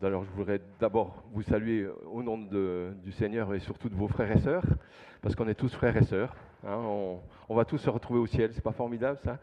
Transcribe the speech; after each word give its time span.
Alors 0.00 0.22
je 0.24 0.30
voudrais 0.30 0.60
d'abord 0.78 1.24
vous 1.32 1.42
saluer 1.42 1.88
au 2.06 2.22
nom 2.22 2.38
du 2.38 3.10
Seigneur 3.10 3.52
et 3.52 3.58
surtout 3.58 3.88
de 3.88 3.96
vos 3.96 4.06
frères 4.06 4.30
et 4.30 4.38
sœurs, 4.38 4.62
parce 5.22 5.34
qu'on 5.34 5.48
est 5.48 5.56
tous 5.56 5.74
frères 5.74 5.96
et 5.96 6.04
sœurs. 6.04 6.36
Hein. 6.64 6.76
on, 7.48 7.54
va 7.56 7.64
tous 7.64 7.78
se 7.78 7.90
retrouver 7.90 8.20
au 8.20 8.26
ciel, 8.26 8.52
c'est 8.52 8.62
pas 8.62 8.72
formidable 8.72 9.18
ça 9.24 9.38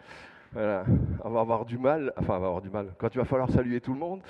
On 0.56 1.30
va 1.30 1.42
avoir 1.42 1.66
du 1.66 1.78
mal, 1.78 2.14
enfin 2.16 2.38
on 2.38 2.40
va 2.40 2.48
avoir 2.48 2.62
du 2.62 2.70
mal. 2.70 2.94
Quand 2.98 3.14
il 3.14 3.18
va 3.18 3.26
falloir 3.26 3.50
saluer 3.50 3.82
tout 3.82 3.94
le 3.94 4.00
monde, 4.00 4.22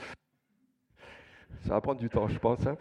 ça 1.61 1.75
va 1.75 1.81
prendre 1.81 1.99
du 1.99 2.09
temps, 2.09 2.27
je 2.27 2.39
pense. 2.39 2.65
Hein. 2.65 2.75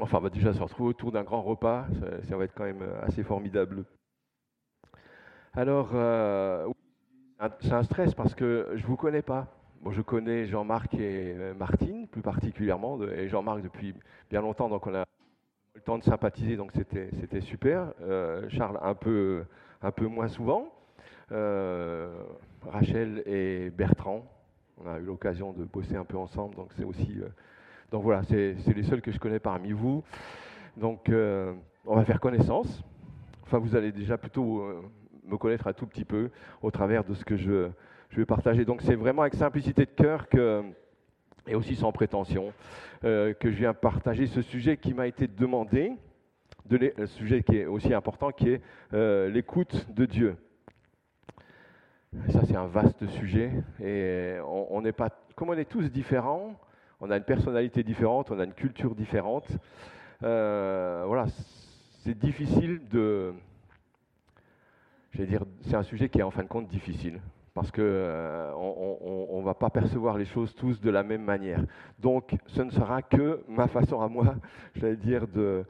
Enfin, 0.00 0.18
on 0.18 0.22
va 0.22 0.30
déjà 0.30 0.52
se 0.52 0.60
retrouver 0.60 0.90
autour 0.90 1.12
d'un 1.12 1.22
grand 1.22 1.42
repas, 1.42 1.86
ça, 2.28 2.36
va 2.36 2.44
être 2.44 2.54
quand 2.54 2.64
même 2.64 2.82
assez 3.02 3.22
formidable. 3.22 3.84
Alors, 5.54 5.90
euh, 5.94 6.68
c'est 7.60 7.72
un 7.72 7.82
stress 7.84 8.14
parce 8.14 8.34
que 8.34 8.70
je 8.74 8.82
ne 8.82 8.86
vous 8.86 8.96
connais 8.96 9.22
pas. 9.22 9.46
Bon, 9.82 9.92
je 9.92 10.02
connais 10.02 10.44
Jean-Marc 10.44 10.92
et 10.92 11.34
euh, 11.34 11.54
Martine 11.54 12.06
plus 12.06 12.20
particulièrement, 12.20 13.00
et 13.02 13.28
Jean-Marc 13.28 13.62
depuis 13.62 13.94
bien 14.28 14.42
longtemps, 14.42 14.68
donc 14.68 14.86
on 14.86 14.94
a 14.94 15.00
eu 15.00 15.04
le 15.76 15.80
temps 15.80 15.96
de 15.96 16.04
sympathiser, 16.04 16.56
donc 16.56 16.70
c'était 16.72 17.40
super. 17.40 17.94
Euh, 18.02 18.46
Charles 18.50 18.78
un 18.82 18.94
peu, 18.94 19.46
un 19.80 19.90
peu 19.90 20.06
moins 20.06 20.28
souvent. 20.28 20.70
Rachel 21.30 23.22
et 23.24 23.70
Bertrand, 23.70 24.26
on 24.84 24.86
a 24.86 24.98
eu 24.98 25.04
l'occasion 25.04 25.54
de 25.54 25.64
bosser 25.64 25.96
un 25.96 26.04
peu 26.04 26.18
ensemble, 26.18 26.56
donc 26.56 26.72
c'est 26.76 26.84
aussi. 26.84 27.18
donc 27.90 28.02
voilà, 28.02 28.22
c'est 28.24 28.56
les 28.76 28.82
seuls 28.82 29.00
que 29.00 29.12
je 29.12 29.18
connais 29.18 29.38
parmi 29.38 29.72
vous. 29.72 30.04
Donc 30.76 31.10
on 31.10 31.96
va 31.96 32.04
faire 32.04 32.20
connaissance. 32.20 32.82
Enfin, 33.44 33.56
vous 33.56 33.76
allez 33.76 33.92
déjà 33.92 34.18
plutôt 34.18 34.62
me 35.24 35.38
connaître 35.38 35.68
un 35.68 35.72
tout 35.72 35.86
petit 35.86 36.04
peu 36.04 36.30
au 36.60 36.70
travers 36.70 37.02
de 37.02 37.14
ce 37.14 37.24
que 37.24 37.36
je, 37.36 37.70
je 38.10 38.16
vais 38.16 38.26
partager. 38.26 38.64
Donc 38.64 38.82
c'est 38.82 38.94
vraiment 38.94 39.22
avec 39.22 39.34
simplicité 39.34 39.86
de 39.86 39.90
cœur 39.90 40.28
que, 40.28 40.62
et 41.46 41.54
aussi 41.54 41.76
sans 41.76 41.92
prétention 41.92 42.52
euh, 43.04 43.32
que 43.34 43.50
je 43.50 43.56
viens 43.56 43.74
partager 43.74 44.26
ce 44.26 44.42
sujet 44.42 44.76
qui 44.76 44.94
m'a 44.94 45.06
été 45.06 45.26
demandé, 45.26 45.92
de 46.66 46.92
le 46.96 47.06
sujet 47.06 47.42
qui 47.42 47.56
est 47.56 47.66
aussi 47.66 47.94
important, 47.94 48.30
qui 48.30 48.50
est 48.50 48.62
euh, 48.92 49.28
l'écoute 49.28 49.86
de 49.92 50.04
Dieu. 50.04 50.36
Ça 52.30 52.40
c'est 52.44 52.56
un 52.56 52.66
vaste 52.66 53.06
sujet 53.06 53.52
et 53.80 54.36
on 54.44 54.82
n'est 54.82 54.92
pas, 54.92 55.10
comme 55.36 55.50
on 55.50 55.54
est 55.54 55.64
tous 55.64 55.90
différents, 55.90 56.56
on 57.00 57.10
a 57.10 57.16
une 57.16 57.24
personnalité 57.24 57.84
différente, 57.84 58.32
on 58.32 58.40
a 58.40 58.44
une 58.44 58.52
culture 58.52 58.96
différente. 58.96 59.46
Euh, 60.24 61.04
voilà, 61.06 61.26
c'est 62.00 62.18
difficile 62.18 62.80
de, 62.90 63.32
dire, 65.14 65.44
c'est 65.62 65.76
un 65.76 65.84
sujet 65.84 66.08
qui 66.08 66.18
est 66.18 66.24
en 66.24 66.32
fin 66.32 66.42
de 66.42 66.48
compte 66.48 66.66
difficile 66.66 67.20
parce 67.54 67.70
qu'on 67.70 67.82
euh, 67.82 68.52
ne 68.52 69.44
va 69.44 69.54
pas 69.54 69.70
percevoir 69.70 70.16
les 70.16 70.24
choses 70.24 70.54
tous 70.54 70.80
de 70.80 70.90
la 70.90 71.02
même 71.02 71.22
manière. 71.22 71.64
Donc, 71.98 72.36
ce 72.46 72.62
ne 72.62 72.70
sera 72.70 73.02
que 73.02 73.42
ma 73.48 73.66
façon 73.66 74.00
à 74.00 74.08
moi, 74.08 74.36
j'allais 74.74 74.96
dire, 74.96 75.26
de, 75.26 75.64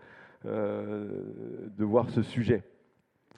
euh, 0.44 1.68
de 1.76 1.84
voir 1.84 2.10
ce 2.10 2.22
sujet. 2.22 2.62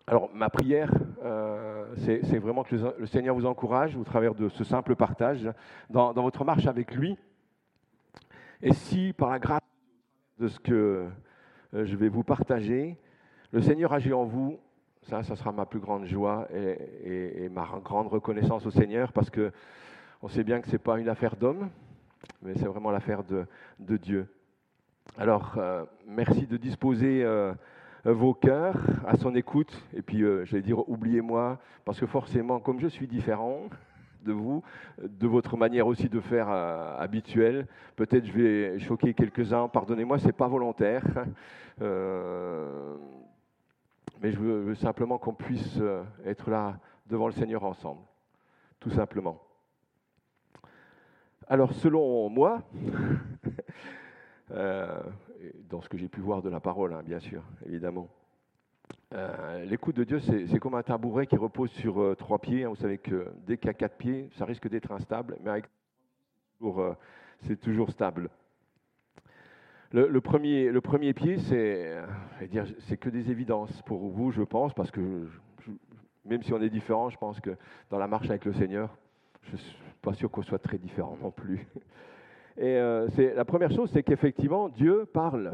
Alors, 0.06 0.30
ma 0.34 0.50
prière, 0.50 0.92
euh, 1.24 1.86
c'est 1.96 2.38
vraiment 2.38 2.64
que 2.64 2.74
le, 2.98 3.06
Seigneur 3.06 3.36
vous 3.36 3.46
encourage 3.46 3.96
au 3.96 4.02
travers 4.02 4.34
de 4.34 4.48
ce 4.48 4.64
simple 4.64 4.96
partage 4.96 5.48
dans 5.90 6.12
votre 6.12 6.44
marche 6.44 6.66
avec 6.66 6.94
lui. 6.94 7.16
Et 8.60 8.72
si, 8.72 9.12
par 9.12 9.30
la 9.30 9.38
grâce 9.38 9.60
de 10.40 10.48
ce 10.48 10.58
que 10.58 11.06
je 11.72 11.94
vais 11.96 12.08
vous 12.08 12.24
partager, 12.24 12.98
le 13.52 13.60
Seigneur 13.62 13.92
agit 13.92 14.12
en 14.12 14.24
vous 14.24 14.58
ça, 15.08 15.22
ça 15.22 15.36
sera 15.36 15.52
ma 15.52 15.66
plus 15.66 15.80
grande 15.80 16.06
joie 16.06 16.46
et, 16.54 17.48
ma 17.48 17.66
grande 17.82 18.08
reconnaissance 18.08 18.64
au 18.66 18.70
Seigneur 18.70 19.12
parce 19.12 19.30
que 19.30 19.52
on 20.22 20.28
sait 20.28 20.44
bien 20.44 20.60
que 20.60 20.68
ce 20.68 20.72
n'est 20.72 20.78
pas 20.78 21.00
une 21.00 21.08
affaire 21.08 21.34
d'homme, 21.34 21.68
mais 22.42 22.54
c'est 22.54 22.66
vraiment 22.66 22.92
l'affaire 22.92 23.24
de, 23.24 23.96
Dieu. 23.96 24.28
Alors, 25.18 25.54
euh, 25.56 25.84
merci 26.06 26.46
de 26.46 26.56
disposer 26.56 27.24
euh, 27.24 27.52
vos 28.04 28.32
cœurs 28.32 28.76
à 29.04 29.16
son 29.16 29.34
écoute. 29.34 29.72
Et 29.96 30.02
puis, 30.02 30.22
euh, 30.22 30.44
je 30.44 30.54
vais 30.54 30.62
dire, 30.62 30.88
oubliez-moi, 30.88 31.58
parce 31.84 31.98
que 31.98 32.06
forcément, 32.06 32.60
comme 32.60 32.78
je 32.78 32.86
suis 32.86 33.08
différent 33.08 33.62
de 34.24 34.32
vous, 34.32 34.62
de 35.02 35.26
votre 35.26 35.56
manière 35.56 35.88
aussi 35.88 36.08
de 36.08 36.20
faire 36.20 36.48
habituelle, 36.48 37.66
peut-être 37.96 38.24
je 38.24 38.32
vais 38.32 38.78
choquer 38.78 39.14
quelques-uns. 39.14 39.66
Pardonnez-moi, 39.66 40.20
ce 40.20 40.26
n'est 40.26 40.32
pas 40.32 40.46
volontaire 40.46 41.02
mais 44.22 44.30
je 44.30 44.38
veux, 44.38 44.74
simplement 44.76 45.18
qu'on 45.18 45.34
puisse 45.34 45.78
euh, 45.80 46.04
être 46.24 46.48
là 46.48 46.78
devant 47.06 47.26
le 47.26 47.32
Seigneur 47.32 47.64
ensemble, 47.64 48.02
tout 48.78 48.90
simplement. 48.90 49.42
Alors, 51.48 51.72
selon 51.74 52.28
moi, 52.28 52.62
euh, 54.52 55.02
dans 55.68 55.82
ce 55.82 55.88
que 55.88 55.98
j'ai 55.98 56.08
pu 56.08 56.20
voir 56.20 56.40
de 56.40 56.48
la 56.48 56.60
parole, 56.60 56.94
hein, 56.94 57.02
bien 57.04 57.18
sûr, 57.18 57.42
évidemment, 57.66 58.08
euh, 59.12 59.64
l'écoute 59.64 59.96
de 59.96 60.04
Dieu, 60.04 60.20
c'est 60.20 60.58
comme 60.60 60.76
un 60.76 60.84
tabouret 60.84 61.26
qui 61.26 61.36
repose 61.36 61.70
sur 61.72 62.16
trois 62.16 62.38
pieds. 62.38 62.62
Hein. 62.62 62.68
Vous 62.68 62.76
savez 62.76 62.98
que 62.98 63.32
dès 63.44 63.58
qu'il 63.58 63.66
y 63.66 63.70
a 63.70 63.74
quatre 63.74 63.96
pieds, 63.96 64.30
ça 64.38 64.44
risque 64.44 64.68
d'être 64.68 64.92
instable, 64.92 65.36
mais 65.42 65.50
avec 65.50 65.64
c'est 67.40 67.60
toujours 67.60 67.90
stable. 67.90 68.30
Le, 69.94 70.20
premier, 70.22 70.70
le 70.70 70.80
premier 70.80 71.12
pied, 71.12 71.36
c'est 71.38 71.98
c'est 72.88 72.96
que 72.96 73.10
des 73.10 73.30
évidences 73.30 73.82
pour 73.82 74.08
vous, 74.08 74.30
je 74.30 74.40
pense, 74.42 74.72
parce 74.72 74.90
que 74.90 75.28
même 76.24 76.42
si 76.42 76.54
on 76.54 76.62
est 76.62 76.70
différent, 76.70 77.10
je 77.10 77.18
pense 77.18 77.40
que 77.40 77.50
dans 77.90 77.98
la 77.98 78.06
marche 78.06 78.30
avec 78.30 78.46
le 78.46 78.54
Seigneur, 78.54 78.96
je 79.42 79.52
ne 79.52 79.56
suis 79.58 79.76
pas 80.00 80.14
sûr 80.14 80.30
qu'on 80.30 80.42
soit 80.42 80.58
très 80.58 80.78
différent 80.78 81.18
non 81.20 81.30
plus. 81.30 81.66
Et 82.56 82.76
euh, 82.76 83.06
la 83.34 83.44
première 83.44 83.70
chose, 83.70 83.90
c'est 83.92 84.02
qu'effectivement, 84.02 84.70
Dieu 84.70 85.04
parle. 85.04 85.52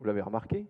Vous 0.00 0.06
l'avez 0.06 0.22
remarqué? 0.22 0.66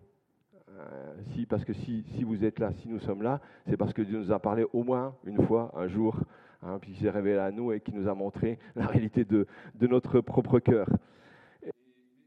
Euh, 0.69 1.13
si, 1.31 1.45
Parce 1.45 1.63
que 1.63 1.73
si, 1.73 2.03
vous 2.23 2.43
êtes 2.43 2.59
là, 2.59 2.73
si 2.73 2.89
nous 2.89 2.99
sommes 2.99 3.21
là, 3.21 3.39
c'est 3.69 3.77
parce 3.77 3.93
que 3.93 4.01
Dieu 4.01 4.17
nous 4.17 4.31
a 4.33 4.39
parlé 4.39 4.65
au 4.73 4.83
moins 4.83 5.15
une 5.23 5.45
fois, 5.45 5.71
un 5.75 5.87
jour, 5.87 6.19
hein, 6.61 6.77
puis 6.81 6.91
il 6.91 6.97
s'est 6.97 7.09
révélé 7.09 7.37
à 7.37 7.51
nous 7.51 7.71
et 7.71 7.79
qui 7.79 7.93
nous 7.93 8.09
a 8.09 8.13
montré 8.13 8.59
la 8.75 8.85
réalité 8.85 9.23
de 9.23 9.47
notre 9.81 10.19
propre 10.19 10.59
cœur. 10.59 10.89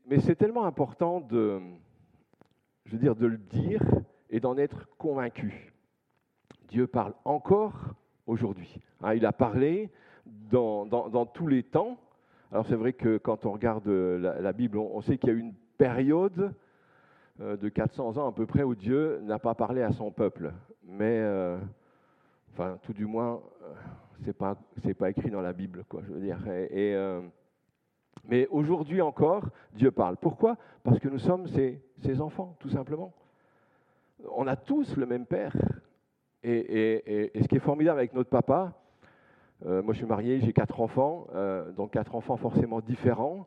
Mais 0.06 0.20
c'est 0.20 0.34
tellement 0.34 0.64
important 0.64 1.20
de, 1.20 1.60
je 2.86 2.92
veux 2.92 2.98
dire, 2.98 3.14
de 3.14 3.26
le 3.26 3.38
dire 3.38 3.82
et 4.30 4.40
d'en 4.40 4.56
être 4.56 4.88
convaincu. 4.98 5.72
Dieu 6.68 6.86
parle 6.86 7.14
encore 7.24 7.94
aujourd'hui. 8.26 8.78
Hein, 9.02 9.14
il 9.14 9.26
a 9.26 9.32
parlé 9.32 9.90
dans, 10.26 11.26
tous 11.26 11.46
les 11.46 11.62
temps. 11.62 11.98
Alors 12.50 12.66
c'est 12.66 12.76
vrai 12.76 12.92
que 12.92 13.18
quand 13.18 13.46
on 13.46 13.52
regarde 13.52 13.88
la, 13.88 14.52
Bible, 14.52 14.78
on, 14.78 15.00
sait 15.00 15.18
qu'il 15.18 15.28
y 15.28 15.32
a 15.32 15.36
eu 15.36 15.40
une 15.40 15.54
période 15.78 16.54
euh, 17.40 17.56
de 17.56 17.68
400 17.68 18.18
ans 18.18 18.28
à 18.28 18.32
peu 18.32 18.46
près 18.46 18.62
où 18.62 18.74
Dieu 18.74 19.20
n'a 19.22 19.38
pas 19.38 19.54
parlé 19.54 19.82
à 19.82 19.92
son 19.92 20.10
peuple. 20.10 20.52
Mais, 20.84 21.18
euh, 21.20 21.58
enfin, 22.52 22.78
tout 22.82 22.92
du 22.92 23.06
moins, 23.06 23.40
euh, 23.62 23.74
c'est 24.24 24.36
pas 24.36 24.56
c'est 24.82 24.94
pas 24.94 25.10
écrit 25.10 25.30
dans 25.30 25.40
la 25.40 25.52
Bible, 25.52 25.84
quoi. 25.88 26.02
Je 26.06 26.12
veux 26.12 26.20
dire. 26.20 26.38
Et, 26.48 26.94
mais 28.24 28.46
aujourd'hui 28.50 29.02
encore, 29.02 29.48
Dieu 29.74 29.90
parle. 29.90 30.16
Pourquoi? 30.16 30.56
Parce 30.82 30.98
que 30.98 31.08
nous 31.08 31.18
sommes 31.18 31.46
ses, 31.48 32.20
enfants, 32.20 32.56
tout 32.60 32.68
simplement. 32.68 33.12
On 34.34 34.46
a 34.46 34.56
tous 34.56 34.96
le 34.96 35.06
même 35.06 35.26
Père. 35.26 35.54
Et, 36.44 37.30
ce 37.40 37.46
qui 37.48 37.56
est 37.56 37.60
formidable 37.60 37.98
avec 37.98 38.14
notre 38.14 38.30
papa, 38.30 38.72
euh, 39.66 39.82
moi 39.82 39.92
je 39.92 39.98
suis 39.98 40.06
marié, 40.06 40.40
j'ai 40.40 40.52
quatre 40.52 40.80
enfants, 40.80 41.28
euh, 41.34 41.70
donc 41.72 41.92
quatre 41.92 42.14
enfants 42.14 42.36
forcément 42.36 42.80
différents. 42.80 43.46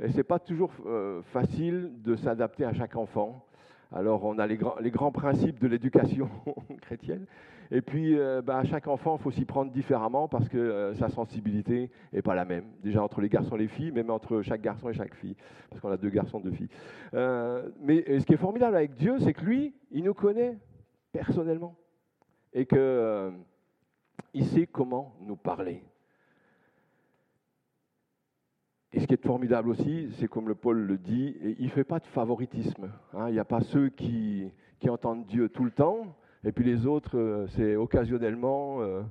Et 0.00 0.10
ce 0.10 0.16
n'est 0.16 0.24
pas 0.24 0.38
toujours 0.38 0.72
euh, 0.86 1.22
facile 1.32 1.92
de 2.02 2.16
s'adapter 2.16 2.64
à 2.64 2.72
chaque 2.72 2.96
enfant. 2.96 3.46
Alors 3.92 4.24
on 4.24 4.38
a 4.38 4.46
les 4.46 4.56
grands, 4.56 5.12
principes 5.12 5.60
de 5.60 5.66
l'éducation 5.68 6.28
chrétienne. 6.82 7.26
Et 7.70 7.80
puis 7.80 8.18
euh, 8.18 8.42
bah, 8.42 8.62
chaque 8.64 8.88
enfant, 8.88 9.16
il 9.18 9.22
faut 9.22 9.30
s'y 9.30 9.44
prendre 9.44 9.70
différemment 9.70 10.28
parce 10.28 10.48
que 10.48 10.58
euh, 10.58 10.94
sa 10.94 11.08
sensibilité 11.08 11.90
n'est 12.12 12.22
pas 12.22 12.34
la 12.34 12.44
même. 12.44 12.64
Déjà 12.82 13.02
entre 13.02 13.20
les 13.20 13.28
garçons 13.28 13.56
et 13.56 13.60
les 13.60 13.68
filles, 13.68 13.92
même 13.92 14.10
entre 14.10 14.42
chaque 14.42 14.60
garçon 14.60 14.88
et 14.90 14.94
chaque 14.94 15.14
fille. 15.14 15.36
Parce 15.70 15.80
qu'on 15.80 15.90
a 15.90 15.96
deux 15.96 16.10
garçons, 16.10 16.40
deux 16.40 16.52
filles. 16.52 16.68
Euh, 17.14 17.68
mais 17.80 18.20
ce 18.20 18.26
qui 18.26 18.34
est 18.34 18.38
formidable 18.38 18.76
avec 18.76 18.94
Dieu, 18.94 19.18
c'est 19.20 19.32
que 19.32 19.44
lui, 19.44 19.74
il 19.90 20.04
nous 20.04 20.14
connaît 20.14 20.58
personnellement. 21.12 21.76
Et 22.52 22.66
qu'il 22.66 24.46
sait 24.46 24.66
comment 24.66 25.14
nous 25.20 25.36
parler. 25.36 25.82
Et 28.94 29.00
ce 29.00 29.08
qui 29.08 29.14
est 29.14 29.26
formidable 29.26 29.70
aussi, 29.70 30.08
c'est 30.20 30.28
comme 30.28 30.46
le 30.46 30.54
Paul 30.54 30.78
le 30.78 30.96
dit, 30.98 31.36
il 31.58 31.64
ne 31.64 31.70
fait 31.70 31.82
pas 31.82 31.98
de 31.98 32.06
favoritisme. 32.06 32.92
Hein. 33.12 33.28
Il 33.28 33.32
n'y 33.32 33.40
a 33.40 33.44
pas 33.44 33.60
ceux 33.60 33.88
qui, 33.88 34.52
entendent 34.88 35.26
Dieu 35.26 35.48
tout 35.48 35.64
le 35.64 35.72
temps, 35.72 36.14
et 36.44 36.52
puis 36.52 36.64
les 36.64 36.86
autres, 36.86 37.18
euh, 37.18 37.46
c'est 37.48 37.74
occasionnellement, 37.74 38.82
euh, 38.82 39.02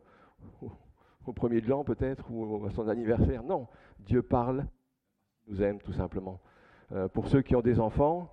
au 1.26 1.34
premier 1.34 1.60
de 1.60 1.68
l'an 1.68 1.84
peut-être, 1.84 2.32
ou 2.32 2.66
à 2.66 2.70
son 2.70 2.88
anniversaire. 2.88 3.44
Non, 3.44 3.68
Dieu 4.00 4.22
parle, 4.22 4.68
nous 5.48 5.62
aime 5.62 5.80
tout 5.80 5.92
simplement. 5.92 6.40
Euh, 6.94 7.10
pour 7.10 7.28
ceux 7.28 7.42
qui 7.42 7.56
ont 7.58 7.62
des 7.62 7.80
enfants, 7.80 8.32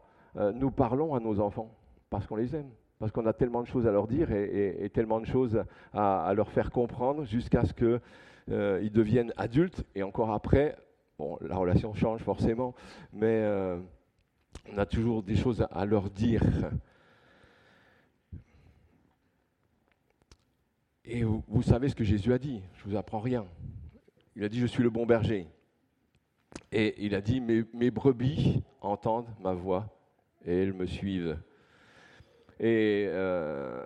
nous 0.55 0.71
parlons 0.71 1.17
à 1.17 1.19
nos 1.19 1.41
enfants 1.41 1.75
parce 2.11 2.29
qu'on 2.29 2.37
les 2.37 2.55
aime, 2.55 2.71
parce 3.01 3.11
qu'on 3.11 3.27
a 3.27 3.33
tellement 3.33 3.63
de 3.63 3.67
choses 3.67 3.89
à 3.89 3.91
leur 3.91 4.07
dire 4.07 4.31
et, 4.31 4.89
tellement 4.95 5.19
de 5.19 5.27
choses 5.27 5.65
à 5.93 6.33
leur 6.37 6.53
faire 6.53 6.71
comprendre 6.71 7.25
jusqu'à 7.25 7.65
ce 7.65 7.73
qu'ils 7.73 8.93
deviennent 8.93 9.33
adultes 9.37 9.85
et 9.97 10.05
encore 10.05 10.31
après 10.31 10.77
La 11.41 11.57
relation 11.57 11.95
change 11.95 12.21
forcément, 12.23 12.75
mais 13.13 13.45
on 14.73 14.79
a 14.79 14.87
toujours 14.87 15.23
des 15.23 15.37
choses 15.37 15.67
à 15.71 15.85
leur 15.85 16.11
dire. 16.11 16.43
Et 21.13 21.25
vous, 21.25 21.63
savez 21.63 21.89
ce 21.89 21.97
que 21.97 22.05
Jésus 22.05 22.33
a 22.33 22.39
dit, 22.39 22.63
je 22.77 22.87
ne 22.87 22.91
vous 22.93 22.97
apprends 22.97 23.19
rien. 23.19 23.45
Il 24.37 24.45
a 24.45 24.49
dit, 24.49 24.61
je 24.61 24.67
suis 24.67 24.85
le 24.85 24.91
bon 24.91 25.07
berger. 25.07 25.49
Et 26.71 27.05
il 27.05 27.17
a 27.17 27.21
dit, 27.21 27.41
mes, 27.41 27.91
brebis 27.91 28.63
entendent 28.81 29.29
ma 29.41 29.53
voix 29.53 29.89
et 30.45 30.63
elles 30.63 30.73
me 30.73 30.87
suivent. 30.87 31.37
Et 32.61 33.07
euh, 33.09 33.83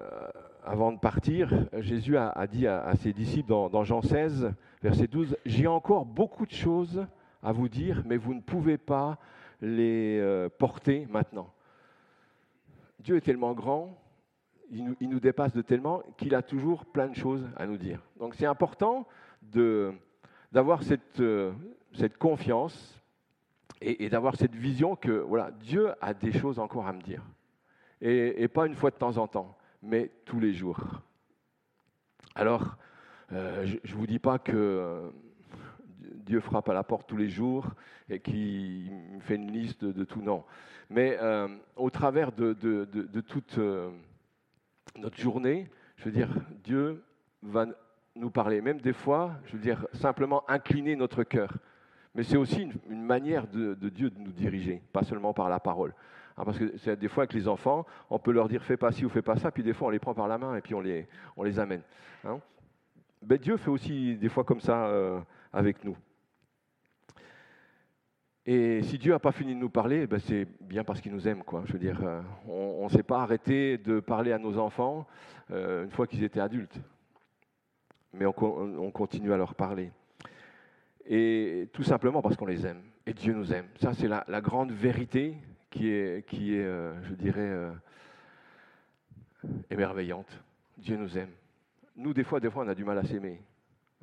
avant 0.63 0.93
de 0.93 0.99
partir, 0.99 1.67
Jésus 1.79 2.19
a, 2.19 2.47
dit 2.47 2.67
à, 2.67 2.95
ses 2.97 3.15
disciples 3.15 3.49
dans, 3.49 3.85
Jean 3.85 4.03
16, 4.03 4.53
verset 4.83 5.07
12, 5.07 5.39
J'ai 5.47 5.67
encore 5.67 6.05
beaucoup 6.05 6.45
de 6.45 6.53
choses 6.53 7.07
à 7.45 7.53
vous 7.53 7.69
dire, 7.69 8.03
mais 8.07 8.17
vous 8.17 8.35
ne 8.35 8.41
pouvez 8.41 8.79
pas 8.79 9.19
les 9.61 10.19
euh, 10.19 10.49
porter 10.49 11.07
maintenant. 11.09 11.53
Dieu 12.99 13.17
est 13.17 13.21
tellement 13.21 13.53
grand 13.53 14.01
il 14.71 15.09
nous, 15.09 15.21
dépasse 15.21 15.53
de 15.53 15.63
tellement 15.63 16.03
qu'il 16.17 16.35
a 16.35 16.43
toujours 16.43 16.85
plein 16.87 17.09
de 17.09 17.15
choses 17.15 17.47
à 17.57 17.67
nous 17.67 17.77
dire. 17.77 18.01
Donc 18.19 18.35
c'est 18.35 18.47
important 18.47 19.07
d'avoir 20.53 20.83
cette, 20.83 21.21
euh, 21.21 21.53
cette, 21.93 22.19
confiance 22.19 23.01
et, 23.81 24.09
d'avoir 24.09 24.37
cette 24.37 24.55
vision 24.55 24.97
que 24.97 25.13
voilà, 25.13 25.51
Dieu 25.51 25.93
a 26.01 26.15
des 26.15 26.33
choses 26.33 26.59
encore 26.59 26.87
à 26.87 26.93
me 26.93 27.03
dire. 27.03 27.23
Et, 28.01 28.49
pas 28.49 28.67
une 28.67 28.75
fois 28.75 28.91
de 28.91 28.97
temps 28.97 29.17
en 29.17 29.27
temps, 29.27 29.57
mais 29.83 30.11
tous 30.25 30.41
les 30.41 30.53
jours. 30.53 30.81
Alors, 32.35 32.77
euh, 33.33 33.65
je 33.67 33.93
ne 33.93 33.99
vous 33.99 34.07
dis 34.07 34.19
pas 34.19 34.39
que 34.39 35.11
Dieu 36.13 36.41
frappe 36.41 36.69
à 36.69 36.75
la 36.75 36.83
porte 36.83 37.09
tous 37.09 37.17
les 37.17 37.29
jours 37.29 37.67
et 38.09 38.21
qu'il 38.21 38.91
me 39.15 39.21
fait 39.21 39.37
une 39.37 39.51
liste 39.51 39.85
de, 39.85 40.05
tout, 40.05 40.23
non. 40.23 40.45
Mais 40.91 41.19
au 41.77 41.91
travers 41.91 42.33
de, 42.33 43.21
toute 43.21 43.59
notre 44.97 45.19
journée, 45.19 45.69
je 45.97 46.05
veux 46.05 46.13
dire, 46.13 46.29
Dieu 46.63 47.03
va 47.43 47.67
nous 48.17 48.31
parler. 48.31 48.61
Même 48.61 48.81
des 48.81 48.93
fois, 48.93 49.33
je 49.47 49.53
veux 49.53 49.63
dire, 49.63 49.87
simplement 49.93 50.49
incliner 50.49 50.97
notre 50.97 51.25
cœur. 51.25 51.53
Mais 52.15 52.23
c'est 52.23 52.37
aussi 52.37 52.69
une, 52.89 53.03
manière 53.03 53.47
de, 53.49 53.75
Dieu 53.89 54.11
de 54.11 54.19
nous 54.19 54.33
diriger, 54.33 54.83
pas 54.93 55.03
seulement 55.03 55.33
par 55.33 55.49
la 55.49 55.59
parole. 55.59 55.95
Hein, 56.37 56.45
parce 56.45 56.59
que 56.59 56.95
des 56.95 57.09
fois 57.09 57.25
avec 57.25 57.33
les 57.33 57.49
enfants, 57.49 57.87
on 58.11 58.19
peut 58.19 58.33
leur 58.33 58.49
dire 58.49 58.63
fais 58.63 58.77
pas 58.77 58.93
ci 58.93 59.05
ou 59.05 59.09
fais 59.09 59.23
pas 59.23 59.37
ça, 59.37 59.51
puis 59.51 59.63
des 59.63 59.73
fois 59.73 59.89
on 59.89 59.91
les 59.91 59.99
prend 59.99 60.15
par 60.15 60.29
la 60.29 60.39
main 60.39 60.57
et 60.57 60.61
puis 60.61 60.75
on 60.75 60.81
les, 60.81 61.09
on 61.37 61.43
les 61.43 61.59
amène. 61.59 61.83
Hein. 62.25 62.41
Mais 63.29 63.39
Dieu 63.39 63.57
fait 63.57 63.71
aussi 63.71 64.17
des 64.17 64.29
fois 64.29 64.45
comme 64.45 64.61
ça 64.61 64.87
euh, 64.87 65.21
avec 65.55 65.85
nous. 65.85 65.97
Et 68.47 68.83
si 68.83 68.99
Dieu 68.99 69.13
n'a 69.13 69.19
pas 69.19 69.33
fini 69.33 69.55
de 69.55 69.61
nous 69.61 69.71
parler, 69.71 70.07
ben 70.07 70.19
c'est 70.19 70.47
bien 70.61 70.85
parce 70.85 71.01
qu'il 71.01 71.13
nous 71.13 71.27
aime. 71.27 71.43
Quoi. 71.43 71.63
Je 71.65 71.73
veux 71.73 71.79
dire, 71.79 71.99
euh, 72.05 72.21
on 72.47 72.85
ne 72.85 72.91
s'est 72.91 73.03
pas 73.03 73.23
arrêté 73.23 73.79
de 73.79 74.01
parler 74.01 74.33
à 74.33 74.39
nos 74.39 74.59
enfants 74.59 75.07
euh, 75.51 75.85
une 75.85 75.91
fois 75.91 76.07
qu'ils 76.07 76.25
étaient 76.25 76.41
adultes. 76.41 76.79
Mais 78.13 78.27
on, 78.27 78.91
continue 78.93 79.33
à 79.33 79.37
leur 79.37 79.55
parler. 79.55 79.91
Et 81.07 81.69
tout 81.73 81.83
simplement 81.83 82.23
parce 82.23 82.37
qu'on 82.37 82.47
les 82.47 82.67
aime. 82.67 82.83
Et 83.07 83.15
Dieu 83.15 83.33
nous 83.33 83.53
aime. 83.53 83.67
Ça, 83.81 83.93
c'est 83.95 84.09
la, 84.09 84.41
grande 84.41 84.71
vérité 84.71 85.37
qui 85.71 85.89
est, 85.89 86.25
qui 86.29 86.55
est 86.55 86.63
euh, 86.63 87.03
je 87.05 87.15
dirais, 87.15 87.73
émerveillante. 89.71 90.41
Dieu 90.77 90.97
nous 90.97 91.19
aime. 91.19 91.31
Nous, 91.97 92.13
des 92.13 92.25
fois, 92.25 92.41
des 92.41 92.51
fois, 92.51 92.65
on 92.65 92.69
a 92.69 92.75
du 92.75 92.85
mal 92.85 92.99
à 92.99 93.05
s'aimer. 93.05 93.41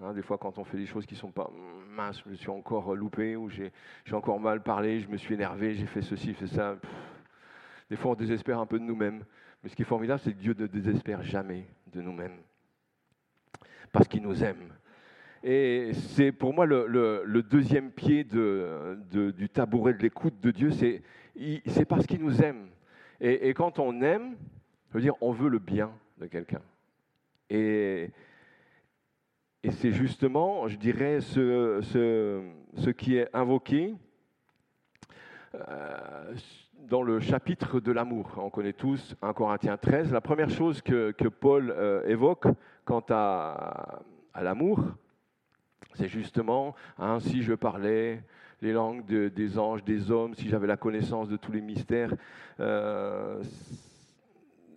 Hein, 0.03 0.13
des 0.13 0.24
fois, 0.24 0.38
quand 0.38 0.57
on 0.57 0.63
fait 0.63 0.77
des 0.77 0.88
choses 0.88 1.06
qui 1.06 1.15
sont 1.15 1.31
pas 1.31 1.51
mince, 1.89 2.21
je 2.25 2.30
me 2.30 2.36
suis 2.36 2.50
encore 2.50 2.95
loupé, 2.95 3.36
ou 3.36 3.50
j'ai 3.50 3.71
encore 4.13 4.39
mal 4.39 4.63
parlé, 4.63 5.00
je 5.00 5.07
me 5.07 5.18
suis 5.18 5.36
énervé, 5.36 5.75
j'ai 5.75 5.86
fait 5.86 6.01
ceci, 6.01 6.33
fait 6.33 6.48
ça. 6.48 6.77
des 7.89 7.95
fois, 7.95 8.12
on 8.12 8.15
désespère 8.15 8.59
un 8.59 8.65
peu 8.65 8.80
de 8.80 8.83
nous-mêmes. 8.83 9.24
Mais 9.62 9.69
ce 9.69 9.75
qui 9.75 9.83
est 9.83 9.86
formidable, 9.86 10.19
c'est 10.24 10.33
que 10.33 10.39
Dieu 10.39 10.56
ne 10.57 10.65
désespère 10.65 11.21
jamais 11.21 11.68
de 11.94 12.01
nous-mêmes. 12.01 12.38
Parce 13.92 14.07
qu'il 14.07 14.24
nous 14.24 14.44
aime. 14.44 14.74
Et 15.44 15.92
c'est 15.94 16.31
pour 16.31 16.54
moi 16.54 16.65
le, 16.65 17.42
deuxième 17.44 17.92
pied 17.92 18.24
du 18.24 19.50
tabouret 19.50 19.94
de 19.94 20.00
l'écoute 20.00 20.39
de 20.39 20.50
Dieu, 20.50 20.71
c'est 20.71 21.86
parce 21.88 22.07
qu'il 22.07 22.24
nous 22.24 22.42
aime. 22.42 22.69
Et, 23.19 23.54
quand 23.54 23.77
on 23.77 24.01
aime, 24.01 24.36
je 24.89 24.95
veux 24.95 25.01
dire, 25.01 25.13
on 25.21 25.31
veut 25.31 25.50
le 25.50 25.59
bien 25.59 25.92
de 26.18 26.25
quelqu'un. 26.25 26.62
Et, 27.51 28.09
et 29.63 29.71
c'est 29.71 29.91
justement, 29.91 30.67
je 30.67 30.77
dirais, 30.77 31.21
ce, 31.21 32.91
qui 32.91 33.17
est 33.17 33.29
invoqué 33.33 33.93
euh, 35.53 36.33
dans 36.89 37.03
le 37.03 37.19
chapitre 37.19 37.79
de 37.79 37.91
l'amour. 37.91 38.31
On 38.37 38.49
connaît 38.49 38.73
tous 38.73 39.15
1 39.21 39.33
Corinthiens 39.33 39.77
13. 39.77 40.11
La 40.11 40.21
première 40.21 40.49
chose 40.49 40.81
que, 40.81 41.11
Paul 41.27 41.71
euh, 41.77 42.03
évoque 42.07 42.47
quant 42.85 43.05
à, 43.09 43.99
l'amour, 44.41 44.83
c'est 45.93 46.07
justement, 46.07 46.73
hein, 46.97 47.19
si 47.19 47.43
je 47.43 47.53
parlais 47.53 48.23
les 48.61 48.73
langues 48.73 49.05
des 49.05 49.59
anges, 49.59 49.83
des 49.83 50.09
hommes, 50.09 50.33
si 50.33 50.49
j'avais 50.49 50.67
la 50.67 50.77
connaissance 50.77 51.29
de 51.29 51.37
tous 51.37 51.51
les 51.51 51.61
mystères, 51.61 52.15
euh, 52.59 53.43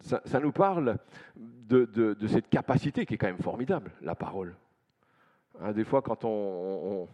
ça, 0.00 0.40
nous 0.40 0.52
parle 0.52 0.98
de, 1.36 2.16
cette 2.26 2.50
capacité 2.50 3.06
qui 3.06 3.14
est 3.14 3.18
quand 3.18 3.28
même 3.28 3.38
formidable, 3.38 3.92
la 4.02 4.14
parole. 4.14 4.54
Hein, 5.60 5.72
des 5.72 5.84
fois, 5.84 6.02
quand 6.02 6.24
on, 6.24 7.08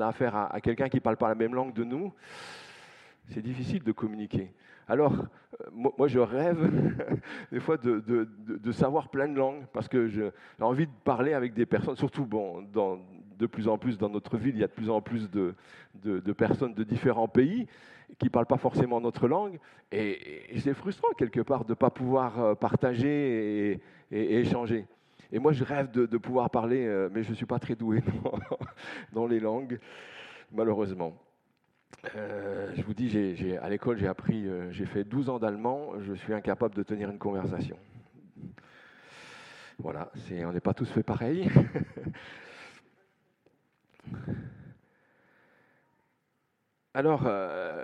a 0.00 0.06
affaire 0.06 0.34
à, 0.34 0.60
quelqu'un 0.60 0.88
qui 0.88 0.96
ne 0.96 1.02
parle 1.02 1.16
pas 1.16 1.28
la 1.28 1.34
même 1.34 1.54
langue 1.54 1.72
de 1.72 1.84
nous, 1.84 2.12
c'est 3.28 3.42
difficile 3.42 3.82
de 3.82 3.92
communiquer. 3.92 4.52
Alors, 4.88 5.12
euh, 5.12 5.70
moi, 5.72 6.08
je 6.08 6.18
rêve 6.18 6.70
des 7.52 7.60
fois 7.60 7.76
de, 7.76 8.72
savoir 8.72 9.08
plein 9.08 9.28
de 9.28 9.36
langues, 9.36 9.64
parce 9.72 9.88
que 9.88 10.08
j'ai 10.08 10.30
envie 10.60 10.86
de 10.86 10.92
parler 11.04 11.32
avec 11.32 11.54
des 11.54 11.66
personnes, 11.66 11.96
surtout 11.96 12.26
bon, 12.26 12.64
de 13.38 13.46
plus 13.46 13.68
en 13.68 13.78
plus 13.78 13.98
dans 13.98 14.08
notre 14.08 14.36
ville, 14.36 14.54
il 14.56 14.60
y 14.60 14.64
a 14.64 14.68
de 14.68 14.72
plus 14.72 14.90
en 14.90 15.00
plus 15.00 15.30
de, 15.30 15.54
personnes 16.32 16.74
de 16.74 16.84
différents 16.84 17.28
pays 17.28 17.66
qui 18.18 18.26
ne 18.26 18.30
parlent 18.30 18.46
pas 18.46 18.58
forcément 18.58 19.00
notre 19.00 19.26
langue, 19.28 19.58
et, 19.90 20.58
c'est 20.58 20.74
frustrant 20.74 21.12
quelque 21.16 21.40
part 21.40 21.64
de 21.64 21.72
ne 21.72 21.74
pas 21.74 21.90
pouvoir 21.90 22.40
euh, 22.40 22.54
partager 22.54 23.80
et 24.10 24.38
échanger. 24.38 24.86
Et 25.32 25.38
moi, 25.38 25.52
je 25.52 25.64
rêve 25.64 25.90
de, 25.90 26.18
pouvoir 26.18 26.50
parler, 26.50 26.86
euh, 26.86 27.08
mais 27.12 27.22
je 27.22 27.30
ne 27.30 27.34
suis 27.34 27.46
pas 27.46 27.58
très 27.58 27.74
doué 27.74 28.02
dans, 29.12 29.26
les 29.26 29.40
langues, 29.40 29.78
malheureusement. 30.52 31.16
Euh, 32.16 32.70
je 32.74 32.82
vous 32.82 32.94
dis, 32.94 33.56
à 33.60 33.68
l'école, 33.68 33.98
j'ai 33.98 34.06
appris, 34.06 34.46
euh, 34.46 34.70
j'ai 34.70 34.86
fait 34.86 35.04
12 35.04 35.28
ans 35.30 35.38
d'allemand, 35.38 35.92
je 36.00 36.14
suis 36.14 36.32
incapable 36.32 36.74
de 36.74 36.82
tenir 36.82 37.10
une 37.10 37.18
conversation. 37.18 37.76
Voilà, 39.78 40.10
on 40.30 40.52
n'est 40.52 40.60
pas 40.60 40.74
tous 40.74 40.88
fait 40.90 41.02
pareil. 41.02 41.50
Alors, 46.94 47.24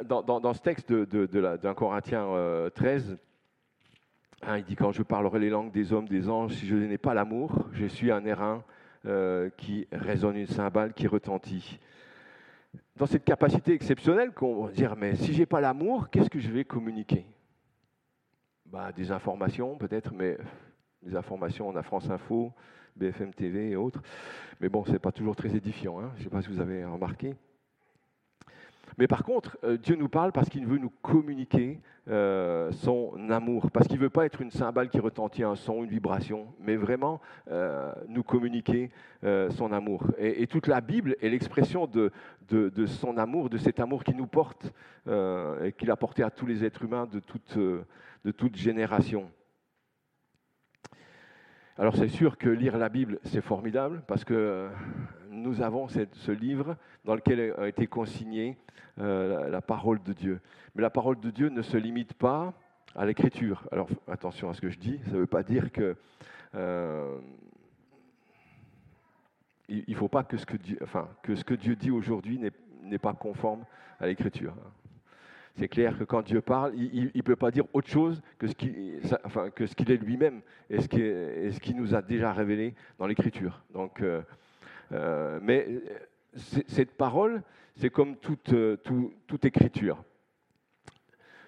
dans, 0.04 0.54
ce 0.54 0.60
texte 0.60 0.92
d'un 0.92 1.74
Corinthien 1.74 2.28
13, 2.76 3.18
Hein, 4.42 4.58
il 4.58 4.64
dit 4.64 4.74
quand 4.76 4.92
je 4.92 5.02
parlerai 5.02 5.38
les 5.38 5.50
langues 5.50 5.70
des 5.70 5.92
hommes, 5.92 6.08
des 6.08 6.28
anges, 6.30 6.54
si 6.54 6.66
je 6.66 6.74
n'ai 6.74 6.98
pas 6.98 7.12
l'amour, 7.12 7.66
je 7.72 7.84
suis 7.84 8.10
un 8.10 8.24
airain 8.24 8.64
euh, 9.06 9.50
qui 9.56 9.86
résonne 9.92 10.36
une 10.36 10.46
cymbale, 10.46 10.94
qui 10.94 11.06
retentit. 11.06 11.78
Dans 12.96 13.06
cette 13.06 13.24
capacité 13.24 13.72
exceptionnelle 13.72 14.32
qu'on 14.32 14.64
va 14.64 14.72
dire, 14.72 14.96
mais 14.96 15.16
si 15.16 15.34
j'ai 15.34 15.46
pas 15.46 15.60
l'amour, 15.60 16.08
qu'est-ce 16.08 16.30
que 16.30 16.38
je 16.38 16.50
vais 16.50 16.64
communiquer? 16.64 17.26
Bah, 18.64 18.92
Des 18.92 19.10
informations 19.12 19.76
peut-être, 19.76 20.14
mais 20.14 20.38
des 21.02 21.16
informations, 21.16 21.68
on 21.68 21.76
a 21.76 21.82
France 21.82 22.08
Info, 22.08 22.52
BFM 22.96 23.34
TV 23.34 23.70
et 23.70 23.76
autres. 23.76 24.02
Mais 24.60 24.68
bon, 24.68 24.84
ce 24.84 24.92
n'est 24.92 24.98
pas 24.98 25.12
toujours 25.12 25.36
très 25.36 25.54
édifiant, 25.54 26.00
hein. 26.00 26.12
je 26.14 26.20
ne 26.20 26.24
sais 26.24 26.30
pas 26.30 26.42
si 26.42 26.48
vous 26.48 26.60
avez 26.60 26.84
remarqué. 26.84 27.34
Mais 28.98 29.06
par 29.06 29.24
contre, 29.24 29.58
euh, 29.64 29.76
Dieu 29.76 29.96
nous 29.96 30.08
parle 30.08 30.32
parce 30.32 30.48
qu'il 30.48 30.66
veut 30.66 30.78
nous 30.78 30.92
communiquer 31.02 31.80
euh, 32.08 32.72
son 32.72 33.30
amour, 33.30 33.70
parce 33.70 33.86
qu'il 33.86 33.98
ne 33.98 34.02
veut 34.02 34.10
pas 34.10 34.26
être 34.26 34.40
une 34.40 34.50
cymbale 34.50 34.88
qui 34.88 34.98
retentit 34.98 35.42
un 35.42 35.54
son, 35.54 35.84
une 35.84 35.90
vibration, 35.90 36.48
mais 36.60 36.76
vraiment 36.76 37.20
euh, 37.50 37.92
nous 38.08 38.22
communiquer 38.22 38.90
son 39.50 39.70
amour. 39.72 40.04
Et, 40.18 40.46
toute 40.46 40.66
la 40.66 40.80
Bible 40.80 41.14
est 41.20 41.28
l'expression 41.28 41.86
de, 41.86 42.10
son 42.86 43.18
amour, 43.18 43.50
de 43.50 43.58
cet 43.58 43.78
amour 43.78 44.02
qui 44.02 44.14
nous 44.14 44.26
porte 44.26 44.72
et 45.06 45.72
qu'il 45.72 45.90
a 45.90 45.96
porté 45.96 46.22
à 46.22 46.30
tous 46.30 46.46
les 46.46 46.64
êtres 46.64 46.84
humains 46.84 47.06
de 47.06 47.20
toute 48.30 48.56
génération. 48.56 49.30
Alors 51.80 51.96
c'est 51.96 52.08
sûr 52.08 52.36
que 52.36 52.50
lire 52.50 52.76
la 52.76 52.90
Bible, 52.90 53.18
c'est 53.22 53.40
formidable 53.40 54.02
parce 54.06 54.22
que 54.22 54.68
nous 55.30 55.62
avons 55.62 55.88
ce 55.88 56.30
livre 56.30 56.76
dans 57.06 57.14
lequel 57.14 57.54
a 57.56 57.68
été 57.68 57.86
consignée 57.86 58.58
euh, 58.98 59.48
la, 59.48 59.62
parole 59.62 60.02
de 60.02 60.12
Dieu. 60.12 60.42
Mais 60.74 60.82
la 60.82 60.90
parole 60.90 61.18
de 61.20 61.30
Dieu 61.30 61.48
ne 61.48 61.62
se 61.62 61.78
limite 61.78 62.12
pas 62.12 62.52
à 62.94 63.06
l'écriture. 63.06 63.66
Alors 63.72 63.88
attention 64.08 64.50
à 64.50 64.52
ce 64.52 64.60
que 64.60 64.68
je 64.68 64.78
dis, 64.78 65.00
ça 65.06 65.12
ne 65.12 65.20
veut 65.20 65.26
pas 65.26 65.42
dire 65.42 65.72
que... 65.72 65.96
Euh, 66.54 67.18
ne 69.70 69.94
faut 69.94 70.08
pas 70.08 70.22
que 70.22 70.36
ce 70.36 70.44
que 70.44 70.58
Dieu, 70.58 70.76
enfin, 70.82 71.08
que 71.22 71.34
ce 71.34 71.44
que 71.44 71.54
Dieu 71.54 71.76
dit 71.76 71.90
aujourd'hui 71.90 72.38
n'est 72.82 72.98
pas 72.98 73.14
conforme 73.14 73.64
à 73.98 74.06
l'Écriture. 74.06 74.52
C'est 75.60 75.68
clair 75.68 75.98
que 75.98 76.04
quand 76.04 76.22
Dieu 76.22 76.40
parle, 76.40 76.74
il 76.74 77.10
ne 77.14 77.20
peut 77.20 77.36
pas 77.36 77.50
dire 77.50 77.64
autre 77.74 77.90
chose 77.90 78.22
que 78.38 78.46
ce 78.46 78.54
qu'il 78.54 79.90
est 79.90 79.96
lui-même 79.98 80.40
et 80.70 80.80
ce 80.80 81.60
qu'il 81.60 81.76
nous 81.76 81.94
a 81.94 82.00
déjà 82.00 82.32
révélé 82.32 82.74
dans 82.98 83.06
l'Écriture. 83.06 83.62
Euh, 83.76 84.22
euh, 84.92 85.38
mais 85.42 85.68
cette 86.32 86.92
parole, 86.92 87.42
c'est 87.76 87.90
comme 87.90 88.16
toute, 88.16 88.54
écriture. 89.42 90.02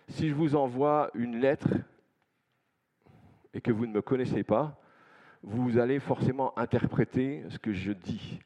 Si 0.09 0.29
je 0.29 0.35
vous 0.35 0.57
envoie 0.57 1.11
une 1.15 1.39
lettre 1.41 1.71
et 3.55 3.63
que 3.63 3.73
vous 3.73 3.87
ne 3.87 3.95
me 3.95 4.03
connaissez 4.03 4.43
pas, 4.43 4.79
vous 5.43 5.79
allez 5.79 6.01
forcément 6.01 6.53
interpréter 6.59 7.45
ce 7.49 7.59
que 7.59 7.73
je 7.73 7.93
dis. 7.93 8.41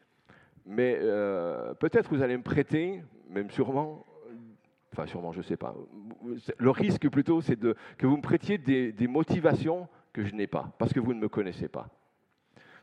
Mais 0.64 0.96
euh, 1.00 1.74
peut-être 1.74 2.08
vous 2.14 2.22
allez 2.22 2.36
me 2.36 2.44
prêter, 2.44 3.02
même 3.28 3.50
sûrement, 3.50 4.06
enfin 4.96 5.06
sûrement, 5.06 5.32
je 5.32 5.38
ne 5.38 5.42
sais 5.42 5.56
pas. 5.56 5.74
Le 6.58 6.70
risque 6.70 7.08
plutôt, 7.10 7.40
c'est 7.40 7.56
que 7.56 8.06
vous 8.06 8.16
me 8.16 8.22
prêtiez 8.22 8.58
des, 8.58 9.06
motivations 9.06 9.88
que 10.12 10.24
je 10.24 10.34
n'ai 10.34 10.46
pas, 10.46 10.72
parce 10.78 10.92
que 10.92 11.00
vous 11.00 11.12
ne 11.12 11.20
me 11.20 11.28
connaissez 11.28 11.68
pas. 11.68 11.88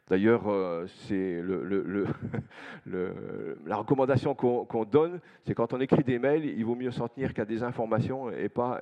D'ailleurs, 0.09 0.47
euh, 0.47 0.85
c'est 1.07 1.41
la 3.65 3.75
recommandation 3.75 4.35
qu'on 4.35 4.85
donne, 4.85 5.19
c'est 5.45 5.55
quand 5.55 5.73
on 5.73 5.79
écrit 5.79 6.03
des 6.03 6.19
mails, 6.19 6.45
il 6.45 6.63
vaut 6.65 6.75
mieux 6.75 6.91
s'en 6.91 7.07
tenir 7.07 7.33
qu'à 7.33 7.45
des 7.45 7.63
informations 7.63 8.29
et 8.29 8.49
pas 8.49 8.81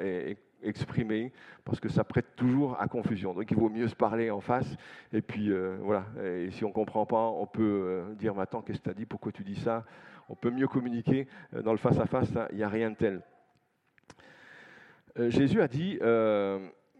exprimer, 0.63 1.31
parce 1.63 1.79
que 1.79 1.89
ça 1.89 2.03
prête 2.03 2.35
toujours 2.35 2.79
à 2.79 2.87
confusion. 2.87 3.33
Donc 3.33 3.49
il 3.49 3.57
vaut 3.57 3.69
mieux 3.69 3.87
se 3.87 3.95
parler 3.95 4.29
en 4.29 4.41
face, 4.41 4.75
et 5.13 5.21
puis 5.21 5.51
euh, 5.51 5.77
voilà, 5.81 6.05
et 6.23 6.49
si 6.51 6.63
on 6.65 6.69
ne 6.69 6.73
comprend 6.73 7.05
pas, 7.05 7.27
on 7.27 7.45
peut 7.45 7.61
euh, 7.63 8.13
dire, 8.15 8.37
attends, 8.39 8.61
qu'est-ce 8.61 8.79
que 8.79 8.83
tu 8.83 8.89
as 8.89 8.93
dit, 8.93 9.05
pourquoi 9.05 9.31
tu 9.31 9.43
dis 9.43 9.55
ça? 9.55 9.83
On 10.31 10.35
peut 10.35 10.49
mieux 10.49 10.67
communiquer 10.67 11.27
dans 11.51 11.71
le 11.71 11.77
face-à-face, 11.77 12.31
il 12.51 12.57
n'y 12.57 12.63
a 12.63 12.69
rien 12.69 12.91
de 12.91 12.95
tel. 12.95 13.21
Jésus 15.29 15.61
a 15.61 15.67
dit, 15.67 15.99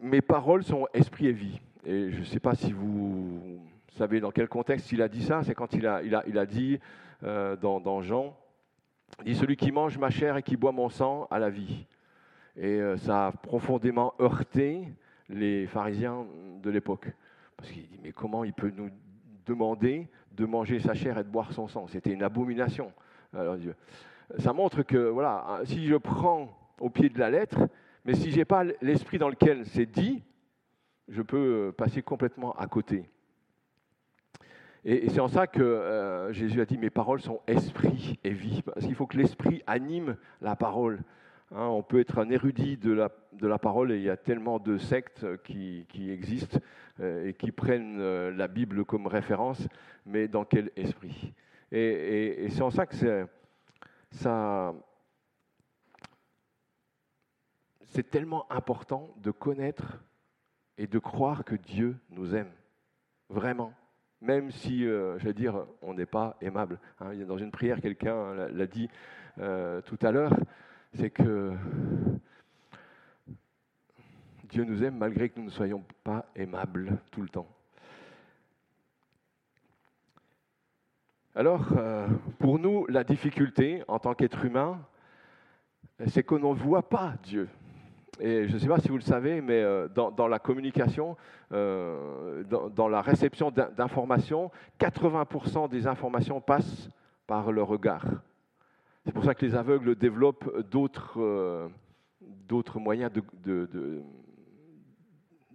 mes 0.01 0.21
paroles 0.21 0.63
sont 0.63 0.87
esprit 0.93 1.27
et 1.27 1.31
vie. 1.31 1.61
Et 1.85 2.11
je 2.11 2.19
ne 2.19 2.25
sais 2.25 2.39
pas 2.39 2.55
si 2.55 2.73
vous 2.73 3.59
savez 3.97 4.19
dans 4.19 4.31
quel 4.31 4.47
contexte 4.47 4.91
il 4.91 5.01
a 5.01 5.07
dit 5.07 5.23
ça 5.23 5.43
C'est 5.43 5.55
quand 5.55 5.73
il 5.73 5.85
a, 5.87 6.45
dit 6.45 6.79
euh, 7.23 7.55
dans, 7.55 8.01
Jean, 8.01 8.35
il 9.19 9.33
dit 9.33 9.35
Celui 9.35 9.55
qui 9.55 9.71
mange 9.71 9.97
ma 9.97 10.09
chair 10.09 10.37
et 10.37 10.43
qui 10.43 10.57
boit 10.57 10.71
mon 10.71 10.89
sang 10.89 11.27
a 11.31 11.39
la 11.39 11.49
vie. 11.49 11.85
Et 12.57 12.81
euh, 12.81 12.97
ça 12.97 13.27
a 13.27 13.31
profondément 13.31 14.13
heurté 14.19 14.87
les 15.29 15.67
pharisiens 15.67 16.25
de 16.61 16.69
l'époque. 16.69 17.07
Parce 17.57 17.71
qu'il 17.71 17.87
dit 17.87 17.99
Mais 18.03 18.11
comment 18.11 18.43
il 18.43 18.53
peut 18.53 18.71
nous 18.75 18.89
demander 19.45 20.07
de 20.33 20.45
manger 20.45 20.79
sa 20.79 20.93
chair 20.93 21.17
et 21.17 21.23
de 21.23 21.29
boire 21.29 21.51
son 21.53 21.67
sang? 21.67 21.87
C'était 21.87 22.11
une 22.11 22.23
abomination. 22.23 22.91
Alors, 23.37 23.57
ça 24.37 24.53
montre 24.53 24.83
que, 24.83 24.97
voilà, 24.97 25.61
si 25.65 25.87
je 25.87 25.95
prends 25.95 26.49
au 26.79 26.89
pied 26.89 27.09
de 27.09 27.19
la 27.19 27.29
lettre, 27.29 27.67
mais 28.05 28.15
si 28.15 28.31
je 28.31 28.37
n'ai 28.37 28.45
pas 28.45 28.63
l'esprit 28.81 29.17
dans 29.17 29.29
lequel 29.29 29.65
c'est 29.65 29.85
dit, 29.85 30.23
je 31.07 31.21
peux 31.21 31.73
passer 31.77 32.01
complètement 32.01 32.53
à 32.53 32.67
côté. 32.67 33.09
Et, 34.83 35.09
c'est 35.09 35.19
en 35.19 35.27
ça 35.27 35.45
que 35.47 35.61
euh, 35.61 36.33
Jésus 36.33 36.59
a 36.61 36.65
dit 36.65 36.77
Mes 36.77 36.89
paroles 36.89 37.21
sont 37.21 37.41
esprit 37.47 38.19
et 38.23 38.31
vie. 38.31 38.61
Parce 38.63 38.85
qu'il 38.85 38.95
faut 38.95 39.05
que 39.05 39.17
l'esprit 39.17 39.61
anime 39.67 40.15
la 40.41 40.55
parole. 40.55 41.01
Hein, 41.53 41.65
on 41.65 41.83
peut 41.83 41.99
être 41.99 42.17
un 42.17 42.29
érudit 42.29 42.77
de 42.77 42.91
la, 42.91 43.11
de 43.33 43.47
la, 43.47 43.59
parole 43.59 43.91
et 43.91 43.97
il 43.97 44.03
y 44.03 44.09
a 44.09 44.17
tellement 44.17 44.57
de 44.57 44.77
sectes 44.77 45.25
qui, 45.43 45.85
qui 45.89 46.09
existent 46.09 46.59
euh, 47.01 47.27
et 47.27 47.33
qui 47.33 47.51
prennent 47.51 47.99
euh, 47.99 48.31
la 48.31 48.47
Bible 48.47 48.85
comme 48.85 49.05
référence, 49.05 49.67
mais 50.05 50.29
dans 50.29 50.45
quel 50.45 50.71
esprit? 50.77 51.33
Et, 51.71 52.47
c'est 52.49 52.61
en 52.61 52.69
ça 52.69 52.85
que 52.85 52.95
c'est, 52.95 53.25
ça, 54.11 54.73
c'est 57.85 58.09
tellement 58.09 58.51
important 58.51 59.13
de 59.17 59.31
connaître 59.31 60.03
et 60.77 60.87
de 60.87 60.99
croire 60.99 61.43
que 61.45 61.55
Dieu 61.55 61.97
nous 62.09 62.35
aime, 62.35 62.51
vraiment 63.29 63.73
même 64.21 64.51
si, 64.51 64.85
euh, 64.85 65.17
je 65.19 65.25
veux 65.25 65.33
dire, 65.33 65.65
on 65.81 65.93
n'est 65.93 66.05
pas 66.05 66.37
aimable. 66.41 66.79
Hein. 66.99 67.15
Dans 67.25 67.37
une 67.37 67.51
prière, 67.51 67.81
quelqu'un 67.81 68.47
l'a 68.49 68.67
dit 68.67 68.87
euh, 69.39 69.81
tout 69.81 69.97
à 70.01 70.11
l'heure, 70.11 70.33
c'est 70.93 71.09
que 71.09 71.53
Dieu 74.43 74.63
nous 74.63 74.83
aime 74.83 74.97
malgré 74.97 75.29
que 75.29 75.39
nous 75.39 75.45
ne 75.45 75.51
soyons 75.51 75.83
pas 76.03 76.25
aimables 76.35 76.99
tout 77.11 77.21
le 77.21 77.29
temps. 77.29 77.47
Alors, 81.33 81.65
euh, 81.77 82.09
pour 82.39 82.59
nous, 82.59 82.85
la 82.87 83.05
difficulté 83.05 83.83
en 83.87 83.99
tant 83.99 84.13
qu'être 84.13 84.43
humain, 84.43 84.81
c'est 86.07 86.23
qu'on 86.23 86.39
ne 86.39 86.53
voit 86.53 86.89
pas 86.89 87.13
Dieu. 87.23 87.47
Et 88.19 88.49
je 88.49 88.53
ne 88.53 88.59
sais 88.59 88.67
pas 88.67 88.79
si 88.79 88.89
vous 88.89 88.97
le 88.97 89.01
savez, 89.01 89.39
mais 89.39 89.61
euh, 89.61 89.87
dans, 89.87 90.27
la 90.27 90.39
communication, 90.39 91.15
euh, 91.53 92.43
dans, 92.43 92.89
la 92.89 93.01
réception 93.01 93.49
d'informations, 93.49 94.51
80% 94.77 95.69
des 95.69 95.87
informations 95.87 96.41
passent 96.41 96.89
par 97.27 97.53
le 97.53 97.63
regard. 97.63 98.05
C'est 99.05 99.13
pour 99.13 99.23
ça 99.23 99.33
que 99.33 99.45
les 99.45 99.55
aveugles 99.55 99.95
développent 99.95 100.59
d'autres 100.69 101.69
moyens 102.75 103.09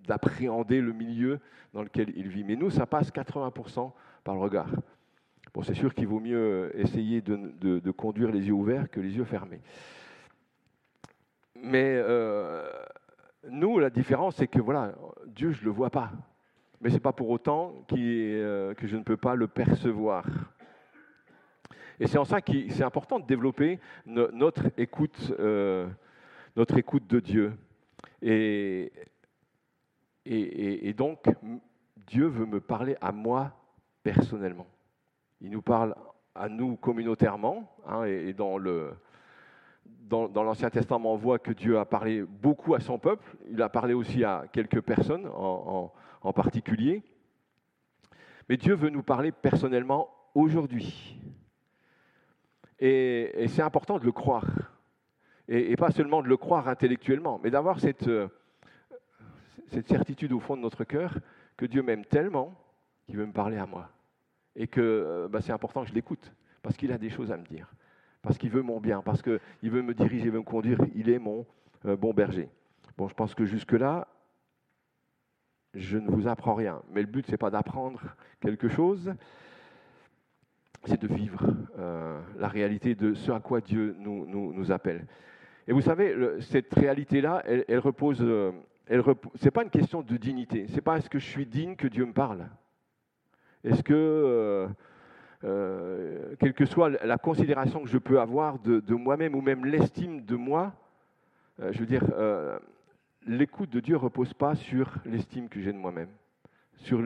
d'appréhender 0.09 0.80
le 0.80 0.92
milieu 0.95 1.38
dans 1.75 1.83
lequel 1.83 2.14
ils 2.16 2.28
vivent. 2.28 2.47
Mais 2.47 2.56
nous, 2.56 2.71
ça 2.71 2.87
passe 2.87 3.12
80% 3.12 3.92
par 4.25 4.35
le 4.35 4.40
regard. 4.40 4.71
Bon, 5.56 5.62
c'est 5.62 5.72
sûr 5.72 5.94
qu'il 5.94 6.06
vaut 6.06 6.20
mieux 6.20 6.70
essayer 6.75 7.22
de, 7.22 7.90
conduire 7.90 8.30
les 8.30 8.46
yeux 8.46 8.52
ouverts 8.52 8.90
que 8.90 9.00
les 9.00 9.16
yeux 9.16 9.25
fermés. 9.25 9.62
Mais 11.54 11.94
euh, 11.96 12.70
nous, 13.48 13.78
la 13.78 13.88
différence, 13.88 14.36
c'est 14.36 14.48
que 14.48 14.60
voilà, 14.60 14.94
Dieu, 15.28 15.52
je 15.52 15.60
ne 15.60 15.64
le 15.64 15.70
vois 15.70 15.88
pas. 15.88 16.12
Mais 16.82 16.90
ce 16.90 16.96
n'est 16.96 17.00
pas 17.00 17.14
pour 17.14 17.30
autant 17.30 17.72
euh, 17.90 18.75
que 18.75 18.86
je 18.86 18.98
ne 18.98 19.02
peux 19.02 19.16
pas 19.16 19.34
le 19.34 19.48
percevoir. 19.48 20.26
Et 22.00 22.06
c'est 22.06 22.18
en 22.18 22.26
ça 22.26 22.42
que 22.42 22.52
c'est 22.68 22.84
important 22.84 23.18
de 23.18 23.25
développer 23.25 23.80
notre, 24.04 24.64
écoute, 24.76 25.32
euh, 25.40 25.88
notre 26.54 26.76
écoute 26.76 27.06
de 27.06 27.18
Dieu. 27.18 27.54
Et, 28.20 28.92
donc, 30.98 31.25
Dieu 32.06 32.26
veut 32.26 32.44
me 32.44 32.60
parler 32.60 32.94
à 33.00 33.10
moi 33.10 33.52
personnellement. 34.02 34.66
Il 35.40 35.50
nous 35.50 35.62
parle 35.62 35.95
à 36.35 36.49
nous 36.49 36.76
communautairement, 36.76 37.71
hein, 37.87 38.05
et, 38.05 38.33
dans 38.33 38.59
l'Ancien 40.09 40.71
Testament, 40.71 41.12
on 41.12 41.16
voit 41.16 41.38
que 41.38 41.52
Dieu 41.52 41.78
a 41.78 41.85
parlé 41.85 42.23
beaucoup 42.23 42.75
à 42.75 42.81
son 42.81 42.99
peuple. 42.99 43.25
Il 43.50 43.61
a 43.62 43.69
parlé 43.69 43.95
aussi 43.95 44.25
à 44.25 44.45
quelques 44.52 44.81
personnes 44.81 45.26
en, 45.26 45.93
particulier. 46.35 47.02
Mais 48.49 48.57
Dieu 48.57 48.75
veut 48.75 48.90
nous 48.90 49.02
parler 49.02 49.33
personnellement 49.33 50.09
aujourd'hui. 50.35 51.21
Et, 52.78 53.47
c'est 53.49 53.62
important 53.62 53.99
de 53.99 54.05
le 54.05 54.12
croire. 54.12 54.47
Et, 55.49 55.76
pas 55.76 55.90
seulement 55.90 56.23
de 56.23 56.28
le 56.28 56.37
croire 56.37 56.69
intellectuellement, 56.69 57.40
mais 57.43 57.50
d'avoir 57.50 57.78
euh, 57.85 58.28
cette 59.69 59.88
certitude 59.88 60.33
au 60.33 60.40
fond 60.40 60.57
de 60.57 60.62
notre 60.62 60.85
cœur 60.85 61.19
que 61.57 61.66
Dieu 61.66 61.83
m'aime 61.83 62.05
tellement 62.05 62.55
qu'il 63.07 63.16
veut 63.16 63.26
me 63.26 63.33
parler 63.33 63.57
à 63.57 63.66
moi. 63.66 63.88
Et 64.56 64.66
que 64.66 64.80
euh, 64.80 65.28
bah, 65.28 65.40
c'est 65.40 65.52
important 65.52 65.82
que 65.82 65.88
je 65.88 65.94
l'écoute, 65.94 66.32
parce 66.62 66.76
qu'il 66.76 66.90
a 66.92 66.98
des 66.98 67.10
choses 67.10 67.30
à 67.30 67.36
me 67.36 67.44
dire 67.44 67.72
parce 68.26 68.38
qu'il 68.38 68.50
veut 68.50 68.62
mon 68.62 68.80
bien, 68.80 69.02
parce 69.02 69.22
qu'il 69.22 69.70
veut 69.70 69.82
me 69.82 69.94
diriger, 69.94 70.26
il 70.26 70.32
veut 70.32 70.38
me 70.38 70.44
conduire, 70.44 70.78
il 70.96 71.08
est 71.10 71.20
mon 71.20 71.46
euh, 71.86 71.96
bon 71.96 72.12
berger. 72.12 72.48
Bon, 72.98 73.06
je 73.06 73.14
pense 73.14 73.36
que 73.36 73.44
jusque-là, 73.44 74.08
je 75.75 75.96
ne 75.96 76.10
vous 76.10 76.26
apprends 76.26 76.54
rien. 76.54 76.82
Mais 76.90 77.02
le 77.02 77.06
but, 77.06 77.25
ce 77.26 77.30
n'est 77.30 77.36
pas 77.36 77.50
d'apprendre 77.50 78.02
quelque 78.40 78.68
chose, 78.68 79.14
c'est 80.86 81.00
de 81.00 81.06
vivre 81.06 81.54
euh, 81.78 82.20
la 82.36 82.48
réalité 82.48 82.96
de 82.96 83.14
ce 83.14 83.30
à 83.30 83.38
quoi 83.38 83.60
Dieu 83.60 83.94
nous, 83.98 84.26
nous, 84.26 84.72
appelle. 84.72 85.06
Et 85.68 85.72
vous 85.72 85.80
savez, 85.80 86.40
cette 86.40 86.75
réalité-là, 86.75 87.44
elle, 87.46 87.78
repose. 87.78 88.18
Euh, 88.22 88.50
elle 88.88 89.04
ce 89.36 89.44
n'est 89.44 89.50
pas 89.52 89.62
une 89.62 89.70
question 89.70 90.02
de 90.02 90.16
dignité. 90.16 90.66
Ce 90.66 90.75
n'est 90.75 90.80
pas 90.80 90.98
est-ce 90.98 91.10
que 91.10 91.20
je 91.20 91.26
suis 91.26 91.46
digne 91.46 91.76
que 91.76 91.86
Dieu 91.86 92.06
me 92.06 92.12
parle. 92.12 92.48
Est-ce 93.66 93.82
que 93.82 94.68
euh, 95.44 96.35
quelle 96.40 96.54
que 96.54 96.64
soit 96.64 96.90
la 97.04 97.18
considération 97.18 97.82
que 97.82 97.88
je 97.88 97.99
peux 97.99 98.20
avoir 98.20 98.58
de, 98.58 98.94
moi-même 98.94 99.35
ou 99.35 99.40
même 99.40 99.66
l'estime 99.66 100.25
de 100.25 100.35
moi, 100.35 100.73
euh, 101.61 101.73
je 101.73 101.80
veux 101.80 101.87
dire, 101.87 102.04
euh, 102.12 102.58
l'écoute 103.26 103.70
de 103.70 103.80
Dieu 103.80 103.94
ne 103.94 104.00
repose 104.00 104.32
pas 104.35 104.54
sur 104.54 104.94
l'estime 105.04 105.49
que 105.49 105.61
j'ai 105.61 105.73
de 105.73 105.78
moi-même, 105.78 106.08
sur 106.76 107.02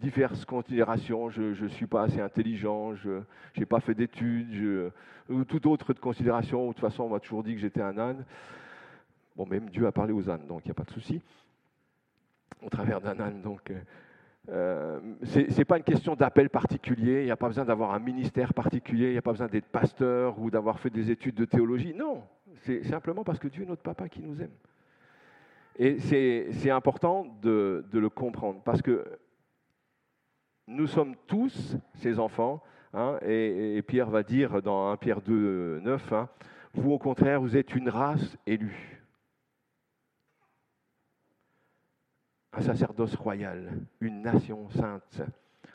diverses 0.00 0.44
considérations, 0.44 1.28
je 1.28 1.62
ne 1.62 1.68
suis 1.68 1.86
pas 1.86 2.02
assez 2.02 2.20
intelligent, 2.20 2.94
je 2.94 3.20
n'ai 3.56 3.66
pas 3.66 3.80
fait 3.80 3.94
d'études, 3.94 4.92
ou 5.28 5.44
toute 5.44 5.66
autre 5.66 5.92
considération, 5.94 6.68
de 6.68 6.72
toute 6.72 6.80
façon 6.80 7.04
on 7.04 7.08
m'a 7.10 7.20
toujours 7.20 7.42
dit 7.42 7.54
que 7.54 7.60
j'étais 7.60 7.82
un 7.82 7.98
âne. 7.98 8.24
Bon, 9.36 9.46
même 9.46 9.68
Dieu 9.70 9.86
a 9.86 9.92
parlé 9.92 10.12
aux 10.12 10.30
ânes, 10.30 10.46
donc 10.46 10.62
il 10.64 10.68
n'y 10.68 10.72
a 10.72 10.74
pas 10.74 10.84
de 10.84 10.92
souci, 10.92 11.20
au 12.62 12.68
travers 12.68 13.00
d'un 13.00 13.18
âne. 13.18 13.42
Donc, 13.42 13.72
euh, 14.50 15.00
pas 15.66 15.78
une 15.78 15.84
question 15.84 16.14
d'appel 16.14 16.50
particulier, 16.50 17.20
il 17.20 17.24
n'y 17.24 17.30
a 17.30 17.36
pas 17.36 17.48
besoin 17.48 17.64
d'avoir 17.64 17.94
un 17.94 17.98
ministère 17.98 18.52
particulier, 18.52 19.06
il 19.06 19.12
n'y 19.12 19.18
a 19.18 19.22
pas 19.22 19.32
besoin 19.32 19.46
d'être 19.46 19.66
pasteur 19.66 20.38
ou 20.38 20.50
d'avoir 20.50 20.78
fait 20.78 20.90
des 20.90 21.10
études 21.10 21.34
de 21.34 21.44
théologie. 21.44 21.94
Non, 21.94 22.22
c'est 22.62 22.84
simplement 22.84 23.24
parce 23.24 23.38
que 23.38 23.48
Dieu 23.48 23.62
est 23.62 23.68
notre 23.68 23.82
papa 23.82 24.08
qui 24.08 24.22
nous 24.22 24.40
aime. 24.42 24.52
Et 25.76 25.98
c'est 25.98 26.70
important 26.70 27.26
de, 27.42 27.84
le 27.92 28.08
comprendre, 28.08 28.60
parce 28.64 28.80
que 28.80 29.04
nous 30.68 30.86
sommes 30.86 31.16
tous 31.26 31.76
ses 31.94 32.18
enfants, 32.18 32.62
hein, 32.92 33.18
et, 33.26 33.82
Pierre 33.82 34.08
va 34.08 34.22
dire 34.22 34.62
dans 34.62 34.90
1 34.90 34.96
Pierre 34.98 35.20
2, 35.20 35.80
9, 35.80 36.12
hein, 36.12 36.28
vous 36.74 36.92
au 36.92 36.98
contraire, 36.98 37.40
vous 37.40 37.56
êtes 37.56 37.74
une 37.74 37.88
race 37.88 38.36
élue. 38.46 38.93
Un 42.56 42.60
sacerdoce 42.60 43.14
royal, 43.16 43.72
une 44.00 44.22
nation 44.22 44.68
sainte, 44.70 45.22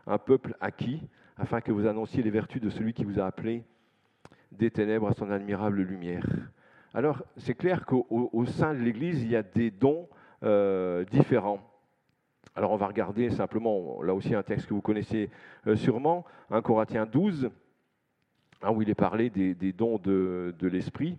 un 0.07 0.17
peuple 0.17 0.55
acquis, 0.61 1.01
afin 1.37 1.61
que 1.61 1.71
vous 1.71 1.87
annonciez 1.87 2.23
les 2.23 2.29
vertus 2.29 2.61
de 2.61 2.69
celui 2.69 2.93
qui 2.93 3.03
vous 3.03 3.19
a 3.19 3.25
appelé 3.25 3.63
des 4.51 4.71
ténèbres 4.71 5.07
à 5.07 5.13
son 5.13 5.29
admirable 5.29 5.81
lumière. 5.81 6.25
Alors, 6.93 7.23
c'est 7.37 7.53
clair 7.53 7.85
qu'au 7.85 8.45
sein 8.45 8.73
de 8.73 8.79
l'Église, 8.79 9.21
il 9.21 9.29
y 9.29 9.35
a 9.35 9.43
des 9.43 9.71
dons 9.71 10.07
euh, 10.43 11.05
différents. 11.05 11.59
Alors, 12.55 12.71
on 12.71 12.77
va 12.77 12.87
regarder 12.87 13.29
simplement, 13.29 14.01
là 14.01 14.13
aussi 14.13 14.33
un 14.33 14.43
texte 14.43 14.67
que 14.67 14.73
vous 14.73 14.81
connaissez 14.81 15.29
euh, 15.67 15.75
sûrement, 15.75 16.25
1 16.49 16.61
Corinthiens 16.61 17.05
12, 17.05 17.51
hein, 18.63 18.71
où 18.71 18.81
il 18.81 18.89
est 18.89 18.95
parlé 18.95 19.29
des, 19.29 19.73
dons 19.73 19.97
de 19.99 20.67
l'Esprit. 20.67 21.17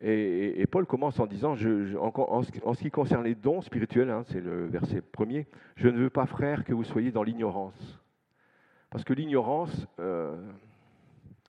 Et, 0.00 0.66
Paul 0.70 0.86
commence 0.86 1.18
en 1.18 1.26
disant, 1.26 1.54
en, 1.54 2.42
ce 2.42 2.80
qui 2.80 2.90
concerne 2.90 3.24
les 3.24 3.34
dons 3.34 3.60
spirituels, 3.62 4.10
hein, 4.10 4.22
c'est 4.28 4.40
le 4.40 4.66
verset 4.66 5.00
premier, 5.00 5.46
je 5.76 5.88
ne 5.88 5.98
veux 5.98 6.10
pas, 6.10 6.26
frère, 6.26 6.64
que 6.64 6.72
vous 6.72 6.84
soyez 6.84 7.10
dans 7.10 7.24
l'ignorance. 7.24 8.00
Parce 8.90 9.02
que 9.02 9.12
l'ignorance, 9.12 9.86
euh, 9.98 10.36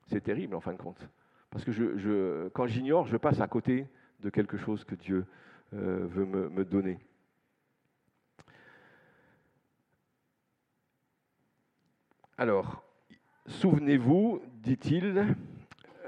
c'est 0.07 0.21
terrible 0.21 0.55
en 0.55 0.61
fin 0.61 0.73
de 0.73 0.77
compte. 0.77 1.07
Parce 1.51 1.63
que 1.63 1.71
je, 1.71 2.47
quand 2.49 2.65
j'ignore, 2.65 3.05
je 3.05 3.17
passe 3.17 3.39
à 3.39 3.47
côté 3.47 3.87
de 4.21 4.29
quelque 4.29 4.57
chose 4.57 4.83
que 4.83 4.95
Dieu 4.95 5.25
euh, 5.73 6.07
veut 6.09 6.25
me 6.25 6.65
donner. 6.65 6.97
Alors, 12.37 12.83
souvenez-vous, 13.47 14.41
dit-il, 14.63 15.35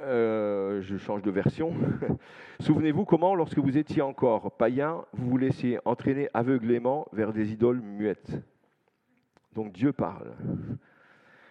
euh, 0.03 0.81
je 0.81 0.98
change 0.98 1.22
de 1.22 1.31
version. 1.31 1.74
Souvenez-vous 2.60 3.05
comment, 3.05 3.36
lorsque 3.36 3.60
vous 3.60 3.77
étiez 3.77 4.01
encore 4.01 4.51
païen, 4.51 5.05
vous 5.13 5.29
vous 5.29 5.38
laissiez 5.38 5.79
entraîner 5.86 6.29
aveuglément 6.34 7.08
vers 7.13 7.34
des 7.34 7.51
idoles 7.51 7.81
muettes. 7.81 8.41
Donc 9.53 9.74
Dieu 9.74 9.91
parle. 9.91 10.34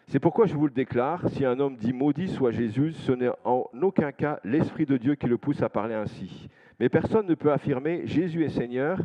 C'est 0.06 0.18
pourquoi 0.18 0.46
je 0.46 0.54
vous 0.54 0.66
le 0.66 0.72
déclare, 0.72 1.28
si 1.30 1.44
un 1.44 1.60
homme 1.60 1.76
dit 1.76 1.92
maudit 1.92 2.28
soit 2.28 2.50
Jésus, 2.50 2.92
ce 2.92 3.12
n'est 3.12 3.30
en 3.44 3.66
aucun 3.80 4.10
cas 4.10 4.40
l'Esprit 4.42 4.86
de 4.86 4.96
Dieu 4.96 5.14
qui 5.14 5.26
le 5.26 5.38
pousse 5.38 5.62
à 5.62 5.68
parler 5.68 5.94
ainsi. 5.94 6.48
Mais 6.80 6.88
personne 6.88 7.26
ne 7.26 7.34
peut 7.34 7.52
affirmer 7.52 8.06
Jésus 8.06 8.44
est 8.44 8.48
Seigneur 8.48 8.98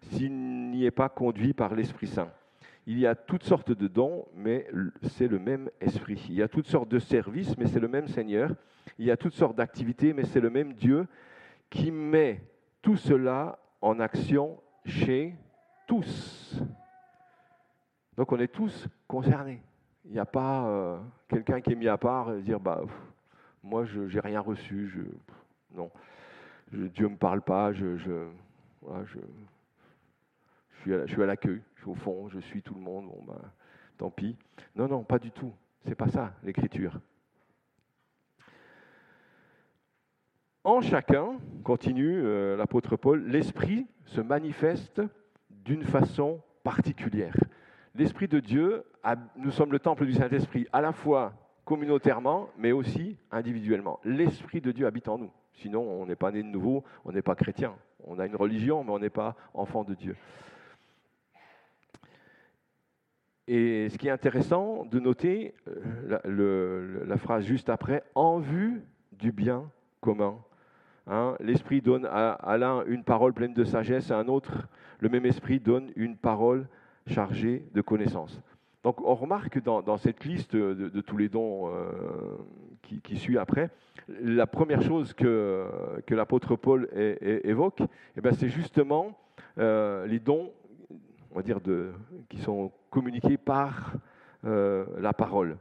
s'il 0.00 0.32
n'y 0.32 0.86
est 0.86 0.90
pas 0.90 1.08
conduit 1.08 1.52
par 1.52 1.74
l'Esprit 1.74 2.06
Saint. 2.06 2.30
Il 2.88 3.00
y 3.00 3.06
a 3.06 3.16
toutes 3.16 3.42
sortes 3.42 3.72
de 3.72 3.88
dons, 3.88 4.26
mais 4.32 4.68
c'est 5.02 5.26
le 5.26 5.40
même 5.40 5.68
esprit. 5.80 6.24
Il 6.28 6.36
y 6.36 6.42
a 6.42 6.48
toutes 6.48 6.68
sortes 6.68 6.88
de 6.88 7.00
services, 7.00 7.56
mais 7.58 7.66
c'est 7.66 7.80
le 7.80 7.88
même 7.88 8.06
Seigneur. 8.06 8.50
Il 8.98 9.06
y 9.06 9.10
a 9.10 9.16
toutes 9.16 9.34
sortes 9.34 9.56
d'activités, 9.56 10.12
mais 10.12 10.24
c'est 10.24 10.40
le 10.40 10.50
même 10.50 10.72
Dieu 10.72 11.08
qui 11.68 11.90
met 11.90 12.42
tout 12.82 12.96
cela 12.96 13.58
en 13.80 13.98
action 13.98 14.60
chez 14.84 15.34
tous. 15.88 16.62
Donc 18.16 18.30
on 18.30 18.38
est 18.38 18.52
tous 18.52 18.86
concernés. 19.08 19.60
Il 20.04 20.12
n'y 20.12 20.20
a 20.20 20.24
pas 20.24 20.66
euh, 20.66 20.98
quelqu'un 21.28 21.60
qui 21.60 21.72
est 21.72 21.76
mis 21.76 21.88
à 21.88 21.98
part 21.98 22.32
et 22.32 22.40
dire 22.40 22.60
bah 22.60 22.82
moi 23.64 23.84
je 23.84 24.02
n'ai 24.02 24.20
rien 24.20 24.40
reçu, 24.40 25.04
non, 25.74 25.90
Dieu 26.72 27.06
ne 27.06 27.12
me 27.12 27.16
parle 27.16 27.42
pas, 27.42 27.72
je 27.72 27.96
suis 30.84 31.22
à 31.22 31.26
l'accueil 31.26 31.60
au 31.86 31.94
fond, 31.94 32.28
je 32.28 32.38
suis 32.38 32.62
tout 32.62 32.74
le 32.74 32.80
monde, 32.80 33.06
bon 33.06 33.22
ben, 33.26 33.40
tant 33.98 34.10
pis. 34.10 34.36
Non, 34.74 34.88
non, 34.88 35.04
pas 35.04 35.18
du 35.18 35.30
tout. 35.30 35.52
C'est 35.86 35.94
pas 35.94 36.08
ça, 36.08 36.32
l'écriture. 36.42 36.98
En 40.64 40.80
chacun, 40.80 41.38
continue 41.62 42.22
euh, 42.24 42.56
l'apôtre 42.56 42.96
Paul, 42.96 43.24
l'Esprit 43.28 43.86
se 44.04 44.20
manifeste 44.20 45.00
d'une 45.50 45.84
façon 45.84 46.40
particulière. 46.64 47.36
L'Esprit 47.94 48.26
de 48.26 48.40
Dieu, 48.40 48.84
nous 49.36 49.52
sommes 49.52 49.70
le 49.70 49.78
temple 49.78 50.06
du 50.06 50.12
Saint-Esprit, 50.12 50.66
à 50.72 50.80
la 50.80 50.92
fois 50.92 51.34
communautairement, 51.64 52.50
mais 52.58 52.72
aussi 52.72 53.16
individuellement. 53.30 54.00
L'Esprit 54.04 54.60
de 54.60 54.72
Dieu 54.72 54.86
habite 54.86 55.08
en 55.08 55.18
nous. 55.18 55.30
Sinon, 55.54 55.82
on 55.82 56.06
n'est 56.06 56.16
pas 56.16 56.32
né 56.32 56.42
de 56.42 56.48
nouveau, 56.48 56.84
on 57.04 57.12
n'est 57.12 57.22
pas 57.22 57.34
chrétien. 57.34 57.74
On 58.04 58.18
a 58.18 58.26
une 58.26 58.36
religion, 58.36 58.84
mais 58.84 58.90
on 58.90 58.98
n'est 58.98 59.08
pas 59.08 59.36
enfant 59.54 59.84
de 59.84 59.94
Dieu. 59.94 60.16
Et 63.48 63.88
ce 63.90 63.98
qui 63.98 64.08
est 64.08 64.10
intéressant 64.10 64.84
de 64.84 64.98
noter, 64.98 65.54
euh, 65.68 67.04
la, 67.06 67.16
phrase 67.16 67.44
juste 67.44 67.68
après, 67.68 68.02
en 68.14 68.38
vue 68.38 68.82
du 69.12 69.32
bien 69.32 69.70
commun. 70.00 70.38
Hein, 71.06 71.36
l'esprit 71.38 71.80
donne 71.80 72.06
à, 72.10 72.56
l'un 72.58 72.84
une 72.86 73.04
parole 73.04 73.32
pleine 73.32 73.54
de 73.54 73.64
sagesse, 73.64 74.10
à 74.10 74.18
un 74.18 74.26
autre, 74.26 74.66
le 74.98 75.08
même 75.08 75.24
esprit 75.24 75.60
donne 75.60 75.92
une 75.94 76.16
parole 76.16 76.66
chargée 77.06 77.64
de 77.72 77.80
connaissance. 77.80 78.40
Donc 78.82 79.00
on 79.00 79.14
remarque 79.14 79.62
dans, 79.62 79.96
cette 79.96 80.24
liste 80.24 80.56
de, 80.56 81.00
tous 81.00 81.16
les 81.16 81.28
dons 81.28 81.68
euh, 81.68 81.92
qui, 82.82 83.16
suit 83.16 83.38
après, 83.38 83.70
la 84.08 84.46
première 84.48 84.82
chose 84.82 85.12
que, 85.12 85.66
que 86.06 86.14
l'apôtre 86.14 86.56
Paul 86.56 86.88
évoque, 86.94 87.82
eh 88.16 88.20
ben, 88.20 88.32
c'est 88.32 88.48
justement 88.48 89.16
euh, 89.58 90.06
les 90.06 90.18
dons 90.18 90.52
on 91.36 91.40
va 91.40 91.42
dire, 91.42 91.60
qui 92.30 92.38
sont 92.38 92.72
communiqués 92.88 93.36
par 93.36 93.92
euh, 94.46 94.86
la 94.98 95.12
parole. 95.12 95.58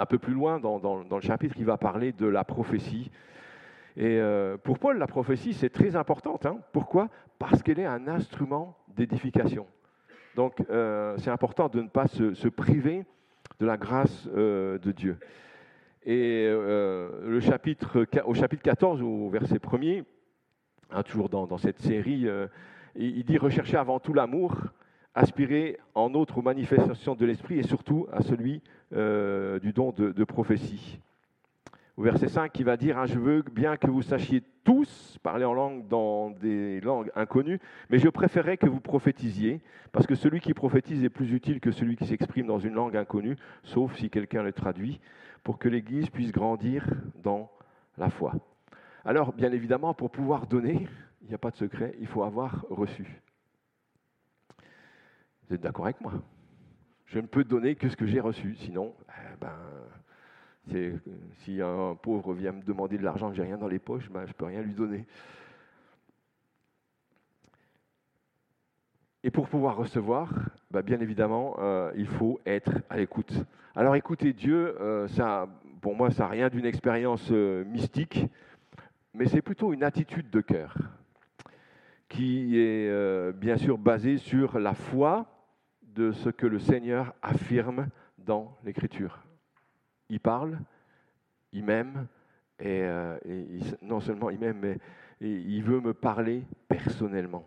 Un 0.00 0.06
peu 0.06 0.18
plus 0.18 0.34
loin 0.34 0.58
dans, 0.58 1.04
le 1.08 1.20
chapitre, 1.20 1.54
il 1.58 1.64
va 1.64 1.76
parler 1.76 2.10
de 2.10 2.26
la 2.26 2.42
prophétie. 2.42 3.12
Et 3.96 4.18
euh, 4.18 4.56
pour 4.56 4.80
Paul, 4.80 4.98
la 4.98 5.06
prophétie, 5.06 5.54
c'est 5.54 5.70
très 5.70 5.94
importante. 5.94 6.44
Hein. 6.44 6.58
Pourquoi? 6.72 7.08
Parce 7.38 7.62
qu'elle 7.62 7.78
est 7.78 7.86
un 7.86 8.08
instrument 8.08 8.76
d'édification. 8.88 9.64
Donc, 10.34 10.60
euh, 10.70 11.16
c'est 11.18 11.30
important 11.30 11.68
de 11.68 11.82
ne 11.82 11.88
pas 11.88 12.08
se, 12.08 12.48
priver 12.48 13.04
de 13.60 13.66
la 13.66 13.76
grâce 13.76 14.26
de 14.26 14.92
Dieu. 14.92 15.20
Et 16.04 16.50
au 16.52 17.40
chapitre 17.40 18.04
14, 18.04 19.02
au 19.02 19.30
verset 19.30 19.58
1er, 19.58 20.02
hein, 20.90 21.02
toujours 21.04 21.28
dans, 21.28 21.58
cette 21.58 21.78
série, 21.78 22.26
il 22.96 23.24
dit 23.24 23.38
rechercher 23.38 23.76
avant 23.76 24.00
tout 24.00 24.14
l'amour, 24.14 24.56
aspirer 25.14 25.78
en 25.94 26.14
autre 26.14 26.38
aux 26.38 26.42
manifestations 26.42 27.14
de 27.14 27.26
l'esprit 27.26 27.58
et 27.58 27.62
surtout 27.62 28.06
à 28.12 28.22
celui 28.22 28.62
euh, 28.94 29.58
du 29.58 29.72
don 29.72 29.92
de, 29.92 30.24
prophétie. 30.24 31.00
Au 31.96 32.02
verset 32.02 32.28
5, 32.28 32.58
il 32.58 32.64
va 32.64 32.76
dire 32.76 32.98
hein, 32.98 33.06
Je 33.06 33.18
veux 33.18 33.42
bien 33.42 33.76
que 33.76 33.88
vous 33.88 34.02
sachiez 34.02 34.42
tous 34.64 35.18
parler 35.22 35.44
en 35.44 35.52
langue 35.52 35.88
dans 35.88 36.30
des 36.30 36.80
langues 36.80 37.10
inconnues, 37.14 37.60
mais 37.90 37.98
je 37.98 38.08
préférerais 38.08 38.56
que 38.56 38.68
vous 38.68 38.80
prophétisiez, 38.80 39.60
parce 39.92 40.06
que 40.06 40.14
celui 40.14 40.40
qui 40.40 40.54
prophétise 40.54 41.02
est 41.04 41.10
plus 41.10 41.32
utile 41.32 41.60
que 41.60 41.72
celui 41.72 41.96
qui 41.96 42.06
s'exprime 42.06 42.46
dans 42.46 42.58
une 42.58 42.74
langue 42.74 42.96
inconnue, 42.96 43.36
sauf 43.64 43.96
si 43.96 44.10
quelqu'un 44.10 44.42
le 44.42 44.52
traduit, 44.52 45.00
pour 45.42 45.58
que 45.58 45.68
l'Église 45.68 46.08
puisse 46.10 46.32
grandir 46.32 46.86
dans 47.22 47.50
la 47.98 48.10
foi. 48.10 48.34
Alors, 49.04 49.32
bien 49.32 49.52
évidemment, 49.52 49.94
pour 49.94 50.10
pouvoir 50.10 50.46
donner, 50.46 50.86
il 51.22 51.28
n'y 51.28 51.34
a 51.34 51.38
pas 51.38 51.50
de 51.50 51.56
secret, 51.56 51.94
il 52.00 52.06
faut 52.06 52.22
avoir 52.22 52.64
reçu. 52.70 53.20
Vous 55.50 55.56
êtes 55.56 55.62
d'accord 55.62 55.86
avec 55.86 56.00
moi? 56.00 56.12
Je 57.06 57.18
ne 57.18 57.26
peux 57.26 57.42
donner 57.42 57.74
que 57.74 57.88
ce 57.88 57.96
que 57.96 58.06
j'ai 58.06 58.20
reçu. 58.20 58.54
Sinon, 58.54 58.94
eh 59.08 59.36
ben, 59.40 61.00
si 61.38 61.60
un 61.60 61.96
pauvre 61.96 62.34
vient 62.34 62.52
me 62.52 62.62
demander 62.62 62.96
de 62.96 63.02
l'argent 63.02 63.30
que 63.30 63.34
j'ai 63.34 63.42
rien 63.42 63.58
dans 63.58 63.66
les 63.66 63.80
poches, 63.80 64.08
ben, 64.10 64.26
je 64.26 64.28
ne 64.28 64.34
peux 64.34 64.44
rien 64.44 64.62
lui 64.62 64.74
donner. 64.74 65.06
Et 69.24 69.32
pour 69.32 69.48
pouvoir 69.48 69.76
recevoir, 69.76 70.32
ben, 70.70 70.82
bien 70.82 71.00
évidemment, 71.00 71.56
euh, 71.58 71.90
il 71.96 72.06
faut 72.06 72.38
être 72.46 72.70
à 72.88 72.96
l'écoute. 72.96 73.34
Alors 73.74 73.96
écouter 73.96 74.32
Dieu, 74.32 74.80
euh, 74.80 75.08
ça, 75.08 75.48
pour 75.80 75.96
moi, 75.96 76.12
ça 76.12 76.22
n'a 76.22 76.28
rien 76.28 76.48
d'une 76.48 76.64
expérience 76.64 77.26
euh, 77.32 77.64
mystique, 77.64 78.24
mais 79.14 79.26
c'est 79.26 79.42
plutôt 79.42 79.72
une 79.72 79.82
attitude 79.82 80.30
de 80.30 80.42
cœur 80.42 80.76
qui 82.08 82.56
est 82.56 83.32
bien 83.34 83.56
sûr 83.56 83.78
basée 83.78 84.18
sur 84.18 84.58
la 84.58 84.74
foi 84.74 85.39
de 85.94 86.12
ce 86.12 86.28
que 86.30 86.46
le 86.46 86.58
Seigneur 86.58 87.14
affirme 87.22 87.88
dans 88.18 88.56
l'Écriture. 88.64 89.22
Il 90.08 90.20
parle, 90.20 90.58
il 91.52 91.64
m'aime, 91.64 92.06
et, 92.58 92.82
euh, 92.82 93.18
non 93.82 94.00
seulement 94.00 94.30
il 94.30 94.38
m'aime, 94.38 94.58
mais 94.58 94.78
il 95.20 95.62
veut 95.62 95.80
me 95.80 95.94
parler 95.94 96.44
personnellement. 96.68 97.46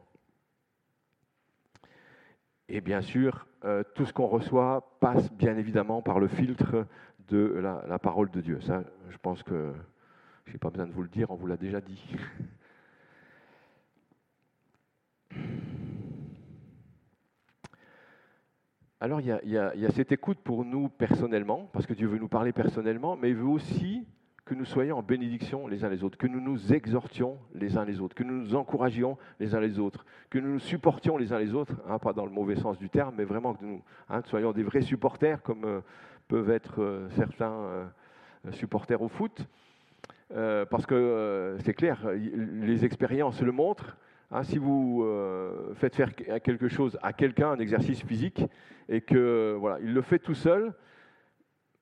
Et 2.70 2.82
bien 2.82 3.02
sûr, 3.02 3.46
euh, 3.66 3.84
tout 3.96 4.06
ce 4.06 4.14
qu'on 4.14 4.28
reçoit 4.28 4.98
passe 5.00 5.32
bien 5.32 5.58
évidemment 5.58 6.02
par 6.02 6.20
le 6.20 6.28
filtre 6.28 6.88
de 7.28 7.60
la, 7.88 8.00
parole 8.00 8.30
de 8.32 8.42
Dieu. 8.42 8.60
Ça, 8.62 8.84
je 9.10 9.18
pense 9.18 9.44
que 9.44 9.74
je 10.46 10.54
n'ai 10.54 10.58
pas 10.58 10.70
besoin 10.70 10.88
de 10.88 10.92
vous 10.92 11.04
le 11.04 11.10
dire, 11.10 11.32
on 11.32 11.36
vous 11.36 11.48
l'a 11.48 11.58
déjà 11.58 11.82
dit. 11.82 12.16
Alors 19.04 19.20
il 19.20 19.28
y, 19.44 19.58
a, 19.58 19.92
cette 19.94 20.14
écoute 20.14 20.38
pour 20.42 20.64
nous 20.64 20.88
personnellement, 20.88 21.70
parce 21.74 21.86
que 21.86 21.94
Dieu 21.94 22.08
veut 22.08 22.20
nous 22.20 22.30
parler 22.30 22.54
personnellement, 22.54 23.18
mais 23.18 23.32
il 23.32 23.36
veut 23.36 23.44
aussi 23.44 24.08
que 24.46 24.54
nous 24.54 24.64
soyons 24.64 24.98
en 24.98 25.04
bénédiction 25.04 25.68
les 25.68 25.84
uns 25.84 25.90
les 25.90 26.06
autres, 26.06 26.18
que 26.18 26.26
nous 26.26 26.40
nous 26.40 26.72
exhortions 26.72 27.38
les 27.54 27.78
uns 27.78 27.84
les 27.84 28.00
autres, 28.00 28.16
que 28.16 28.24
nous 28.24 28.34
nous 28.34 28.56
encouragions 28.56 29.18
les 29.42 29.56
uns 29.56 29.60
les 29.60 29.78
autres, 29.78 30.06
que 30.30 30.40
nous 30.40 30.54
nous 30.54 30.60
supportions 30.60 31.18
les 31.18 31.34
uns 31.34 31.40
les 31.40 31.54
autres, 31.54 31.74
hein, 31.90 32.00
pas 32.00 32.14
dans 32.14 32.24
le 32.24 32.32
mauvais 32.32 32.56
sens 32.56 32.78
du 32.78 32.90
terme, 32.90 33.16
mais 33.18 33.26
vraiment 33.26 33.56
que 33.56 33.66
nous 33.66 33.82
hein, 34.08 34.22
soyons 34.28 34.54
des 34.54 34.64
vrais 34.64 34.84
supporters, 34.84 35.44
comme 35.44 35.66
euh, 35.66 35.82
peuvent 36.30 36.52
être 36.52 36.82
euh, 36.82 37.10
certains 37.10 37.52
euh, 37.52 37.86
supporters 38.52 39.02
au 39.02 39.10
foot. 39.10 39.46
parce 40.30 40.86
que 40.86 41.58
c'est 41.66 41.74
clair, 41.74 42.10
les 42.14 42.86
expériences 42.86 43.42
le 43.42 43.52
montrent. 43.52 43.98
Hein, 44.32 44.44
si 44.44 44.58
vous 44.58 45.06
faites 45.76 45.96
faire 45.96 46.14
quelque 46.16 46.68
chose 46.68 46.98
à 47.04 47.14
quelqu'un, 47.14 47.52
un 47.52 47.60
exercice 47.60 48.04
physique, 48.04 48.44
et 48.90 49.02
que 49.02 49.56
voilà, 49.60 49.80
il 49.82 49.94
le 49.94 50.02
fait 50.02 50.20
tout 50.20 50.34
seul, 50.34 50.74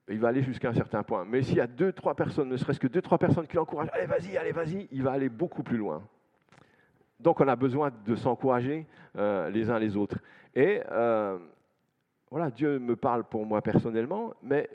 il 0.10 0.20
va 0.20 0.30
aller 0.30 0.44
jusqu'à 0.44 0.70
un 0.70 0.74
certain 0.74 1.04
point. 1.04 1.26
Mais 1.26 1.42
s'il 1.42 1.58
y 1.58 1.62
a 1.62 1.68
deux, 1.68 1.94
trois 1.94 2.16
personnes, 2.16 2.50
ne 2.50 2.58
serait-ce 2.58 2.80
que 2.80 2.88
deux, 2.88 3.02
trois 3.02 3.18
personnes 3.18 3.48
qui 3.48 3.56
l'encouragent, 3.56 3.90
allez, 3.94 4.06
vas-y, 4.06 4.38
allez, 4.38 4.52
vas-y, 4.52 4.88
il 4.92 5.04
va 5.04 5.12
aller 5.12 5.30
beaucoup 5.30 5.64
plus 5.64 5.78
loin. 5.78 6.04
Donc 7.20 7.40
on 7.40 7.48
a 7.48 7.56
besoin 7.56 7.92
de 8.06 8.16
s'encourager 8.16 8.88
euh, 9.18 9.50
les 9.50 9.70
uns 9.70 9.80
les 9.80 9.96
autres. 9.96 10.18
Et 10.56 10.82
euh, 10.92 11.38
voilà, 12.30 12.50
Dieu 12.50 12.80
me 12.80 12.96
parle 12.96 13.24
pour 13.24 13.46
moi 13.46 13.62
personnellement, 13.62 14.34
mais 14.42 14.70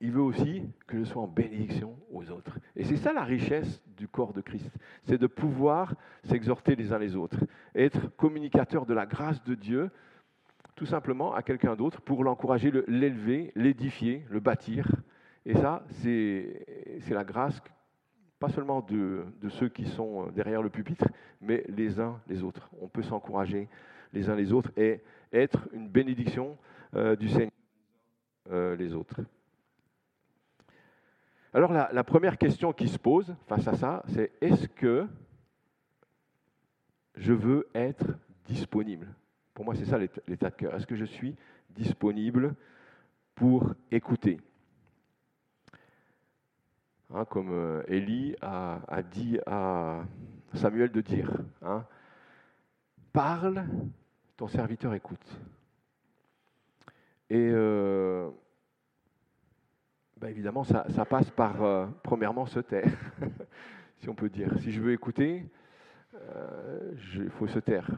il 0.00 0.12
veut 0.12 0.22
aussi 0.22 0.62
que 0.86 0.98
je 0.98 1.04
sois 1.04 1.22
en 1.22 1.28
bénédiction 1.28 1.96
aux 2.10 2.30
autres. 2.30 2.58
Et 2.74 2.84
c'est 2.84 2.96
ça 2.96 3.12
la 3.12 3.24
richesse 3.24 3.82
du 3.96 4.08
corps 4.08 4.32
de 4.32 4.40
Christ, 4.40 4.70
c'est 5.04 5.18
de 5.18 5.26
pouvoir 5.26 5.94
s'exhorter 6.24 6.76
les 6.76 6.92
uns 6.92 6.98
les 6.98 7.16
autres, 7.16 7.38
être 7.74 8.14
communicateur 8.16 8.86
de 8.86 8.94
la 8.94 9.06
grâce 9.06 9.42
de 9.44 9.54
Dieu 9.54 9.90
tout 10.76 10.86
simplement 10.86 11.34
à 11.34 11.42
quelqu'un 11.42 11.74
d'autre 11.74 12.02
pour 12.02 12.22
l'encourager, 12.22 12.70
l'élever, 12.86 13.50
l'édifier, 13.56 14.24
le 14.30 14.40
bâtir. 14.40 14.86
Et 15.46 15.54
ça, 15.54 15.84
c'est 16.02 16.62
la 17.08 17.24
grâce, 17.24 17.60
pas 18.38 18.50
seulement 18.50 18.82
de, 18.82 19.24
ceux 19.48 19.70
qui 19.70 19.86
sont 19.86 20.26
derrière 20.28 20.62
le 20.62 20.68
pupitre, 20.68 21.06
mais 21.40 21.64
les 21.68 21.98
uns 21.98 22.20
les 22.28 22.42
autres. 22.42 22.68
On 22.80 22.88
peut 22.88 23.02
s'encourager 23.02 23.68
les 24.12 24.28
uns 24.28 24.36
les 24.36 24.52
autres 24.52 24.70
et 24.76 25.00
être 25.32 25.66
une 25.72 25.88
bénédiction 25.88 26.58
euh, 26.94 27.16
du 27.16 27.28
Seigneur 27.28 27.50
euh, 28.50 28.76
les 28.76 28.94
autres. 28.94 29.20
Alors 31.56 31.72
la, 31.72 32.04
première 32.04 32.36
question 32.36 32.74
qui 32.74 32.86
se 32.86 32.98
pose 32.98 33.34
face 33.46 33.66
à 33.66 33.72
ça, 33.72 34.02
c'est 34.08 34.30
est-ce 34.42 34.68
que 34.68 35.08
je 37.14 37.32
veux 37.32 37.66
être 37.74 38.04
disponible? 38.44 39.08
Pour 39.54 39.64
moi, 39.64 39.74
c'est 39.74 39.86
ça 39.86 39.96
l'état 39.96 40.50
de 40.50 40.54
cœur. 40.54 40.74
Est-ce 40.74 40.86
que 40.86 40.96
je 40.96 41.06
suis 41.06 41.34
disponible 41.70 42.54
pour 43.34 43.72
écouter? 43.90 44.38
Hein, 47.14 47.24
Comme 47.24 47.48
euh, 47.50 47.82
Élie 47.88 48.36
a, 48.42 49.02
dit 49.10 49.38
à 49.46 50.04
Samuel 50.52 50.92
de 50.92 51.00
dire, 51.00 51.38
hein, 51.62 51.86
parle, 53.14 53.64
ton 54.36 54.46
serviteur 54.46 54.92
écoute. 54.92 55.40
Et 57.30 57.48
euh, 57.50 58.28
bah, 60.26 60.32
évidemment, 60.32 60.64
ça, 60.64 60.82
passe 61.08 61.30
par, 61.30 61.62
euh, 61.62 61.86
premièrement, 62.02 62.46
se 62.46 62.58
taire, 62.58 62.90
si 64.00 64.08
on 64.08 64.14
peut 64.16 64.28
dire. 64.28 64.50
Si 64.58 64.72
je 64.72 64.80
veux 64.80 64.92
écouter, 64.92 65.48
il 67.14 67.30
faut 67.30 67.46
se 67.46 67.60
taire. 67.60 67.88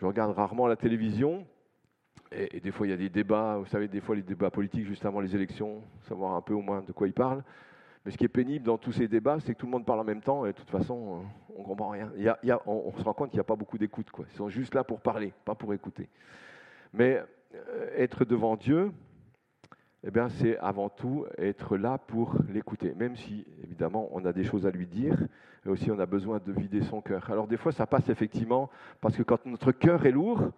Je 0.00 0.04
regarde 0.04 0.34
rarement 0.34 0.66
la 0.66 0.74
télévision. 0.74 1.46
Et, 2.32 2.58
des 2.58 2.72
fois, 2.72 2.88
il 2.88 2.90
y 2.90 2.92
a 2.92 2.96
des 2.96 3.10
débats, 3.10 3.58
vous 3.58 3.66
savez, 3.66 3.86
des 3.86 4.00
fois, 4.00 4.16
les 4.16 4.22
débats 4.22 4.50
politiques 4.50 4.88
juste 4.88 5.06
avant 5.06 5.20
les 5.20 5.36
élections, 5.36 5.84
savoir 6.08 6.34
un 6.34 6.40
peu 6.40 6.54
au 6.54 6.62
moins 6.62 6.82
de 6.82 6.90
quoi 6.90 7.06
ils 7.06 7.12
parlent. 7.12 7.44
Mais 8.04 8.10
ce 8.10 8.18
qui 8.18 8.24
est 8.24 8.28
pénible 8.28 8.64
dans 8.64 8.76
tous 8.76 8.90
ces 8.90 9.06
débats, 9.06 9.38
c'est 9.38 9.54
que 9.54 9.58
tout 9.60 9.66
le 9.66 9.72
monde 9.72 9.86
parle 9.86 10.00
en 10.00 10.04
même 10.04 10.22
temps 10.22 10.46
et 10.46 10.48
de 10.48 10.56
toute 10.56 10.70
façon, 10.70 11.22
on 11.54 11.60
ne 11.60 11.64
comprend 11.64 11.90
rien. 11.90 12.10
Y 12.16 12.50
a, 12.50 12.60
on, 12.66 12.92
se 12.98 13.04
rend 13.04 13.12
compte 13.14 13.30
qu'il 13.30 13.36
n'y 13.36 13.42
a 13.42 13.44
pas 13.44 13.54
beaucoup 13.54 13.78
d'écoute. 13.78 14.08
Ils 14.32 14.36
sont 14.36 14.48
juste 14.48 14.74
là 14.74 14.82
pour 14.82 15.00
parler, 15.00 15.32
pas 15.44 15.54
pour 15.54 15.72
écouter. 15.74 16.08
Mais 16.92 17.22
euh, 17.54 17.90
être 17.96 18.24
devant 18.24 18.56
Dieu, 18.56 18.90
eh 20.08 20.10
bien, 20.10 20.30
c'est 20.30 20.56
avant 20.60 20.88
tout 20.88 21.26
être 21.36 21.76
là 21.76 21.98
pour 21.98 22.34
l'écouter, 22.48 22.94
même 22.94 23.14
si, 23.14 23.44
évidemment, 23.62 24.08
on 24.12 24.24
a 24.24 24.32
des 24.32 24.42
choses 24.42 24.66
à 24.66 24.70
lui 24.70 24.86
dire, 24.86 25.18
et 25.66 25.68
aussi 25.68 25.90
on 25.90 25.98
a 25.98 26.06
besoin 26.06 26.40
de 26.46 26.50
vider 26.50 26.80
son 26.80 27.02
cœur. 27.02 27.30
Alors 27.30 27.46
des 27.46 27.58
fois, 27.58 27.72
ça 27.72 27.86
passe 27.86 28.08
effectivement, 28.08 28.70
parce 29.02 29.14
que 29.14 29.22
quand 29.22 29.44
notre 29.44 29.70
cœur 29.70 30.06
est 30.06 30.10
lourd, 30.10 30.50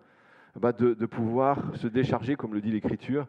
bah, 0.55 0.71
de, 0.71 0.95
pouvoir 1.07 1.75
se 1.75 1.89
décharger, 1.89 2.37
comme 2.37 2.55
le 2.55 2.61
dit 2.61 2.71
l'Écriture, 2.71 3.27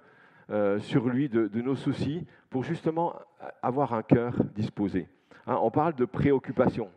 euh, 0.51 0.77
sur 0.77 1.09
lui 1.09 1.27
de, 1.27 1.49
nos 1.59 1.75
soucis, 1.75 2.27
pour 2.51 2.63
justement 2.63 3.15
avoir 3.63 3.95
un 3.95 4.03
cœur 4.03 4.35
disposé. 4.53 5.07
Hein, 5.47 5.57
on 5.59 5.71
parle 5.71 5.95
de 5.95 6.05
préoccupation, 6.05 6.89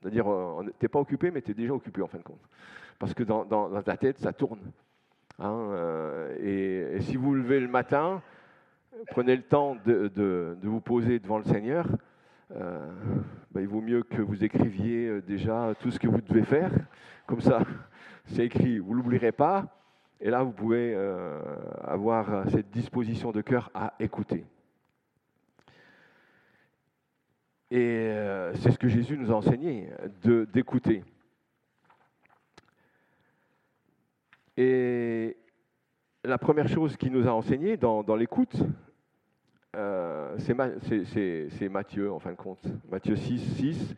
c'est-à-dire, 0.00 0.26
euh, 0.26 0.62
tu 0.78 0.86
n'es 0.86 0.88
pas 0.88 1.00
occupé, 1.00 1.30
mais 1.30 1.42
tu 1.42 1.50
es 1.50 1.54
déjà 1.54 1.74
occupé 1.74 2.00
en 2.00 2.06
fin 2.06 2.16
de 2.16 2.22
compte, 2.22 2.48
parce 2.98 3.12
que 3.12 3.24
dans, 3.24 3.82
ta 3.82 3.98
tête, 3.98 4.16
ça 4.20 4.32
tourne. 4.32 4.60
Hein, 5.38 5.68
euh, 5.72 6.94
et, 6.96 7.02
si 7.02 7.18
vous 7.18 7.34
levez 7.34 7.60
le 7.60 7.68
matin, 7.68 8.22
prenez 9.10 9.36
le 9.36 9.42
temps 9.42 9.76
de, 9.84 10.56
vous 10.62 10.80
poser 10.80 11.18
devant 11.18 11.38
le 11.38 11.44
Seigneur, 11.44 11.86
euh, 12.54 12.78
ben, 13.50 13.60
il 13.60 13.68
vaut 13.68 13.80
mieux 13.80 14.02
que 14.02 14.20
vous 14.20 14.44
écriviez 14.44 15.08
euh, 15.08 15.22
déjà 15.22 15.74
tout 15.80 15.90
ce 15.90 15.98
que 15.98 16.06
vous 16.06 16.20
devez 16.20 16.44
faire. 16.44 16.70
Comme 17.26 17.40
ça, 17.40 17.60
c'est 18.26 18.44
écrit, 18.44 18.78
vous 18.78 18.90
ne 18.92 18.96
l'oublierez 18.96 19.32
pas. 19.32 19.66
Et 20.20 20.30
là, 20.30 20.42
vous 20.42 20.52
pouvez 20.52 20.94
euh, 20.94 21.40
avoir 21.82 22.48
cette 22.50 22.70
disposition 22.70 23.32
de 23.32 23.40
cœur 23.40 23.70
à 23.74 23.94
écouter. 23.98 24.44
Et 27.70 28.14
c'est 28.54 28.70
ce 28.70 28.78
que 28.78 28.86
Jésus 28.86 29.18
nous 29.18 29.32
a 29.32 29.34
enseigné, 29.34 29.90
d'écouter. 30.52 31.02
Et 34.56 35.36
la 36.24 36.38
première 36.38 36.68
chose 36.68 36.96
qu'il 36.96 37.12
nous 37.12 37.28
a 37.28 37.32
enseigné 37.32 37.76
dans, 37.76 38.16
l'écoute, 38.16 38.56
euh, 39.76 40.36
c'est 40.38 41.68
Matthieu, 41.68 42.10
en 42.12 42.18
fin 42.18 42.32
de 42.32 42.36
compte. 42.36 42.66
Matthieu 42.90 43.16
6, 43.16 43.56
6. 43.56 43.94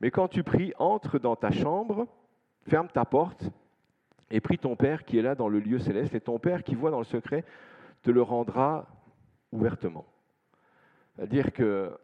Mais 0.00 0.10
quand 0.10 0.28
tu 0.28 0.42
pries, 0.42 0.72
entre 0.78 1.18
dans 1.18 1.36
ta 1.36 1.50
chambre, 1.50 2.06
ferme 2.68 2.88
ta 2.88 3.04
porte 3.04 3.50
et 4.30 4.40
prie 4.40 4.58
ton 4.58 4.74
Père 4.74 5.04
qui 5.04 5.18
est 5.18 5.22
là 5.22 5.34
dans 5.34 5.48
le 5.48 5.60
lieu 5.60 5.78
céleste. 5.78 6.14
Et 6.14 6.20
ton 6.20 6.38
Père 6.38 6.62
qui 6.62 6.74
voit 6.74 6.90
dans 6.90 6.98
le 6.98 7.04
secret 7.04 7.44
te 8.02 8.10
le 8.10 8.22
rendra 8.22 8.86
ouvertement. 9.52 10.06
C'est-à-dire 11.14 11.52
que 11.52 11.96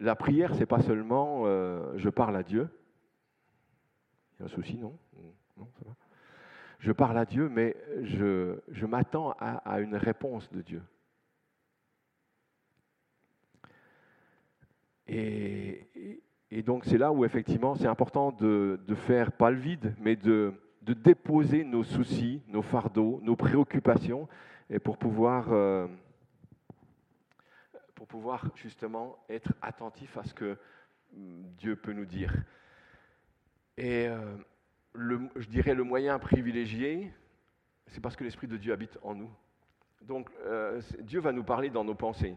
la 0.00 0.16
prière, 0.16 0.54
c'est 0.54 0.66
pas 0.66 0.80
seulement 0.82 1.42
euh, 1.44 1.92
je 1.96 2.08
parle 2.10 2.36
à 2.36 2.42
Dieu. 2.42 2.68
Il 4.34 4.40
y 4.40 4.42
a 4.42 4.46
un 4.46 4.48
souci, 4.48 4.76
non? 4.76 4.96
Non, 5.56 5.68
ça 5.78 5.84
va 5.86 5.94
je 6.84 6.92
parle 6.92 7.16
à 7.16 7.24
Dieu, 7.24 7.48
mais 7.48 7.74
je, 8.02 8.84
m'attends 8.84 9.30
à, 9.40 9.80
une 9.80 9.96
réponse 9.96 10.52
de 10.52 10.60
Dieu. 10.60 10.82
Et, 15.06 16.22
donc 16.66 16.84
c'est 16.84 16.98
là 16.98 17.10
où 17.10 17.24
effectivement 17.24 17.74
c'est 17.74 17.86
important 17.86 18.32
de, 18.32 18.78
faire 18.94 19.32
pas 19.32 19.50
le 19.50 19.56
vide, 19.56 19.94
mais 19.98 20.14
de, 20.14 20.52
déposer 20.82 21.64
nos 21.64 21.84
soucis, 21.84 22.42
nos 22.48 22.60
fardeaux, 22.60 23.18
nos 23.22 23.34
préoccupations, 23.34 24.28
et 24.68 24.78
pour 24.78 24.98
pouvoir, 24.98 25.54
euh, 25.54 25.86
pour 27.94 28.06
pouvoir 28.06 28.50
justement 28.56 29.24
être 29.30 29.54
attentif 29.62 30.18
à 30.18 30.24
ce 30.24 30.34
que 30.34 30.58
Dieu 31.14 31.76
peut 31.76 31.94
nous 31.94 32.04
dire. 32.04 32.34
Et 33.78 34.06
euh, 34.06 34.36
je 34.94 35.48
dirais, 35.48 35.74
le 35.74 35.84
moyen 35.84 36.18
privilégié, 36.18 37.12
c'est 37.88 38.00
parce 38.00 38.16
que 38.16 38.24
l'Esprit 38.24 38.46
de 38.46 38.56
Dieu 38.56 38.72
habite 38.72 38.98
en 39.02 39.14
nous. 39.14 39.30
Donc, 40.02 40.30
euh, 40.44 40.80
Dieu 41.00 41.20
va 41.20 41.32
nous 41.32 41.44
parler 41.44 41.70
dans 41.70 41.84
nos 41.84 41.94
pensées. 41.94 42.36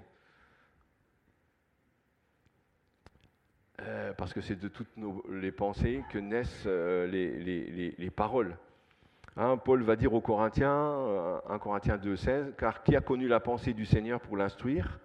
Euh, 3.82 4.14
parce 4.14 4.34
que 4.34 4.42
c'est 4.42 4.56
de 4.56 4.68
toutes 4.68 4.96
nos, 4.98 5.24
les 5.30 5.52
pensées 5.52 6.04
que 6.10 6.18
naissent 6.18 6.64
euh, 6.66 7.06
les, 7.08 8.10
paroles. 8.10 8.58
Hein, 9.36 9.58
Paul 9.58 9.84
va 9.84 9.96
dire 9.96 10.14
aux 10.14 10.22
Corinthiens, 10.22 11.42
1 11.48 11.60
Corinthiens 11.60 11.98
2, 11.98 12.16
16, 12.16 12.54
car 12.58 12.82
qui 12.84 12.96
a 12.96 13.02
connu 13.02 13.28
la 13.28 13.40
pensée 13.40 13.74
du 13.74 13.86
Seigneur 13.86 14.20
pour 14.20 14.36
l'instruire? 14.36 15.00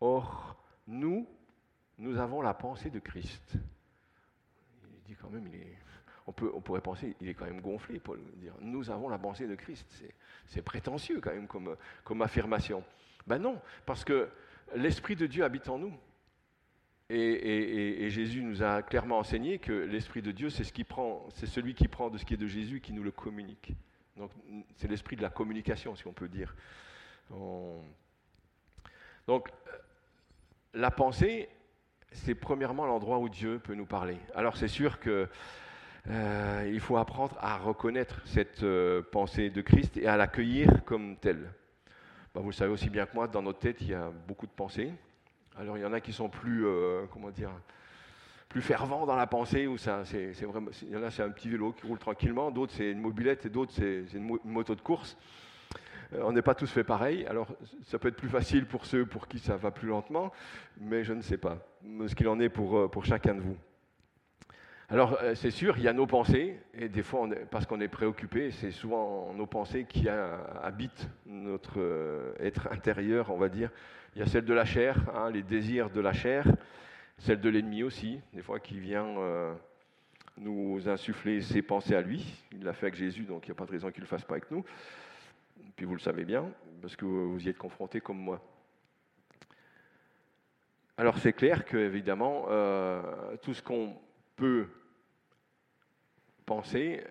Or, 0.00 0.56
nous, 0.88 1.28
nous 1.98 2.18
avons 2.18 2.42
la 2.42 2.54
pensée 2.54 2.90
de 2.90 2.98
Christ. 2.98 3.52
Il 3.54 5.02
dit 5.04 5.14
quand 5.14 5.30
même, 5.30 5.46
il 5.46 5.54
est 5.54 5.85
on, 6.26 6.32
peut, 6.32 6.50
on 6.54 6.60
pourrait 6.60 6.80
penser, 6.80 7.16
il 7.20 7.28
est 7.28 7.34
quand 7.34 7.44
même 7.44 7.60
gonflé, 7.60 7.98
Paul. 8.00 8.20
Dire, 8.36 8.54
nous 8.60 8.90
avons 8.90 9.08
la 9.08 9.18
pensée 9.18 9.46
de 9.46 9.54
Christ. 9.54 9.86
C'est 10.46 10.62
prétentieux 10.62 11.20
quand 11.20 11.32
même 11.32 11.46
comme, 11.46 11.76
comme 12.04 12.22
affirmation. 12.22 12.82
Ben 13.26 13.38
non, 13.38 13.60
parce 13.84 14.04
que 14.04 14.28
l'Esprit 14.74 15.16
de 15.16 15.26
Dieu 15.26 15.44
habite 15.44 15.68
en 15.68 15.78
nous. 15.78 15.96
Et, 17.08 18.08
Jésus 18.10 18.42
nous 18.42 18.64
a 18.64 18.82
clairement 18.82 19.18
enseigné 19.18 19.58
que 19.58 19.72
l'Esprit 19.72 20.22
de 20.22 20.32
Dieu, 20.32 20.50
c'est 20.50 20.64
ce 20.64 21.46
celui 21.46 21.74
qui 21.74 21.86
prend 21.86 22.10
de 22.10 22.18
ce 22.18 22.24
qui 22.24 22.34
est 22.34 22.38
de 22.38 22.48
Jésus 22.48 22.80
qui 22.80 22.92
nous 22.92 23.04
le 23.04 23.12
communique. 23.12 23.72
Donc 24.16 24.30
c'est 24.76 24.88
l'esprit 24.88 25.16
de 25.16 25.22
la 25.22 25.28
communication, 25.28 25.94
si 25.94 26.06
on 26.06 26.12
peut 26.12 26.28
dire. 26.28 26.54
Donc 29.26 29.50
la 30.72 30.90
pensée, 30.90 31.48
c'est 32.12 32.34
premièrement 32.34 32.86
l'endroit 32.86 33.18
où 33.18 33.28
Dieu 33.28 33.58
peut 33.58 33.74
nous 33.74 33.86
parler. 33.86 34.18
Alors 34.34 34.56
c'est 34.56 34.68
sûr 34.68 34.98
que 35.00 35.28
euh, 36.08 36.70
il 36.72 36.78
faut 36.80 36.96
apprendre 36.96 37.36
à 37.40 37.56
reconnaître 37.56 38.20
cette 38.26 38.62
euh, 38.62 39.02
pensée 39.02 39.50
de 39.50 39.60
Christ 39.60 39.96
et 39.96 40.06
à 40.06 40.16
l'accueillir 40.16 40.84
comme 40.84 41.16
telle. 41.16 41.50
Bah, 42.34 42.40
vous 42.40 42.50
le 42.50 42.54
savez 42.54 42.72
aussi 42.72 42.90
bien 42.90 43.06
que 43.06 43.14
moi, 43.14 43.26
dans 43.26 43.42
notre 43.42 43.58
tête, 43.58 43.80
il 43.80 43.88
y 43.88 43.94
a 43.94 44.12
beaucoup 44.28 44.46
de 44.46 44.52
pensées. 44.52 44.92
Alors 45.58 45.76
il 45.78 45.80
y 45.80 45.84
en 45.84 45.92
a 45.92 46.00
qui 46.00 46.12
sont 46.12 46.28
plus, 46.28 46.64
euh, 46.64 47.06
comment 47.12 47.30
dire, 47.30 47.50
plus 48.48 48.62
fervents 48.62 49.04
dans 49.04 49.16
la 49.16 49.26
pensée, 49.26 49.66
où 49.66 49.78
ça, 49.78 50.04
c'est, 50.04 50.32
vraiment, 50.42 50.70
il 50.82 50.90
y 50.90 50.96
en 50.96 51.02
a 51.02 51.10
c'est 51.10 51.24
un 51.24 51.30
petit 51.30 51.48
vélo 51.48 51.72
qui 51.72 51.86
roule 51.86 51.98
tranquillement, 51.98 52.50
d'autres 52.52 52.74
c'est 52.76 52.90
une 52.90 53.00
mobilette 53.00 53.46
et 53.46 53.50
d'autres 53.50 53.72
c'est, 53.74 54.04
une, 54.14 54.38
moto 54.44 54.74
de 54.74 54.80
course. 54.80 55.16
On 56.20 56.30
n'est 56.30 56.42
pas 56.42 56.54
tous 56.54 56.70
fait 56.70 56.84
pareil, 56.84 57.26
alors 57.26 57.48
ça 57.82 57.98
peut 57.98 58.08
être 58.08 58.16
plus 58.16 58.28
facile 58.28 58.66
pour 58.66 58.86
ceux 58.86 59.06
pour 59.06 59.26
qui 59.26 59.40
ça 59.40 59.56
va 59.56 59.72
plus 59.72 59.88
lentement, 59.88 60.30
mais 60.78 61.02
je 61.02 61.14
ne 61.14 61.20
sais 61.20 61.36
pas 61.36 61.58
ce 62.06 62.14
qu'il 62.14 62.28
en 62.28 62.38
est 62.38 62.48
pour, 62.48 62.88
pour 62.90 63.04
chacun 63.04 63.34
de 63.34 63.40
vous. 63.40 63.56
Alors 64.88 65.18
c'est 65.34 65.50
sûr, 65.50 65.76
il 65.78 65.82
y 65.82 65.88
a 65.88 65.92
nos 65.92 66.06
pensées, 66.06 66.60
et 66.72 66.88
des 66.88 67.02
fois, 67.02 67.28
parce 67.50 67.66
qu'on 67.66 67.80
est 67.80 67.88
préoccupé, 67.88 68.52
c'est 68.52 68.70
souvent 68.70 69.32
nos 69.34 69.46
pensées 69.46 69.84
qui 69.84 70.08
habitent 70.08 71.08
notre 71.26 72.34
être 72.38 72.68
intérieur, 72.70 73.30
on 73.30 73.36
va 73.36 73.48
dire, 73.48 73.70
il 74.14 74.20
y 74.20 74.22
a 74.22 74.26
celle 74.26 74.44
de 74.44 74.54
la 74.54 74.64
chair, 74.64 74.96
hein, 75.14 75.30
les 75.30 75.42
désirs 75.42 75.90
de 75.90 76.00
la 76.00 76.12
chair, 76.12 76.46
celle 77.18 77.40
de 77.40 77.48
l'ennemi 77.48 77.82
aussi, 77.82 78.20
des 78.32 78.42
fois 78.42 78.60
qui 78.60 78.78
vient 78.78 79.06
euh, 79.18 79.54
nous 80.38 80.88
insuffler 80.88 81.42
ses 81.42 81.62
pensées 81.62 81.94
à 81.94 82.00
lui. 82.00 82.44
Il 82.52 82.62
l'a 82.64 82.72
fait 82.72 82.86
avec 82.86 82.94
Jésus, 82.94 83.24
donc 83.24 83.46
il 83.46 83.50
n'y 83.50 83.52
a 83.52 83.56
pas 83.56 83.66
de 83.66 83.72
raison 83.72 83.90
qu'il 83.90 84.00
ne 84.00 84.06
le 84.06 84.08
fasse 84.08 84.24
pas 84.24 84.34
avec 84.34 84.50
nous. 84.50 84.64
Puis 85.74 85.84
vous 85.84 85.94
le 85.94 86.00
savez 86.00 86.24
bien, 86.24 86.50
parce 86.80 86.96
que 86.96 87.04
vous 87.04 87.44
y 87.44 87.48
êtes 87.48 87.58
confrontés 87.58 88.00
comme 88.00 88.18
moi. 88.18 88.40
Alors 90.96 91.18
c'est 91.18 91.32
clair 91.32 91.64
que, 91.64 91.76
évidemment, 91.76 92.46
euh, 92.48 93.02
tout 93.42 93.52
ce 93.52 93.62
qu'on 93.62 93.96
peut 94.36 94.68
penser, 96.44 97.02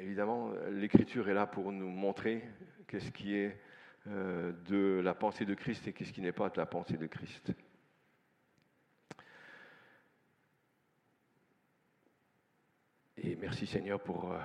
évidemment, 0.00 0.52
l'Écriture 0.70 1.28
est 1.28 1.34
là 1.34 1.46
pour 1.46 1.72
nous 1.72 1.88
montrer 1.88 2.42
qu'est-ce 2.86 3.10
qui 3.10 3.34
est 3.34 3.58
euh, 4.08 4.52
de 4.66 5.00
la 5.02 5.14
pensée 5.14 5.46
de 5.46 5.54
Christ 5.54 5.88
et 5.88 5.94
qu'est-ce 5.94 6.12
qui 6.12 6.20
n'est 6.20 6.32
pas 6.32 6.50
de 6.50 6.58
la 6.58 6.66
pensée 6.66 6.98
de 6.98 7.06
Christ. 7.06 7.52
Et 13.16 13.36
merci 13.36 13.66
Seigneur 13.66 14.02
pour 14.02 14.30
euh, 14.30 14.38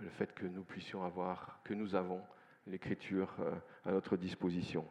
le 0.00 0.08
fait 0.08 0.34
que 0.34 0.46
nous 0.46 0.64
puissions 0.64 1.04
avoir, 1.04 1.60
que 1.62 1.74
nous 1.74 1.94
avons 1.94 2.20
l'Écriture 2.66 3.36
euh, 3.38 3.54
à 3.84 3.92
notre 3.92 4.16
disposition. 4.16 4.84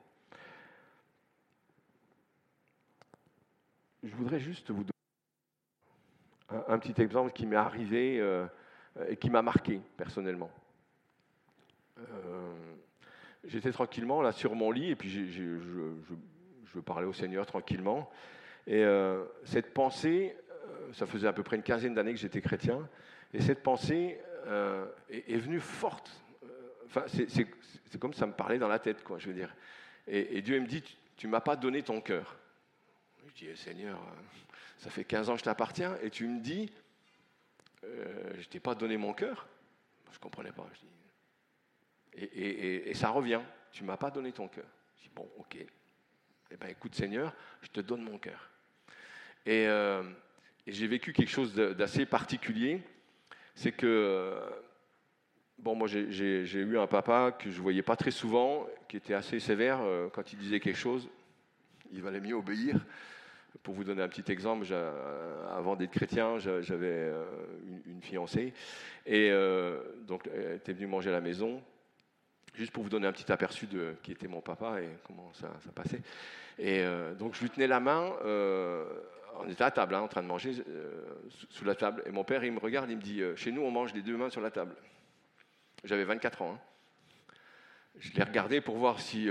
Je 4.03 4.15
voudrais 4.15 4.39
juste 4.39 4.71
vous 4.71 4.83
donner 4.83 4.96
un, 6.49 6.79
petit 6.79 7.01
exemple 7.01 7.31
qui 7.31 7.45
m'est 7.45 7.55
arrivé 7.55 8.17
et 9.09 9.17
qui 9.17 9.29
m'a 9.29 9.41
marqué 9.41 9.81
personnellement 9.97 10.49
j'étais 13.47 13.71
tranquillement 13.71 14.21
là 14.21 14.31
sur 14.31 14.55
mon 14.55 14.71
lit 14.71 14.91
et 14.91 14.95
puis 14.95 15.09
je, 15.09 16.79
parlais 16.85 17.07
au 17.07 17.13
Seigneur 17.13 17.47
tranquillement. 17.47 18.07
Et 18.67 18.83
euh, 18.83 19.23
cette 19.45 19.73
pensée, 19.73 20.35
euh, 20.51 20.93
ça 20.93 21.07
faisait 21.07 21.27
à 21.27 21.33
peu 21.33 21.41
près 21.41 21.55
une 21.55 21.63
quinzaine 21.63 21.95
d'années 21.95 22.13
que 22.13 22.19
j'étais 22.19 22.39
chrétien, 22.39 22.87
et 23.33 23.41
cette 23.41 23.63
pensée 23.63 24.19
euh, 24.45 24.85
est, 25.09 25.37
venue 25.37 25.59
forte. 25.59 26.11
Enfin, 26.85 27.05
c'est 27.07 27.99
comme 27.99 28.13
ça 28.13 28.27
me 28.27 28.33
parlait 28.33 28.59
dans 28.59 28.67
la 28.67 28.77
tête, 28.77 29.03
quoi, 29.03 29.17
je 29.17 29.27
veux 29.27 29.33
dire. 29.33 29.55
Et, 30.07 30.41
Dieu 30.43 30.59
me 30.59 30.67
dit, 30.67 30.83
tu 31.15 31.25
ne 31.25 31.31
m'as 31.31 31.41
pas 31.41 31.55
donné 31.55 31.81
ton 31.81 31.99
cœur. 31.99 32.37
Je 33.27 33.45
dis, 33.45 33.57
Seigneur, 33.57 33.99
ça 34.77 34.89
fait 34.89 35.03
15 35.03 35.29
ans 35.29 35.33
que 35.33 35.39
je 35.39 35.43
t'appartiens, 35.45 35.97
et 36.01 36.09
tu 36.09 36.27
me 36.27 36.39
dis, 36.39 36.71
je 37.83 38.37
ne 38.37 38.43
t'ai 38.43 38.59
pas 38.59 38.75
donné 38.75 38.97
mon 38.97 39.13
cœur. 39.13 39.47
Je 40.11 40.17
ne 40.17 40.21
comprenais 40.21 40.51
pas. 40.51 40.67
Je 40.73 40.87
et, 42.17 42.93
ça 42.93 43.09
revient. 43.09 43.41
Tu 43.71 43.83
ne 43.83 43.87
m'as 43.87 43.97
pas 43.97 44.11
donné 44.11 44.31
ton 44.31 44.47
cœur. 44.47 44.65
Je 44.97 45.03
dis, 45.03 45.11
bon, 45.15 45.29
ok. 45.37 45.57
Eh 46.49 46.57
bien, 46.57 46.69
écoute, 46.69 46.95
Seigneur, 46.95 47.33
je 47.61 47.69
te 47.69 47.81
donne 47.81 48.01
mon 48.01 48.17
cœur. 48.17 48.49
Et, 49.45 49.67
euh, 49.67 50.03
j'ai 50.65 50.87
vécu 50.87 51.13
quelque 51.13 51.29
chose 51.29 51.53
d'assez 51.53 52.05
particulier. 52.05 52.81
C'est 53.55 53.71
que, 53.71 54.37
bon, 55.57 55.75
moi, 55.75 55.87
j'ai 55.87 56.43
eu 56.43 56.77
un 56.77 56.87
papa 56.87 57.31
que 57.31 57.49
je 57.49 57.57
ne 57.57 57.61
voyais 57.61 57.83
pas 57.83 57.95
très 57.95 58.11
souvent, 58.11 58.67
qui 58.87 58.97
était 58.97 59.13
assez 59.13 59.39
sévère. 59.39 59.79
Euh, 59.81 60.09
quand 60.09 60.33
il 60.33 60.39
disait 60.39 60.59
quelque 60.59 60.77
chose, 60.77 61.07
il 61.91 62.01
valait 62.01 62.19
mieux 62.19 62.35
obéir. 62.35 62.75
Pour 63.63 63.73
vous 63.73 63.83
donner 63.83 64.01
un 64.01 64.07
petit 64.07 64.31
exemple, 64.31 64.65
avant 65.51 65.75
d'être 65.75 65.91
chrétien, 65.91 66.37
j'avais 66.37 66.87
euh, 66.87 67.25
une, 67.85 68.01
fiancée. 68.01 68.53
Et 69.05 69.31
donc, 70.07 70.29
elle 70.33 70.55
était 70.55 70.73
venue 70.73 70.87
manger 70.87 71.09
à 71.09 71.13
la 71.13 71.21
maison. 71.21 71.61
Juste 72.57 72.71
pour 72.71 72.81
vous 72.81 72.89
donner 72.89 73.05
un 73.05 73.11
petit 73.11 73.31
aperçu 73.31 73.67
de 73.67 73.93
qui 74.01 74.11
était 74.11 74.27
mon 74.27 74.41
papa 74.41 74.81
et 74.81 74.89
comment 75.05 75.31
ça, 75.33 75.47
passait. 75.75 76.01
Et 76.57 76.79
euh, 76.79 77.13
donc 77.13 77.35
je 77.35 77.41
lui 77.41 77.51
tenais 77.51 77.67
la 77.67 77.79
main, 77.79 78.11
euh, 78.25 78.83
on 79.39 79.47
était 79.47 79.63
à 79.63 79.69
table, 79.69 79.93
hein, 79.93 80.01
en 80.01 80.07
train 80.07 80.23
de 80.23 80.27
manger 80.27 80.53
euh, 80.67 81.03
sous 81.51 81.65
la 81.65 81.75
table. 81.75 82.01
Et 82.07 82.11
mon 82.11 82.23
père, 82.23 82.43
il 82.43 82.51
me 82.51 82.59
regarde, 82.59 82.89
il 82.89 82.97
me 82.97 83.01
dit 83.01 83.21
Chez 83.35 83.51
nous, 83.51 83.61
on 83.61 83.69
mange 83.69 83.93
les 83.93 84.01
deux 84.01 84.17
mains 84.17 84.31
sur 84.31 84.41
la 84.41 84.49
table. 84.49 84.73
J'avais 85.83 86.03
24 86.03 86.41
ans. 86.41 86.57
Hein. 86.57 87.31
Je 87.99 88.11
l'ai 88.13 88.23
regardé 88.23 88.59
pour 88.59 88.77
voir 88.77 88.99
si 88.99 89.29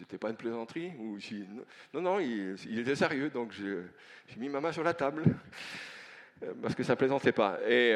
c'était 0.00 0.18
pas 0.18 0.30
une 0.30 0.36
plaisanterie 0.36 0.92
ou. 0.98 1.18
Non, 1.94 2.00
non, 2.00 2.18
il, 2.18 2.78
était 2.78 2.96
sérieux, 2.96 3.30
donc 3.30 3.52
j'ai 3.52 3.84
mis 4.36 4.48
ma 4.48 4.60
main 4.60 4.72
sur 4.72 4.82
la 4.82 4.94
table 4.94 5.22
parce 6.60 6.74
que 6.74 6.82
ça 6.82 6.96
plaisantait 6.96 7.32
pas. 7.32 7.58
Et 7.68 7.94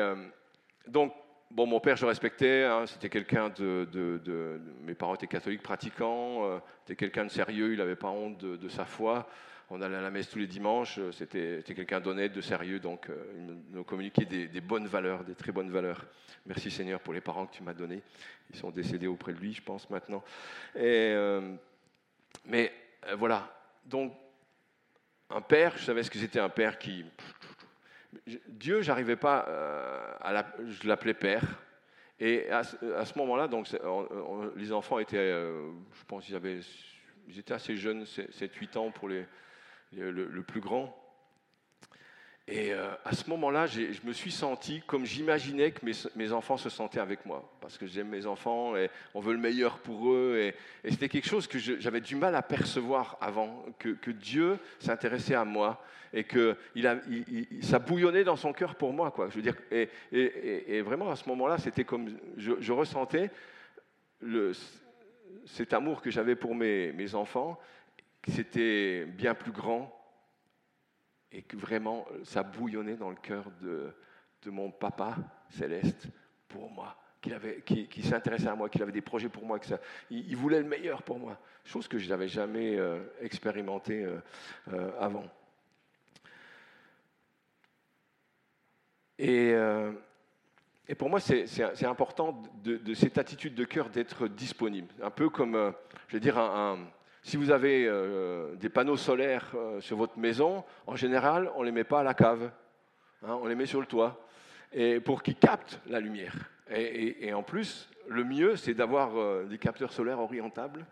donc 0.86 1.12
Bon, 1.54 1.66
mon 1.66 1.78
père, 1.78 1.94
je 1.94 2.04
respectais, 2.04 2.64
hein, 2.64 2.84
c'était 2.84 3.08
quelqu'un 3.08 3.48
de, 3.48 4.60
Mes 4.82 4.94
parents 4.94 5.14
étaient 5.14 5.28
catholiques 5.28 5.62
pratiquants, 5.62 6.44
euh, 6.44 6.58
c'était 6.80 6.96
quelqu'un 6.96 7.26
de 7.26 7.30
sérieux, 7.30 7.72
il 7.72 7.78
n'avait 7.78 7.94
pas 7.94 8.08
honte 8.08 8.38
de, 8.38 8.68
sa 8.68 8.84
foi. 8.84 9.28
On 9.70 9.80
allait 9.80 9.94
à 9.94 10.00
la 10.00 10.10
messe 10.10 10.28
tous 10.28 10.40
les 10.40 10.48
dimanches, 10.48 10.98
euh, 10.98 11.12
c'était 11.12 11.62
quelqu'un 11.64 12.00
d'honnête, 12.00 12.32
de 12.32 12.40
sérieux, 12.40 12.80
donc 12.80 13.08
euh, 13.08 13.24
il 13.36 13.76
nous 13.76 13.84
communiquait 13.84 14.24
des, 14.24 14.60
bonnes 14.60 14.88
valeurs, 14.88 15.22
des 15.22 15.36
très 15.36 15.52
bonnes 15.52 15.70
valeurs. 15.70 16.04
Merci 16.44 16.72
Seigneur 16.72 16.98
pour 16.98 17.14
les 17.14 17.20
parents 17.20 17.46
que 17.46 17.54
tu 17.54 17.62
m'as 17.62 17.72
donnés. 17.72 18.02
Ils 18.50 18.56
sont 18.56 18.72
décédés 18.72 19.06
auprès 19.06 19.32
de 19.32 19.38
lui, 19.38 19.52
je 19.52 19.62
pense, 19.62 19.88
maintenant. 19.90 20.24
Et, 20.74 21.14
mais 22.46 22.72
voilà, 23.16 23.50
donc 23.85 24.12
un 25.30 25.40
père, 25.40 25.76
je 25.76 25.85
savais 25.85 26.02
ce 26.02 26.11
que 26.11 26.18
c'était 26.18 26.40
un 26.40 26.48
père 26.48 26.78
qui 26.78 27.04
Dieu, 28.48 28.83
j'arrivais 28.83 29.16
pas 29.16 29.46
euh, 29.48 30.14
à 30.20 30.33
la, 30.33 30.46
je 30.66 30.87
l'appelais 30.87 31.14
père. 31.14 31.42
Et 32.20 32.48
à, 32.50 32.62
ce 32.62 33.18
moment-là, 33.18 33.48
donc 33.48 33.68
les 34.54 34.72
enfants 34.72 35.00
étaient, 35.00 35.16
euh, 35.18 35.72
je 35.92 36.04
pense, 36.04 36.28
ils 36.28 36.37
avaient, 36.37 36.61
ils 37.28 37.38
étaient 37.38 37.54
assez 37.54 37.76
jeunes, 37.76 38.04
7-8 38.04 38.78
ans 38.78 38.90
pour 38.92 39.09
les, 39.09 39.26
le, 39.92 40.42
plus 40.42 40.61
grand. 40.61 40.96
Et 42.46 42.74
euh, 42.74 42.90
à 43.07 43.14
ce 43.14 43.30
moment-là, 43.30 43.66
je 43.66 44.07
me 44.07 44.12
suis 44.12 44.30
senti 44.30 44.83
comme 44.87 45.07
j'imaginais 45.07 45.70
que 45.70 45.80
mes, 46.14 46.33
enfants 46.33 46.59
se 46.59 46.68
sentaient 46.68 47.00
avec 47.00 47.24
moi, 47.24 47.50
parce 47.62 47.78
que 47.78 47.87
j'aime 47.87 48.09
mes 48.09 48.26
enfants 48.26 48.76
et 48.76 48.90
on 49.14 49.20
veut 49.20 49.33
le 49.33 49.38
meilleur 49.38 49.78
pour 49.78 50.12
eux. 50.12 50.38
Et, 50.85 50.90
c'était 50.90 51.09
quelque 51.09 51.28
chose 51.28 51.46
que 51.46 51.59
j'avais 51.59 52.02
du 52.02 52.16
mal 52.16 52.35
à 52.35 52.42
percevoir 52.42 53.16
avant, 53.22 53.64
que, 53.78 54.11
Dieu 54.11 54.59
s'intéressait 54.78 55.35
à 55.35 55.46
moi 55.46 55.83
et 56.12 56.24
que 56.24 56.57
il 56.74 56.87
a, 56.87 56.98
ça 57.62 57.78
bouillonnait 57.78 58.24
dans 58.24 58.37
son 58.37 58.52
cœur 58.52 58.74
pour 58.74 58.92
moi. 58.92 59.11
Quoi. 59.11 59.30
Je 59.30 59.37
veux 59.37 59.42
dire, 59.42 59.57
et, 59.72 60.83
vraiment 60.83 61.11
à 61.11 61.16
ce 61.16 61.26
moment-là, 61.30 61.57
c'était 61.57 61.85
comme 61.85 62.14
je, 62.37 62.72
ressentais 62.72 63.30
cet 65.46 65.72
amour 65.72 66.02
que 66.02 66.11
j'avais 66.11 66.37
pour 66.37 66.54
mes, 66.54 66.92
mes 66.92 67.14
enfants, 67.14 67.59
c'était 68.28 69.07
bien 69.07 69.35
plus 69.35 69.52
grand 69.52 70.03
et 71.35 71.42
que 71.42 71.57
vraiment 71.57 72.07
ça 72.23 72.42
bouillonnait 72.42 72.97
dans 72.97 73.11
le 73.11 73.16
cœur 73.16 73.51
de, 73.61 73.92
mon 74.47 74.70
papa 74.70 75.16
céleste 75.49 76.07
pour 76.49 76.70
moi, 76.70 76.97
qu'il 77.20 77.88
qui, 77.88 78.03
s'intéressait 78.03 78.49
à 78.49 78.55
moi, 78.55 78.68
qu'il 78.68 78.83
avait 78.83 78.92
des 78.92 79.01
projets 79.01 79.31
pour 79.31 79.44
moi, 79.44 79.59
que 79.59 79.66
il, 80.11 80.37
voulait 80.37 80.61
le 80.61 80.68
meilleur 80.68 81.03
pour 81.03 81.18
moi, 81.18 81.38
chose 81.64 81.88
que 81.88 81.99
je 81.99 82.09
n'avais 82.09 82.29
jamais 82.29 82.77
euh, 82.77 83.03
expérimenté 83.20 84.05
euh, 84.05 84.18
euh, 84.73 84.90
avant. 85.01 85.25
Et, 89.18 89.53
euh, 89.55 89.92
pour 90.99 91.09
moi, 91.09 91.20
c'est 91.20 91.85
important 91.85 92.42
de, 92.62 92.94
cette 92.94 93.16
attitude 93.16 93.55
de 93.55 93.64
cœur 93.64 93.88
d'être 93.88 94.29
disponible. 94.29 94.92
Un 95.03 95.11
peu 95.11 95.31
comme, 95.31 95.55
euh, 95.55 95.73
je 96.09 96.16
vais 96.16 96.20
dire, 96.20 96.38
un, 96.38 96.79
si 97.24 97.38
vous 97.38 97.50
avez 97.50 97.87
euh, 97.88 98.54
des 98.56 98.68
panneaux 98.68 98.98
solaires 98.98 99.50
sur 99.80 99.96
votre 99.96 100.18
maison, 100.18 100.62
en 100.87 100.94
général, 100.94 101.50
on 101.56 101.60
ne 101.60 101.66
les 101.66 101.72
met 101.72 101.84
pas 101.84 102.00
à 102.00 102.02
la 102.02 102.12
cave, 102.12 102.50
hein, 103.22 103.38
on 103.40 103.46
les 103.46 103.54
met 103.54 103.64
sur 103.64 103.80
le 103.80 103.87
toit, 103.87 104.26
et 104.72 105.00
pour 105.00 105.22
qu'ils 105.22 105.37
captent 105.37 105.80
la 105.87 106.00
lumière. 106.00 106.34
Et, 106.70 107.32
en 107.32 107.42
plus, 107.42 107.90
le 108.08 108.24
mieux, 108.24 108.56
c'est 108.56 108.74
d'avoir 108.74 109.44
des 109.44 109.58
capteurs 109.58 109.92
solaires 109.92 110.18
orientables 110.18 110.87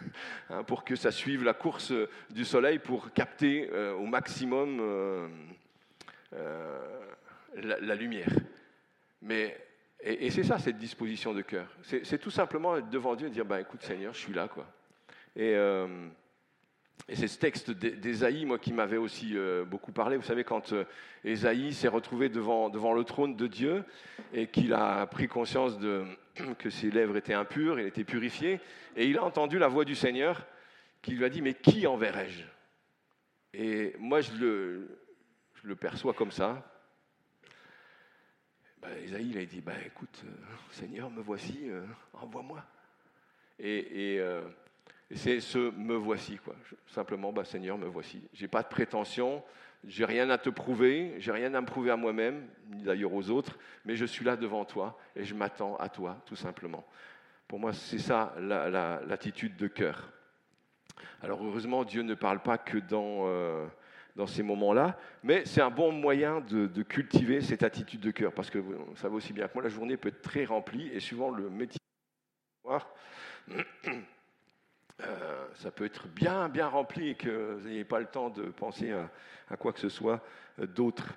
hein, 0.50 0.62
pour 0.64 0.84
que 0.84 0.94
ça 0.94 1.10
suive 1.10 1.44
la 1.44 1.54
course 1.54 1.92
du 2.30 2.44
soleil 2.44 2.78
pour 2.78 3.12
capter 3.12 3.70
au 3.98 4.04
maximum 4.04 5.30
la, 7.54 7.94
lumière. 7.94 8.32
Mais, 9.22 9.56
et, 10.00 10.30
c'est 10.30 10.44
ça, 10.44 10.58
cette 10.58 10.78
disposition 10.78 11.32
de 11.32 11.42
cœur. 11.42 11.68
C'est 11.82 12.18
tout 12.18 12.30
simplement 12.30 12.76
être 12.76 12.90
devant 12.90 13.14
Dieu 13.14 13.28
et 13.28 13.30
dire, 13.30 13.44
bah, 13.44 13.60
écoute 13.60 13.82
Seigneur, 13.82 14.12
je 14.12 14.18
suis 14.18 14.34
là. 14.34 14.48
Quoi. 14.48 14.66
Et, 15.36 15.54
euh, 15.54 16.08
et 17.06 17.16
c'est 17.16 17.28
ce 17.28 17.38
texte 17.38 17.70
d'Ésaïe, 17.70 18.44
moi, 18.44 18.58
qui 18.58 18.72
m'avait 18.72 18.98
aussi 18.98 19.32
euh, 19.34 19.64
beaucoup 19.64 19.92
parlé. 19.92 20.18
Vous 20.18 20.22
savez, 20.22 20.44
quand 20.44 20.72
euh, 20.72 20.84
Ésaïe 21.24 21.72
s'est 21.72 21.88
retrouvé 21.88 22.28
devant, 22.28 22.68
devant 22.68 22.92
le 22.92 23.02
trône 23.04 23.34
de 23.34 23.46
Dieu 23.46 23.84
et 24.34 24.48
qu'il 24.48 24.74
a 24.74 25.06
pris 25.06 25.26
conscience 25.26 25.78
que 26.58 26.70
ses 26.70 26.90
lèvres 26.90 27.16
étaient 27.16 27.32
impures, 27.32 27.80
il 27.80 27.86
était 27.86 28.04
purifié, 28.04 28.60
et 28.94 29.06
il 29.06 29.16
a 29.16 29.24
entendu 29.24 29.58
la 29.58 29.68
voix 29.68 29.86
du 29.86 29.94
Seigneur 29.94 30.46
qui 31.00 31.12
lui 31.12 31.24
a 31.24 31.30
dit, 31.30 31.40
mais 31.40 31.54
qui 31.54 31.86
enverrai-je? 31.86 32.44
Et 33.54 33.94
moi, 33.98 34.20
je 34.20 34.32
le, 34.34 35.76
perçois 35.76 36.12
comme 36.12 36.32
ça. 36.32 36.62
Ben, 38.82 38.90
Isaïe 39.02 39.30
il 39.30 39.38
a 39.38 39.44
dit, 39.46 39.62
ben, 39.62 39.76
écoute, 39.86 40.22
euh, 40.26 40.30
Seigneur, 40.72 41.10
me 41.10 41.22
voici, 41.22 41.70
envoie-moi. 42.12 42.62
Et, 43.60 44.20
c'est 45.14 45.40
ce 45.40 45.70
me 45.70 45.94
voici, 45.94 46.36
quoi. 46.36 46.54
Simplement, 46.86 47.32
ben, 47.32 47.44
Seigneur, 47.44 47.78
me 47.78 47.86
voici. 47.86 48.28
Je 48.32 48.42
n'ai 48.42 48.48
pas 48.48 48.62
de 48.62 48.68
prétention, 48.68 49.42
j'ai 49.84 50.04
rien 50.04 50.28
à 50.30 50.38
te 50.38 50.50
prouver, 50.50 51.14
j'ai 51.18 51.32
rien 51.32 51.54
à 51.54 51.60
me 51.60 51.66
prouver 51.66 51.90
à 51.90 51.96
moi-même, 51.96 52.46
ni 52.70 52.82
d'ailleurs 52.82 53.14
aux 53.14 53.30
autres, 53.30 53.58
mais 53.84 53.96
je 53.96 54.04
suis 54.04 54.24
là 54.24 54.36
devant 54.36 54.64
toi 54.64 54.98
et 55.16 55.24
je 55.24 55.34
m'attends 55.34 55.76
à 55.76 55.88
toi, 55.88 56.20
tout 56.26 56.36
simplement. 56.36 56.86
Pour 57.46 57.58
moi, 57.58 57.72
c'est 57.72 57.98
ça 57.98 58.34
l'attitude 58.38 59.56
de 59.56 59.68
cœur. 59.68 60.12
Alors 61.22 61.42
heureusement, 61.42 61.84
Dieu 61.84 62.02
ne 62.02 62.14
parle 62.14 62.40
pas 62.40 62.58
que 62.58 62.78
dans 62.78 63.26
dans 64.18 64.26
ces 64.26 64.42
moments-là, 64.42 64.98
mais 65.22 65.44
c'est 65.46 65.60
un 65.60 65.70
bon 65.70 65.92
moyen 65.92 66.40
de, 66.40 66.82
cultiver 66.82 67.40
cette 67.40 67.62
attitude 67.62 68.00
de 68.00 68.10
cœur, 68.10 68.32
parce 68.32 68.50
que 68.50 68.58
vous 68.58 68.96
savez 68.96 69.14
aussi 69.14 69.32
bien 69.32 69.46
que 69.46 69.54
moi, 69.54 69.62
la 69.62 69.68
journée 69.68 69.96
peut 69.96 70.08
être 70.08 70.22
très 70.22 70.44
remplie, 70.44 70.88
et 70.92 70.98
suivant 70.98 71.30
le 71.30 71.48
métier, 71.48 71.78
euh, 75.00 75.46
ça 75.54 75.70
peut 75.70 75.84
être 75.84 76.08
bien, 76.08 76.48
bien 76.48 76.66
rempli 76.66 77.10
et 77.10 77.14
que 77.14 77.54
vous 77.54 77.68
n'ayez 77.68 77.84
pas 77.84 78.00
le 78.00 78.06
temps 78.06 78.30
de 78.30 78.44
penser 78.44 78.92
à, 79.48 79.56
quoi 79.56 79.72
que 79.72 79.78
ce 79.78 79.88
soit 79.88 80.20
euh, 80.58 80.66
d'autre. 80.66 81.14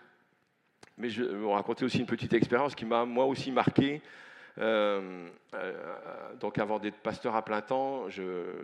Mais 0.98 1.10
je 1.10 1.24
vais 1.24 1.36
vous 1.36 1.52
raconter 1.52 1.84
aussi 1.84 2.00
une 2.00 2.06
petite 2.06 2.34
expérience 2.34 2.76
qui 2.76 2.86
m'a 2.86 3.06
moi 3.06 3.26
aussi 3.26 3.52
marqué 3.52 4.02
euh, 4.58 5.30
donc 6.40 6.60
avant 6.60 6.78
d'être 6.78 6.98
pasteur 6.98 7.36
à 7.36 7.44
plein 7.44 7.62
temps, 7.62 8.08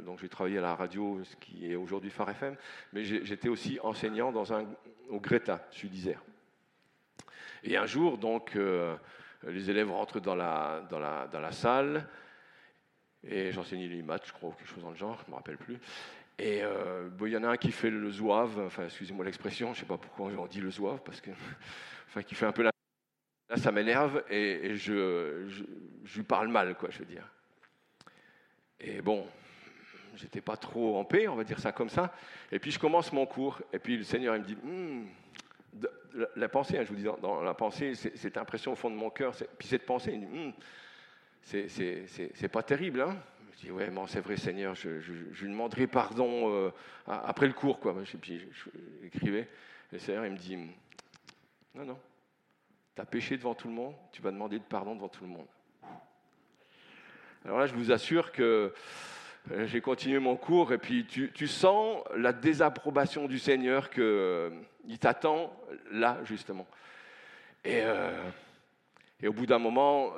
donc 0.06 0.20
j'ai 0.20 0.28
travaillé 0.28 0.58
à 0.58 0.62
la 0.62 0.76
radio, 0.76 1.22
ce 1.24 1.36
qui 1.38 1.72
est 1.72 1.76
aujourd'hui 1.76 2.10
Phare 2.10 2.32
FM, 2.32 2.56
mais 2.92 3.06
j'étais 3.06 3.48
aussi 3.48 3.80
enseignant 3.82 4.34
dans 4.34 4.54
un, 4.54 4.66
au 5.10 5.22
Greta, 5.22 5.66
Sud-Isère. 5.72 6.22
Et 7.64 7.78
un 7.78 7.86
jour, 7.86 8.18
donc, 8.18 8.58
les 9.48 9.70
élèves 9.70 9.90
rentrent 9.90 10.20
dans 10.20 10.36
la, 10.36 10.86
dans 10.90 11.00
la, 11.00 11.28
dans 11.28 11.40
la 11.40 11.54
salle, 11.54 12.06
et 13.30 13.52
j'enseignais 13.52 13.88
les 13.88 14.02
maths, 14.02 14.26
je 14.28 14.34
crois, 14.34 14.50
ou 14.50 14.54
quelque 14.54 14.70
chose 14.70 14.84
dans 14.84 14.92
le 14.92 14.98
genre, 14.98 15.18
je 15.20 15.26
ne 15.26 15.32
me 15.32 15.36
rappelle 15.36 15.58
plus. 15.58 15.78
Et 16.40 16.62
il 16.62 17.28
y 17.30 17.38
en 17.38 17.44
a 17.44 17.50
un 17.50 17.58
qui 17.58 17.72
fait 17.72 17.90
le 17.90 18.12
zouave, 18.12 18.60
enfin, 18.60 18.86
excusez-moi 18.86 19.26
l'expression, 19.26 19.74
je 19.74 19.80
ne 19.80 19.82
sais 19.82 19.88
pas 19.88 19.98
pourquoi 19.98 20.28
on 20.28 20.46
dit 20.46 20.62
le 20.62 20.70
zouave, 20.70 21.02
parce 21.04 21.20
que, 21.20 21.32
enfin, 22.08 22.22
qui 22.22 22.36
fait 22.36 22.46
un 22.46 22.52
peu 22.52 22.63
la 22.63 22.72
Là, 23.50 23.56
ça 23.56 23.72
m'énerve 23.72 24.24
et, 24.30 24.76
je, 24.76 25.48
je, 26.04 26.18
lui 26.18 26.24
parle 26.24 26.50
mal, 26.50 26.76
quoi, 26.76 26.90
je 26.92 27.00
veux 27.00 27.06
dire. 27.06 27.26
Et 28.80 29.02
bon, 29.02 29.26
j'étais 30.16 30.42
pas 30.42 30.58
trop 30.58 30.98
en 30.98 31.06
paix, 31.06 31.30
on 31.30 31.36
va 31.36 31.46
dire 31.46 31.60
ça 31.60 31.72
comme 31.72 31.90
ça. 31.90 32.13
Et 32.52 32.60
puis 32.60 32.72
je 32.72 32.80
commence 32.80 33.13
mon 33.13 33.26
cours, 33.26 33.62
et 33.72 33.80
puis 33.80 33.96
le 33.96 34.04
Seigneur 34.04 34.36
il 34.36 34.42
me 34.42 34.46
dit, 34.46 34.58
hmm, 34.62 35.06
la, 36.36 36.50
pensée, 36.50 36.78
hein, 36.78 36.84
je 36.84 36.90
vous 36.90 36.96
dis, 36.96 37.08
dans, 37.22 37.42
la 37.42 37.54
pensée, 37.54 37.96
cette 37.96 38.38
impression 38.38 38.74
au 38.74 38.76
fond 38.76 38.90
de 38.90 38.96
mon 38.96 39.10
cœur, 39.10 39.34
puis 39.58 39.68
cette 39.68 39.86
pensée, 39.86 40.12
il 40.12 40.20
me 40.20 40.26
dit, 40.26 40.48
hmm, 40.48 40.52
c'est 41.48 42.50
pas 42.52 42.64
terrible, 42.64 43.02
hein 43.02 43.18
je 43.54 43.68
dis, 43.68 43.72
ouais, 43.72 43.90
c'est 44.08 44.20
vrai, 44.20 44.38
Seigneur, 44.38 44.76
je, 44.76 44.90
lui 44.90 45.50
demanderai 45.50 45.88
pardon 45.88 46.52
euh, 46.52 46.72
après 47.08 47.48
le 47.48 47.54
cours, 47.54 47.80
quoi. 47.80 47.96
Et 48.14 48.18
puis 48.18 48.46
j'écrivais, 49.02 49.48
le 49.92 50.00
Seigneur, 50.00 50.26
il 50.26 50.34
me 50.34 50.38
dit, 50.38 50.58
non, 51.74 51.86
non, 51.86 52.00
tu 52.96 53.02
as 53.02 53.06
péché 53.06 53.38
devant 53.38 53.56
tout 53.56 53.68
le 53.68 53.74
monde, 53.74 53.96
tu 54.12 54.22
vas 54.22 54.32
demander 54.32 54.60
de 54.60 54.64
pardon 54.64 54.94
devant 54.94 55.08
tout 55.08 55.24
le 55.24 55.30
monde. 55.30 55.48
Alors 57.46 57.60
là, 57.60 57.66
je 57.66 57.74
vous 57.74 57.92
assure 57.92 58.32
que 58.32 58.74
euh, 59.52 59.66
j'ai 59.68 59.80
continué 59.80 60.20
mon 60.20 60.36
cours 60.36 60.74
et 60.74 60.78
puis 60.78 61.06
tu, 61.06 61.48
sens 61.48 62.04
la 62.16 62.34
désapprobation 62.34 63.28
du 63.28 63.40
Seigneur 63.40 63.90
qu'il 63.90 64.04
euh, 64.04 64.50
t'attend 65.00 65.58
là, 65.92 66.20
justement. 66.26 66.68
Et 67.64 67.84
au 69.28 69.34
bout 69.34 69.46
d'un 69.46 69.60
moment, 69.60 70.14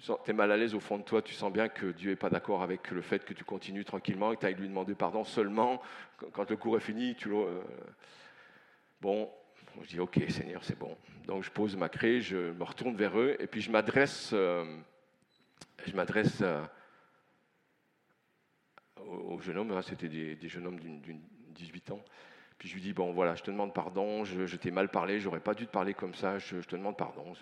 tu 0.00 0.30
es 0.30 0.32
mal 0.32 0.52
à 0.52 0.56
l'aise 0.56 0.74
au 0.74 0.80
fond 0.80 0.98
de 0.98 1.02
toi, 1.02 1.22
tu 1.22 1.34
sens 1.34 1.52
bien 1.52 1.68
que 1.68 1.86
Dieu 1.86 2.10
n'est 2.10 2.16
pas 2.16 2.30
d'accord 2.30 2.62
avec 2.62 2.90
le 2.90 3.02
fait 3.02 3.24
que 3.24 3.32
tu 3.32 3.44
continues 3.44 3.84
tranquillement 3.84 4.32
et 4.32 4.36
que 4.36 4.40
tu 4.40 4.46
ailles 4.46 4.54
lui 4.54 4.68
demander 4.68 4.94
pardon 4.94 5.24
seulement 5.24 5.80
quand 6.32 6.50
le 6.50 6.56
cours 6.56 6.76
est 6.76 6.80
fini. 6.80 7.14
Tu, 7.14 7.30
bon, 9.00 9.30
je 9.82 9.88
dis, 9.88 10.00
OK, 10.00 10.20
Seigneur, 10.28 10.64
c'est 10.64 10.78
bon. 10.78 10.96
Donc 11.26 11.42
je 11.42 11.50
pose 11.50 11.76
ma 11.76 11.88
craie, 11.88 12.20
je 12.20 12.52
me 12.52 12.64
retourne 12.64 12.96
vers 12.96 13.18
eux, 13.18 13.36
et 13.38 13.46
puis 13.46 13.60
je 13.60 13.70
m'adresse, 13.70 14.30
euh, 14.32 14.64
je 15.86 15.94
m'adresse 15.94 16.40
euh, 16.42 16.62
aux, 18.96 19.40
jeunes 19.40 19.58
hommes, 19.58 19.72
hein, 19.72 19.82
c'était 19.82 20.08
des, 20.08 20.48
jeunes 20.48 20.66
hommes 20.66 20.80
d'une 20.80 21.20
18 21.50 21.90
ans. 21.92 22.04
Puis 22.58 22.68
je 22.68 22.74
lui 22.74 22.80
dis, 22.80 22.92
bon 22.92 23.12
voilà, 23.12 23.34
je 23.34 23.42
te 23.42 23.50
demande 23.50 23.74
pardon, 23.74 24.24
je, 24.24 24.56
t'ai 24.56 24.70
mal 24.70 24.88
parlé, 24.88 25.20
j'aurais 25.20 25.40
pas 25.40 25.54
dû 25.54 25.66
te 25.66 25.72
parler 25.72 25.94
comme 25.94 26.14
ça, 26.14 26.38
je, 26.38 26.58
te 26.58 26.76
demande 26.76 26.96
pardon, 26.96 27.34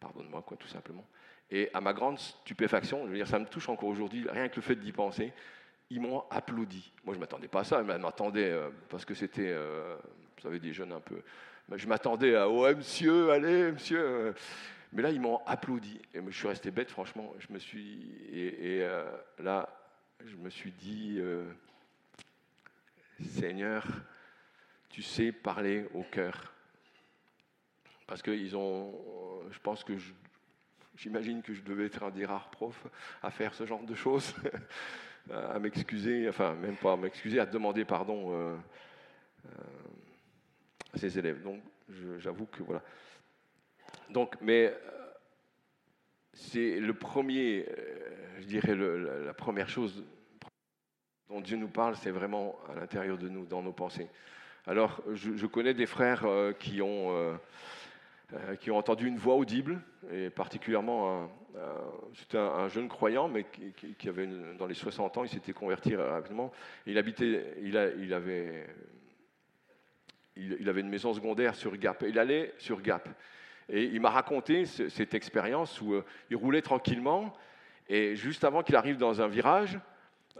pardonne-moi, 0.00 0.42
quoi, 0.42 0.56
tout 0.56 0.68
simplement. 0.68 1.06
Et 1.50 1.70
à 1.72 1.80
ma 1.80 1.92
grande 1.92 2.18
stupéfaction, 2.18 3.04
je 3.04 3.10
veux 3.10 3.16
dire, 3.16 3.28
ça 3.28 3.38
me 3.38 3.46
touche 3.46 3.68
encore 3.68 3.88
aujourd'hui, 3.88 4.26
rien 4.28 4.48
que 4.48 4.56
le 4.56 4.62
fait 4.62 4.76
d'y 4.76 4.92
penser, 4.92 5.32
ils 5.90 6.00
m'ont 6.00 6.24
applaudi. 6.30 6.92
Moi, 7.04 7.14
je 7.14 7.18
ne 7.18 7.20
m'attendais 7.20 7.48
pas 7.48 7.60
à 7.60 7.64
ça, 7.64 7.82
je 7.82 7.92
m'attendais, 7.92 8.50
euh, 8.50 8.68
parce 8.88 9.04
que 9.04 9.14
c'était, 9.14 9.54
vous 9.54 10.42
savez, 10.42 10.58
des 10.58 10.72
jeunes 10.72 10.92
un 10.92 11.00
peu 11.00 11.22
je 11.74 11.86
m'attendais 11.88 12.36
à 12.36 12.48
Oh, 12.48 12.66
monsieur, 12.74 13.30
allez, 13.30 13.72
monsieur. 13.72 14.34
Mais 14.92 15.02
là, 15.02 15.10
ils 15.10 15.20
m'ont 15.20 15.40
applaudi. 15.46 16.00
Et 16.14 16.20
je 16.24 16.36
suis 16.36 16.48
resté 16.48 16.70
bête, 16.70 16.90
franchement. 16.90 17.34
Je 17.40 17.52
me 17.52 17.58
suis. 17.58 18.12
Et, 18.32 18.82
euh, 18.82 19.04
là, 19.40 19.68
je 20.24 20.36
me 20.36 20.48
suis 20.48 20.70
dit 20.70 21.16
euh, 21.18 21.44
Seigneur, 23.20 23.84
tu 24.88 25.02
sais 25.02 25.32
parler 25.32 25.86
au 25.94 26.04
cœur. 26.04 26.52
Parce 28.06 28.22
qu'ils 28.22 28.56
ont. 28.56 28.94
Je 29.50 29.58
pense 29.58 29.82
que 29.82 29.94
J'imagine 30.96 31.42
que 31.42 31.54
je 31.54 31.62
devais 31.62 31.86
être 31.86 32.02
un 32.02 32.10
des 32.10 32.24
rares 32.24 32.50
profs 32.50 32.86
à 33.22 33.30
faire 33.30 33.54
ce 33.54 33.66
genre 33.66 33.82
de 33.82 33.94
choses, 33.94 34.34
à 35.30 35.58
m'excuser, 35.58 36.28
enfin 36.28 36.54
même 36.54 36.76
pas 36.76 36.92
à 36.92 36.96
m'excuser, 36.96 37.38
à 37.38 37.46
demander 37.46 37.84
pardon 37.84 38.32
euh, 38.32 38.56
ses 40.94 41.18
élèves. 41.18 41.42
Donc, 41.42 41.62
j'avoue 42.18 42.46
que 42.46 42.62
voilà. 42.62 42.82
Donc, 44.10 44.36
mais 44.40 44.66
euh, 44.66 45.06
c'est 46.32 46.78
le 46.78 46.94
premier, 46.94 47.66
euh, 47.68 48.40
je 48.40 48.46
dirais, 48.46 48.74
la 48.74 49.34
première 49.34 49.68
chose 49.68 50.04
dont 51.28 51.40
Dieu 51.40 51.56
nous 51.56 51.68
parle, 51.68 51.96
c'est 51.96 52.10
vraiment 52.10 52.56
à 52.68 52.74
l'intérieur 52.74 53.18
de 53.18 53.28
nous, 53.28 53.46
dans 53.46 53.62
nos 53.62 53.72
pensées. 53.72 54.08
Alors, 54.66 55.02
je, 55.12 55.46
connais 55.46 55.74
des 55.74 55.86
frères 55.86 56.24
euh, 56.24 56.52
qui 56.52 56.82
ont, 56.82 57.38
qui 58.60 58.70
ont 58.70 58.76
entendu 58.76 59.06
une 59.06 59.18
voix 59.18 59.36
audible, 59.36 59.80
et 60.10 60.30
particulièrement, 60.30 61.30
c'était 62.14 62.38
un, 62.38 62.68
jeune 62.68 62.88
croyant, 62.88 63.28
mais 63.28 63.46
qui, 63.98 64.08
avait 64.08 64.28
dans 64.58 64.66
les 64.66 64.74
60 64.74 65.16
ans, 65.18 65.24
il 65.24 65.28
s'était 65.28 65.52
converti 65.52 65.94
rapidement. 65.94 66.50
Il 66.86 66.98
habitait, 66.98 67.54
il, 67.62 67.76
a, 67.76 67.88
il 67.90 68.12
avait 68.12 68.66
il, 70.36 70.68
avait 70.68 70.80
une 70.80 70.88
maison 70.88 71.12
secondaire 71.14 71.54
sur 71.54 71.76
Gap. 71.76 72.04
Il 72.06 72.18
allait 72.18 72.52
sur 72.58 72.80
Gap. 72.80 73.08
Et 73.68 73.84
il 73.84 74.00
m'a 74.00 74.10
raconté 74.10 74.64
cette 74.66 75.14
expérience 75.14 75.80
où 75.80 75.94
euh, 75.94 76.04
il 76.30 76.36
roulait 76.36 76.62
tranquillement 76.62 77.32
et 77.88 78.14
juste 78.16 78.44
avant 78.44 78.62
qu'il 78.62 78.76
arrive 78.76 78.96
dans 78.96 79.20
un 79.20 79.28
virage, 79.28 79.78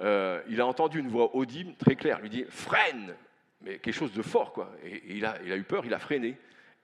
euh, 0.00 0.42
il 0.48 0.60
a 0.60 0.66
entendu 0.66 1.00
une 1.00 1.08
voix 1.08 1.34
audible, 1.34 1.74
très 1.76 1.96
claire, 1.96 2.20
lui 2.20 2.28
dit 2.28 2.44
freine, 2.48 3.14
mais 3.62 3.78
quelque 3.78 3.94
chose 3.94 4.12
de 4.12 4.22
fort 4.22 4.52
quoi. 4.52 4.72
Et, 4.84 5.16
il, 5.16 5.24
a, 5.24 5.36
il, 5.44 5.52
a, 5.52 5.56
eu 5.56 5.62
peur, 5.62 5.84
il 5.86 5.94
a 5.94 5.98
freiné. 5.98 6.36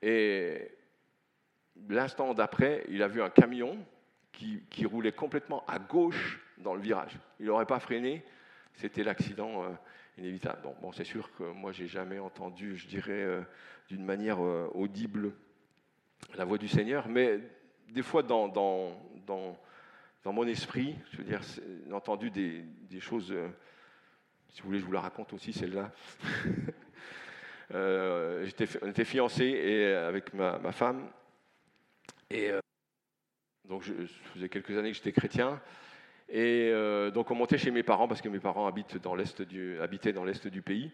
Et 0.02 0.70
l'instant 1.88 2.34
d'après, 2.34 2.84
il 2.88 3.02
a 3.02 3.08
vu 3.08 3.22
un 3.22 3.30
camion 3.30 3.78
qui, 4.32 4.86
roulait 4.86 5.12
complètement 5.12 5.64
à 5.66 5.78
gauche 5.78 6.40
dans 6.58 6.74
le 6.74 6.80
virage. 6.80 7.16
Il 7.38 7.46
n'aurait 7.46 7.66
pas 7.66 7.78
freiné, 7.78 8.24
c'était 8.74 9.04
l'accident 9.04 9.64
inévitable. 10.18 10.62
Donc, 10.62 10.80
bon, 10.80 10.90
c'est 10.90 11.04
sûr 11.04 11.30
que 11.36 11.44
moi, 11.44 11.70
j'ai 11.70 11.86
jamais 11.86 12.18
entendu, 12.18 12.76
je 12.76 12.88
dirais, 12.88 13.24
d'une 13.88 14.04
manière 14.04 14.40
audible 14.40 15.32
la 16.34 16.44
voix 16.44 16.58
du 16.58 16.68
Seigneur, 16.68 17.08
mais 17.08 17.40
des 17.90 18.02
fois 18.02 18.22
dans, 18.22 18.48
mon 20.24 20.46
esprit, 20.46 20.96
je 21.12 21.18
veux 21.18 21.24
dire, 21.24 21.40
j'ai 21.42 21.92
entendu 21.92 22.30
des, 22.30 23.00
choses, 23.00 23.30
euh, 23.32 23.48
si 24.48 24.62
vous 24.62 24.68
voulez, 24.68 24.80
je 24.80 24.84
vous 24.84 24.92
la 24.92 25.00
raconte 25.00 25.32
aussi, 25.32 25.52
celle-là. 25.52 25.90
euh, 27.74 28.48
on 28.82 28.86
était 28.88 29.04
fiancés 29.04 29.44
et, 29.44 29.94
avec 29.94 30.32
ma 30.34 30.72
femme, 30.72 31.08
euh, 32.32 32.60
donc 33.68 33.82
je, 33.82 33.92
je, 33.92 34.12
faisais 34.34 34.48
quelques 34.48 34.76
années 34.76 34.90
que 34.90 34.96
j'étais 34.96 35.12
chrétien, 35.12 35.60
et 36.28 36.70
euh, 36.72 37.10
donc 37.10 37.30
on 37.30 37.34
montait 37.34 37.58
chez 37.58 37.70
mes 37.70 37.82
parents, 37.82 38.08
parce 38.08 38.22
que 38.22 38.28
mes 38.28 38.40
parents 38.40 38.66
habitaient 38.66 38.98
dans 38.98 39.14
l'est 39.14 39.42
du 39.42 40.62
pays, 40.62 40.90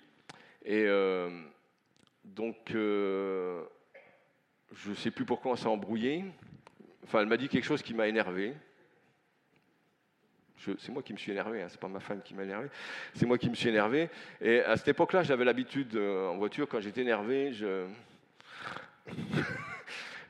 et 0.65 0.85
euh, 0.87 1.31
donc 2.25 2.57
je 2.71 3.65
ne 4.87 4.95
sais 4.95 5.11
plus 5.11 5.25
pourquoi 5.25 5.53
on 5.53 5.57
s'est 5.57 5.67
embrouillé. 5.67 6.25
Enfin, 7.05 7.21
elle 7.21 7.29
m'a 7.29 7.37
dit 7.37 7.49
quelque 7.49 7.65
chose 7.65 7.83
qui 7.83 7.95
m'a 7.95 8.09
énervé. 8.09 8.55
C'est 10.79 10.91
moi 10.91 11.05
qui 11.05 11.13
me 11.13 11.19
suis 11.19 11.31
énervé, 11.31 11.63
hein, 11.63 11.69
c'est 11.69 11.79
pas 11.79 11.87
ma 11.87 12.01
femme 12.01 12.21
qui 12.21 12.35
m'a 12.35 12.43
énervé, 12.43 12.69
c'est 13.15 13.27
moi 13.27 13.39
qui 13.39 13.49
me 13.49 13.55
suis 13.55 13.69
énervé. 13.69 14.11
Et 14.41 14.61
à 14.61 14.77
cette 14.77 14.89
époque-là, 14.89 15.23
j'avais 15.23 15.45
l'habitude 15.45 15.97
en 15.97 16.37
voiture, 16.37 16.69
quand 16.69 16.81
j'étais 16.81 17.03
énervé, 17.03 17.53
je... 17.53 17.87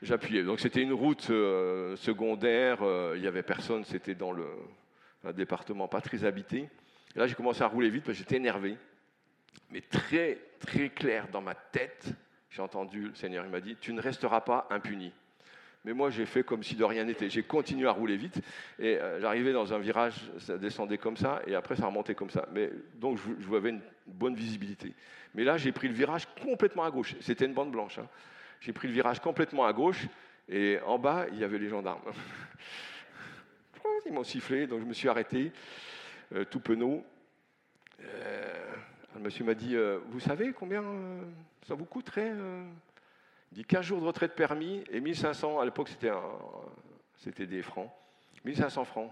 j'appuyais. 0.01 0.43
Donc 0.43 0.59
c'était 0.59 0.81
une 0.81 0.93
route 0.93 1.29
euh, 1.29 1.95
secondaire, 1.95 2.79
euh, 2.81 3.13
il 3.15 3.21
n'y 3.21 3.27
avait 3.27 3.43
personne, 3.43 3.83
c'était 3.83 4.15
dans 4.15 4.31
le, 4.31 4.45
un 5.23 5.33
département 5.33 5.87
pas 5.87 6.01
très 6.01 6.25
habité. 6.25 6.69
Là, 7.15 7.27
j'ai 7.27 7.35
commencé 7.35 7.61
à 7.61 7.67
rouler 7.67 7.89
vite 7.89 8.03
parce 8.03 8.17
que 8.17 8.23
j'étais 8.23 8.37
énervé, 8.37 8.77
mais 9.71 9.81
très, 9.81 10.37
très 10.59 10.89
clair 10.89 11.27
dans 11.31 11.41
ma 11.41 11.55
tête, 11.55 12.13
j'ai 12.49 12.61
entendu 12.61 13.09
le 13.09 13.15
Seigneur, 13.15 13.45
il 13.45 13.51
m'a 13.51 13.61
dit, 13.61 13.75
tu 13.79 13.93
ne 13.93 14.01
resteras 14.01 14.41
pas 14.41 14.67
impuni. 14.69 15.11
Mais 15.85 15.93
moi, 15.93 16.09
j'ai 16.09 16.25
fait 16.25 16.43
comme 16.43 16.61
si 16.61 16.75
de 16.75 16.83
rien 16.83 17.05
n'était. 17.05 17.29
J'ai 17.29 17.43
continué 17.43 17.87
à 17.87 17.91
rouler 17.91 18.17
vite 18.17 18.41
et 18.79 18.97
euh, 18.97 19.21
j'arrivais 19.21 19.53
dans 19.53 19.73
un 19.73 19.79
virage, 19.79 20.29
ça 20.39 20.57
descendait 20.57 20.97
comme 20.97 21.15
ça 21.15 21.41
et 21.47 21.55
après 21.55 21.77
ça 21.77 21.85
remontait 21.85 22.15
comme 22.15 22.29
ça. 22.29 22.47
Mais, 22.51 22.69
donc, 22.95 23.17
je, 23.17 23.41
je 23.41 23.55
avais 23.55 23.69
une 23.69 23.81
bonne 24.05 24.35
visibilité. 24.35 24.93
Mais 25.33 25.45
là, 25.45 25.57
j'ai 25.57 25.71
pris 25.71 25.87
le 25.87 25.93
virage 25.93 26.27
complètement 26.43 26.83
à 26.83 26.91
gauche. 26.91 27.15
C'était 27.21 27.45
une 27.45 27.53
bande 27.53 27.71
blanche. 27.71 27.97
Hein. 27.97 28.09
J'ai 28.61 28.73
pris 28.73 28.87
le 28.87 28.93
virage 28.93 29.19
complètement 29.19 29.65
à 29.65 29.73
gauche 29.73 30.07
et 30.47 30.79
en 30.85 30.97
bas, 30.97 31.27
il 31.31 31.39
y 31.39 31.43
avait 31.43 31.59
les 31.59 31.69
gendarmes. 31.69 32.01
Ils 34.05 34.13
m'ont 34.13 34.23
sifflé, 34.23 34.65
donc 34.65 34.81
je 34.81 34.85
me 34.85 34.93
suis 34.93 35.07
arrêté, 35.07 35.51
euh, 36.33 36.45
tout 36.45 36.59
penaud. 36.59 37.05
Euh, 38.01 38.75
le 39.15 39.21
monsieur 39.21 39.43
m'a 39.43 39.53
dit 39.53 39.75
euh, 39.75 39.99
Vous 40.07 40.19
savez 40.19 40.53
combien 40.53 40.83
euh, 40.83 41.21
ça 41.67 41.75
vous 41.75 41.85
coûterait 41.85 42.31
euh? 42.31 42.63
Il 43.51 43.55
dit 43.55 43.65
15 43.65 43.85
jours 43.85 44.01
de 44.01 44.05
retraite 44.05 44.35
permis 44.35 44.83
et 44.91 44.99
1500, 44.99 45.59
à 45.59 45.65
l'époque 45.65 45.89
c'était, 45.89 47.47
des 47.47 47.61
francs, 47.63 47.91
1500 48.45 48.85
francs 48.85 49.11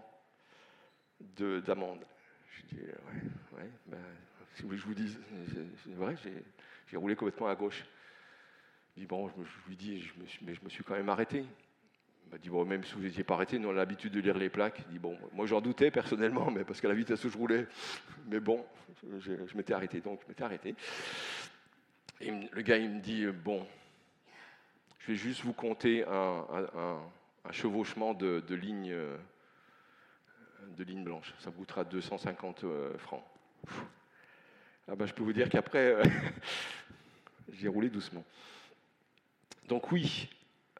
de, 1.35 1.59
d'amende. 1.59 2.05
Je 2.51 2.75
dis 2.75 2.81
Ouais, 2.81 3.59
ouais 3.59 3.69
ben, 3.87 3.97
si 4.53 4.61
vous 4.61 4.69
voulez 4.69 4.77
que 4.77 4.83
je 4.83 4.87
vous 4.87 4.93
dise, 4.93 5.19
c'est 5.83 5.95
vrai, 5.95 6.15
j'ai 6.87 6.97
roulé 6.97 7.15
complètement 7.15 7.47
à 7.47 7.55
gauche. 7.55 7.83
Dit 8.97 9.05
Bon, 9.05 9.29
je, 9.29 9.33
je 9.43 9.69
lui 9.69 9.75
dis 9.75 10.01
je 10.01 10.13
me 10.19 10.25
Mais 10.41 10.55
je 10.55 10.63
me 10.63 10.69
suis 10.69 10.83
quand 10.83 10.95
même 10.95 11.09
arrêté. 11.09 11.45
Il 12.25 12.31
m'a 12.31 12.37
dit, 12.39 12.49
bon, 12.49 12.65
même 12.65 12.83
si 12.83 12.93
vous 12.93 12.99
n'étiez 12.99 13.23
pas 13.23 13.35
arrêté, 13.35 13.57
nous 13.57 13.69
on 13.69 13.71
a 13.71 13.75
l'habitude 13.75 14.11
de 14.11 14.19
lire 14.19 14.37
les 14.37 14.49
plaques. 14.49 14.79
Il 14.87 14.93
dit, 14.93 14.99
bon, 14.99 15.17
moi 15.31 15.45
j'en 15.45 15.61
doutais 15.61 15.91
personnellement, 15.91 16.51
mais 16.51 16.65
parce 16.65 16.81
qu'à 16.81 16.89
la 16.89 16.93
vitesse 16.93 17.23
où 17.23 17.29
je 17.29 17.37
roulais, 17.37 17.67
mais 18.25 18.41
bon, 18.41 18.65
je, 19.19 19.31
je 19.47 19.55
m'étais 19.55 19.71
arrêté, 19.71 20.01
donc 20.01 20.19
je 20.23 20.27
m'étais 20.27 20.43
arrêté. 20.43 20.75
Et 22.19 22.31
le 22.51 22.61
gars, 22.63 22.75
il 22.75 22.89
me 22.89 22.99
dit, 22.99 23.27
bon, 23.27 23.65
je 24.99 25.13
vais 25.13 25.17
juste 25.17 25.41
vous 25.43 25.53
compter 25.53 26.03
un, 26.05 26.99
chevauchement 27.51 28.13
de, 28.13 28.43
de 28.45 28.55
lignes 28.55 28.93
de 30.75 30.83
ligne 30.83 31.03
blanche. 31.03 31.33
Ça 31.39 31.49
vous 31.49 31.59
coûtera 31.59 31.83
250 31.83 32.63
euh, 32.63 32.97
francs. 32.97 33.23
Ah 34.87 34.95
ben, 34.95 35.05
je 35.05 35.13
peux 35.13 35.23
vous 35.23 35.33
dire 35.33 35.49
qu'après, 35.49 35.93
euh, 35.93 36.03
j'ai 37.53 37.67
roulé 37.67 37.89
doucement. 37.89 38.23
Donc 39.67 39.91
oui, 39.91 40.29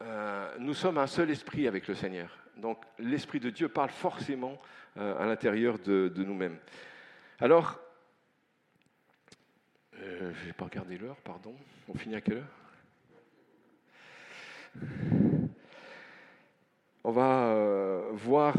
euh, 0.00 0.54
nous 0.58 0.72
sommes 0.72 0.96
un 0.96 1.06
seul 1.06 1.30
esprit 1.30 1.68
avec 1.68 1.86
le 1.88 1.94
Seigneur. 1.94 2.30
Donc 2.56 2.78
l'Esprit 2.98 3.38
de 3.38 3.50
Dieu 3.50 3.68
parle 3.68 3.90
forcément 3.90 4.58
euh, 4.96 5.18
à 5.18 5.26
l'intérieur 5.26 5.78
de, 5.78 6.10
nous-mêmes. 6.16 6.56
Alors, 7.38 7.78
euh, 10.00 10.32
je 10.32 10.46
n'ai 10.46 10.52
pas 10.54 10.64
regardé 10.64 10.96
l'heure, 10.96 11.16
pardon. 11.16 11.54
On 11.88 11.94
finit 11.94 12.14
à 12.14 12.20
quelle 12.22 12.38
heure? 12.38 12.44
On 17.04 17.10
va 17.10 17.54
voir, 18.12 18.54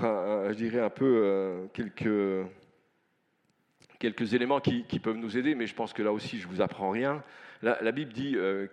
je 0.49 0.53
dirais, 0.53 0.81
un 0.81 0.89
peu 0.89 1.69
quelques, 1.73 2.47
quelques 3.99 4.33
éléments 4.33 4.61
qui, 4.61 4.83
peuvent 4.99 5.17
nous 5.17 5.37
aider, 5.37 5.53
mais 5.53 5.67
je 5.67 5.75
pense 5.75 5.93
que 5.93 6.01
là 6.01 6.11
aussi, 6.11 6.39
je 6.39 6.47
ne 6.47 6.53
vous 6.53 6.61
apprends 6.61 6.89
rien. 6.89 7.21
La, 7.61 7.91
Bible 7.91 8.13
dit 8.13 8.35
euh, 8.37 8.67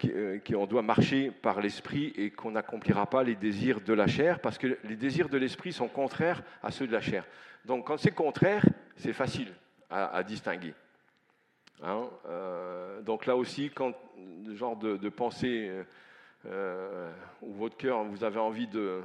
qu'on 0.47 0.67
doit 0.67 0.83
marcher 0.83 1.33
par 1.33 1.61
l'esprit 1.61 2.13
et 2.17 2.31
qu'on 2.31 2.53
n'accomplira 2.53 3.11
pas 3.11 3.25
les 3.25 3.35
désirs 3.35 3.81
de 3.81 3.93
la 3.93 4.07
chair, 4.07 4.39
parce 4.39 4.59
que 4.59 4.79
les 4.85 4.95
désirs 4.95 5.29
de 5.29 5.37
l'esprit 5.37 5.73
sont 5.73 5.89
contraires 5.89 6.43
à 6.63 6.71
ceux 6.71 6.87
de 6.87 6.93
la 6.93 7.01
chair. 7.01 7.27
Donc 7.65 7.89
quand 7.89 7.97
c'est 7.97 8.13
contraire, 8.13 8.65
c'est 8.95 9.13
facile 9.13 9.53
à, 9.91 10.23
distinguer. 10.23 10.73
Hein 11.83 12.05
euh, 12.29 13.03
donc 13.03 13.27
là 13.27 13.37
aussi, 13.37 13.71
quand 13.75 13.93
le 14.47 14.55
genre 14.55 14.77
de, 14.77 15.09
pensée 15.09 15.69
euh, 16.47 17.11
où 17.43 17.53
votre 17.55 17.77
cœur, 17.77 18.05
vous 18.05 18.23
avez 18.23 18.39
envie 18.39 18.69
de, 18.69 19.01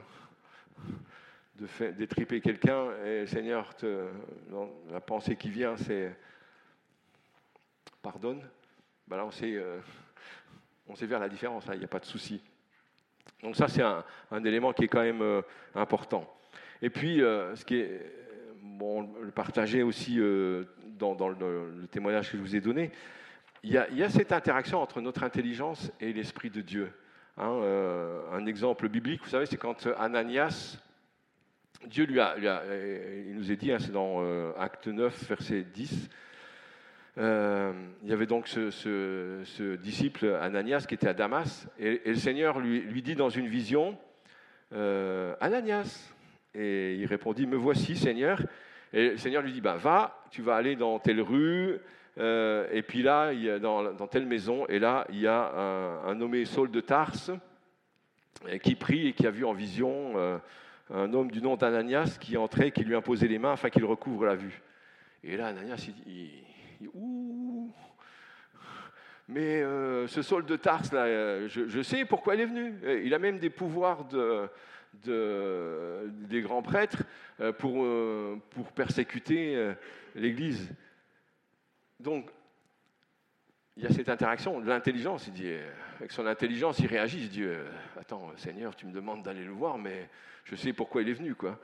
de 1.55 1.67
fait, 1.67 1.93
détriper 1.93 2.41
quelqu'un, 2.41 2.91
et 3.05 3.27
Seigneur, 3.27 3.73
la 4.91 5.01
pensée 5.01 5.35
qui 5.35 5.49
vient, 5.49 5.77
c'est 5.77 6.15
pardonne 8.01 8.41
ben 9.11 9.17
là, 9.17 9.25
on 9.25 9.31
sait, 9.31 9.57
euh, 9.57 9.79
on 10.87 10.95
sait 10.95 11.05
faire 11.05 11.19
la 11.19 11.27
différence, 11.27 11.65
il 11.73 11.79
n'y 11.79 11.83
a 11.83 11.89
pas 11.89 11.99
de 11.99 12.05
souci. 12.05 12.41
Donc 13.43 13.57
ça, 13.57 13.67
c'est 13.67 13.81
un, 13.81 14.45
élément 14.45 14.71
qui 14.71 14.85
est 14.85 14.87
quand 14.87 15.01
même 15.01 15.21
euh, 15.21 15.41
important. 15.75 16.33
Et 16.81 16.89
puis, 16.89 17.21
euh, 17.21 17.53
ce 17.57 17.65
qui 17.65 17.75
est, 17.75 18.09
bon, 18.61 19.13
le 19.21 19.31
partager 19.31 19.83
aussi 19.83 20.17
dans, 20.97 21.27
le, 21.27 21.87
témoignage 21.91 22.31
que 22.31 22.37
je 22.37 22.41
vous 22.41 22.55
ai 22.55 22.61
donné, 22.61 22.91
il 23.63 23.73
y, 23.73 23.77
a, 23.77 23.89
il 23.89 23.97
y 23.97 24.03
a 24.03 24.09
cette 24.09 24.31
interaction 24.31 24.81
entre 24.81 25.01
notre 25.01 25.23
intelligence 25.23 25.91
et 25.99 26.13
l'Esprit 26.13 26.49
de 26.49 26.61
Dieu. 26.61 26.89
Hein, 27.37 27.61
un 28.31 28.45
exemple 28.45 28.87
biblique, 28.87 29.23
vous 29.23 29.29
savez, 29.29 29.45
c'est 29.45 29.57
quand 29.57 29.87
Ananias, 29.97 30.77
Dieu 31.87 32.05
lui 32.05 32.19
a, 32.19 32.29
a 32.29 32.61
il 33.27 33.35
nous 33.35 33.51
est 33.51 33.55
dit, 33.55 33.71
hein, 33.71 33.79
c'est 33.79 33.91
dans 33.91 34.23
Acte 34.55 34.87
9, 34.87 35.27
verset 35.29 35.63
10, 35.63 36.09
euh, 37.17 37.73
il 38.03 38.09
y 38.09 38.13
avait 38.13 38.25
donc 38.25 38.47
ce, 38.47 39.75
disciple 39.75 40.37
Ananias 40.41 40.85
qui 40.87 40.95
était 40.95 41.09
à 41.09 41.13
Damas, 41.13 41.67
et, 41.77 42.01
le 42.05 42.15
Seigneur 42.15 42.59
lui, 42.59 43.01
dit 43.01 43.15
dans 43.15 43.29
une 43.29 43.47
vision, 43.47 43.97
euh, 44.73 45.35
Ananias, 45.41 46.13
et 46.55 46.95
il 46.95 47.05
répondit, 47.05 47.47
me 47.47 47.57
voici 47.57 47.95
Seigneur, 47.95 48.41
et 48.93 49.11
le 49.11 49.17
Seigneur 49.17 49.41
lui 49.41 49.51
dit, 49.51 49.61
bah, 49.61 49.75
va, 49.75 50.23
tu 50.31 50.41
vas 50.41 50.55
aller 50.55 50.75
dans 50.75 50.99
telle 50.99 51.21
rue, 51.21 51.79
euh, 52.17 52.67
et 52.71 52.81
puis 52.81 53.03
là, 53.03 53.33
dans, 53.59 54.07
telle 54.07 54.25
maison, 54.25 54.65
et 54.67 54.79
là, 54.79 55.05
il 55.09 55.19
y 55.19 55.27
a 55.27 55.51
un, 55.53 56.09
un 56.09 56.15
nommé 56.15 56.45
Saul 56.45 56.71
de 56.71 56.81
Tarse, 56.81 57.31
qui 58.63 58.75
prie 58.75 59.07
et 59.07 59.13
qui 59.13 59.27
a 59.27 59.31
vu 59.31 59.45
en 59.45 59.53
vision 59.53 60.13
euh, 60.15 60.37
un 60.93 61.13
homme 61.13 61.31
du 61.31 61.41
nom 61.41 61.55
d'Ananias 61.55 62.17
qui 62.19 62.37
entrait, 62.37 62.71
qui 62.71 62.83
lui 62.83 62.95
imposait 62.95 63.27
les 63.27 63.39
mains 63.39 63.53
afin 63.53 63.69
qu'il 63.69 63.85
recouvre 63.85 64.25
la 64.25 64.35
vue. 64.35 64.61
Et 65.23 65.37
là, 65.37 65.47
Ananias, 65.47 65.87
il, 66.05 66.29
Ouh 66.93 67.71
mais 69.27 69.61
euh, 69.61 70.07
ce 70.07 70.21
Saul 70.21 70.45
de 70.45 70.57
Tarse, 70.57 70.91
là, 70.91 71.05
euh, 71.05 71.47
je, 71.47 71.81
sais 71.81 72.03
pourquoi 72.03 72.35
il 72.35 72.41
est 72.41 72.45
venu. 72.45 72.73
Il 73.05 73.13
a 73.13 73.19
même 73.19 73.39
des 73.39 73.49
pouvoirs 73.49 74.03
de, 74.05 74.49
de, 75.05 76.09
des 76.27 76.41
grands 76.41 76.61
prêtres 76.61 77.03
euh, 77.39 77.53
pour, 77.53 77.87
pour 78.49 78.73
persécuter 78.73 79.71
l'Église. 80.15 80.69
Donc, 82.01 82.29
il 83.81 83.85
y 83.85 83.87
a 83.87 83.93
cette 83.95 84.09
interaction 84.09 84.59
de 84.59 84.67
l'intelligence. 84.67 85.25
Il 85.25 85.33
dit, 85.33 85.51
avec 85.97 86.11
son 86.11 86.27
intelligence, 86.27 86.77
il 86.77 86.85
réagit. 86.85 87.21
Il 87.21 87.29
dit, 87.29 87.43
attends, 87.99 88.31
Seigneur, 88.37 88.75
tu 88.75 88.85
me 88.85 88.91
demandes 88.91 89.23
d'aller 89.23 89.43
le 89.43 89.49
voir, 89.49 89.79
mais 89.79 90.07
je 90.45 90.55
sais 90.55 90.71
pourquoi 90.71 91.01
il 91.01 91.09
est 91.09 91.13
venu. 91.13 91.33
Quoi. 91.33 91.59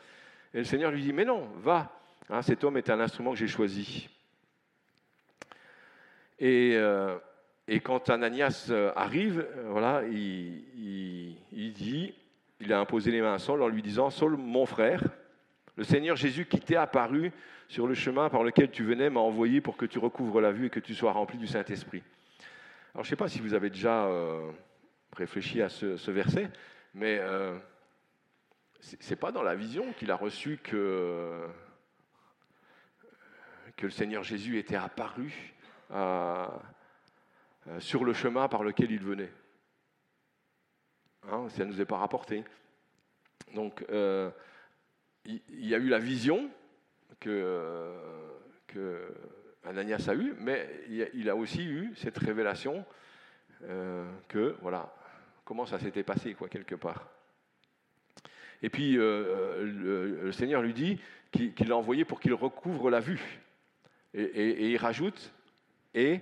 Et 0.51 0.57
le 0.57 0.63
Seigneur 0.63 0.89
lui 0.89 1.03
dit, 1.03 1.13
mais 1.13 1.25
non, 1.25 1.47
va. 1.57 1.91
Hein, 2.31 2.41
cet 2.41 2.63
homme 2.63 2.75
est 2.77 2.89
un 2.89 2.99
instrument 2.99 3.33
que 3.33 3.37
j'ai 3.37 3.47
choisi. 3.47 4.09
Et, 6.39 6.73
euh, 6.75 7.19
quand 7.83 8.09
Ananias 8.09 8.67
euh, 8.71 8.91
arrive, 8.95 9.45
euh, 9.55 9.69
voilà, 9.69 10.01
il, 10.07 10.63
il, 10.75 11.35
il 11.51 11.73
dit 11.73 12.15
il 12.59 12.73
a 12.73 12.79
imposé 12.79 13.11
les 13.11 13.21
mains 13.21 13.35
à 13.35 13.39
Saul 13.39 13.61
en 13.61 13.67
lui 13.67 13.81
disant, 13.81 14.09
Saul, 14.09 14.35
mon 14.37 14.65
frère, 14.65 15.03
le 15.77 15.83
Seigneur 15.83 16.15
Jésus 16.15 16.45
qui 16.45 16.59
t'est 16.59 16.75
apparu 16.75 17.31
sur 17.67 17.87
le 17.87 17.93
chemin 17.93 18.29
par 18.29 18.43
lequel 18.43 18.71
tu 18.71 18.83
venais 18.83 19.09
m'a 19.09 19.19
envoyé 19.19 19.61
pour 19.61 19.77
que 19.77 19.85
tu 19.85 19.99
recouvres 19.99 20.41
la 20.41 20.51
vue 20.51 20.65
et 20.65 20.69
que 20.69 20.79
tu 20.79 20.93
sois 20.93 21.11
rempli 21.11 21.37
du 21.37 21.47
Saint-Esprit. 21.47 22.03
Alors 22.93 23.03
je 23.03 23.07
ne 23.07 23.11
sais 23.11 23.15
pas 23.15 23.29
si 23.29 23.39
vous 23.39 23.53
avez 23.53 23.69
déjà 23.69 24.05
euh, 24.05 24.51
réfléchi 25.15 25.61
à 25.61 25.69
ce, 25.69 26.11
verset, 26.11 26.49
mais 26.93 27.19
euh, 27.19 27.57
ce 28.79 28.95
n'est 29.09 29.15
pas 29.15 29.31
dans 29.31 29.43
la 29.43 29.55
vision 29.55 29.93
qu'il 29.93 30.11
a 30.11 30.15
reçu 30.15 30.59
que, 30.63 31.45
que 33.75 33.85
le 33.85 33.91
Seigneur 33.91 34.23
Jésus 34.23 34.57
était 34.57 34.75
apparu 34.75 35.53
sur 37.79 38.03
le 38.03 38.13
chemin 38.13 38.47
par 38.47 38.63
lequel 38.63 38.91
il 38.91 38.99
venait. 38.99 39.31
Hein, 41.29 41.47
ça 41.49 41.65
ne 41.65 41.71
nous 41.71 41.81
est 41.81 41.85
pas 41.85 41.97
rapporté. 41.97 42.43
Donc, 43.53 43.83
euh, 43.89 44.29
il, 45.27 45.67
y 45.67 45.75
a 45.75 45.77
eu 45.77 45.89
la 45.89 45.99
vision 45.99 46.49
que, 47.19 47.93
Ananias 49.63 50.07
a 50.07 50.15
eue, 50.15 50.33
mais 50.39 50.69
il 51.13 51.29
a 51.29 51.35
aussi 51.35 51.65
eu 51.65 51.93
cette 51.95 52.17
révélation 52.17 52.85
euh, 53.63 54.05
que, 54.27 54.55
voilà, 54.61 54.93
comment 55.43 55.65
ça 55.65 55.79
s'était 55.79 56.03
passé, 56.03 56.33
quoi, 56.33 56.47
quelque 56.47 56.75
part. 56.75 57.09
Et 58.61 58.69
puis, 58.69 58.97
euh, 58.97 59.63
le, 60.23 60.31
Seigneur 60.31 60.61
lui 60.61 60.73
dit 60.73 60.99
qu'il 61.31 61.67
l'a 61.67 61.75
envoyé 61.75 62.05
pour 62.05 62.19
qu'il 62.19 62.33
recouvre 62.33 62.89
la 62.89 62.99
vue. 62.99 63.41
Et, 64.13 64.71
il 64.71 64.77
rajoute, 64.77 65.31
et 65.93 66.21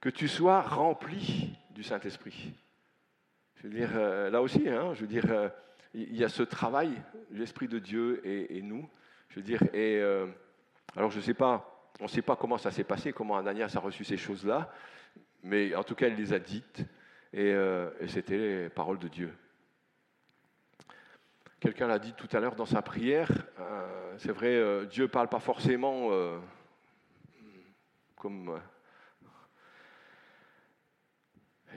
que 0.00 0.08
tu 0.08 0.28
sois 0.28 0.62
rempli 0.62 1.56
du 1.70 1.82
Saint-Esprit. 1.82 2.52
Je 3.56 3.66
veux 3.66 3.74
dire, 3.74 3.90
euh, 3.94 4.30
là 4.30 4.40
aussi, 4.40 4.68
hein, 4.68 4.94
je 4.94 5.00
veux 5.00 5.06
dire, 5.06 5.50
il 5.94 6.16
y 6.16 6.24
a 6.24 6.28
ce 6.28 6.42
travail, 6.42 6.90
l'Esprit 7.30 7.68
de 7.68 7.78
Dieu 7.78 8.20
et, 8.24 8.62
nous. 8.62 8.88
Je 9.30 9.36
veux 9.36 9.42
dire, 9.42 9.62
et 9.74 9.98
euh, 9.98 10.26
alors 10.96 11.10
je 11.10 11.18
ne 11.18 11.22
sais 11.22 11.34
pas, 11.34 11.90
on 12.00 12.04
ne 12.04 12.08
sait 12.08 12.22
pas 12.22 12.36
comment 12.36 12.58
ça 12.58 12.70
s'est 12.70 12.84
passé, 12.84 13.12
comment 13.12 13.36
Ananias 13.36 13.72
a 13.74 13.80
reçu 13.80 14.04
ces 14.04 14.16
choses-là, 14.16 14.72
mais 15.42 15.74
en 15.74 15.84
tout 15.84 15.94
cas, 15.94 16.08
il 16.08 16.14
les 16.14 16.32
a 16.32 16.38
dites, 16.38 16.84
et, 17.32 17.54
c'était 18.06 18.38
les 18.38 18.68
paroles 18.70 18.98
de 18.98 19.08
Dieu. 19.08 19.32
Quelqu'un 21.60 21.86
l'a 21.86 21.98
dit 21.98 22.14
tout 22.14 22.28
à 22.32 22.40
l'heure 22.40 22.54
dans 22.54 22.66
sa 22.66 22.82
prière, 22.82 23.30
c'est 24.16 24.32
vrai, 24.32 24.86
Dieu 24.86 25.04
ne 25.04 25.08
parle 25.08 25.28
pas 25.28 25.40
forcément 25.40 26.10
comme 28.16 28.58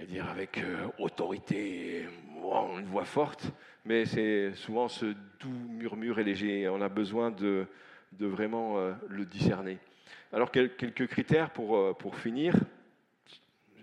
dire 0.05 0.27
avec 0.29 0.57
euh, 0.57 0.87
autorité, 0.99 2.07
une 2.77 2.85
voix 2.85 3.05
forte, 3.05 3.51
mais 3.85 4.05
c'est 4.05 4.53
souvent 4.55 4.87
ce 4.87 5.15
doux 5.39 5.67
murmure 5.69 6.19
et 6.19 6.23
léger. 6.23 6.69
On 6.69 6.81
a 6.81 6.89
besoin 6.89 7.31
de, 7.31 7.67
vraiment 8.19 8.77
euh, 8.77 8.93
le 9.07 9.25
discerner. 9.25 9.79
Alors 10.33 10.51
quelques 10.51 11.07
critères 11.07 11.51
pour, 11.51 11.75
euh, 11.75 11.93
pour 11.93 12.17
finir. 12.17 12.55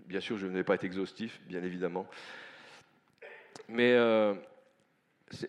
Bien 0.07 0.21
sûr, 0.21 0.39
je 0.39 0.47
ne 0.47 0.53
vais 0.53 0.65
pas 0.65 0.75
être 0.75 0.85
exhaustif, 0.85 1.41
bien 1.47 1.63
évidemment. 1.63 2.07
Mais 3.69 3.95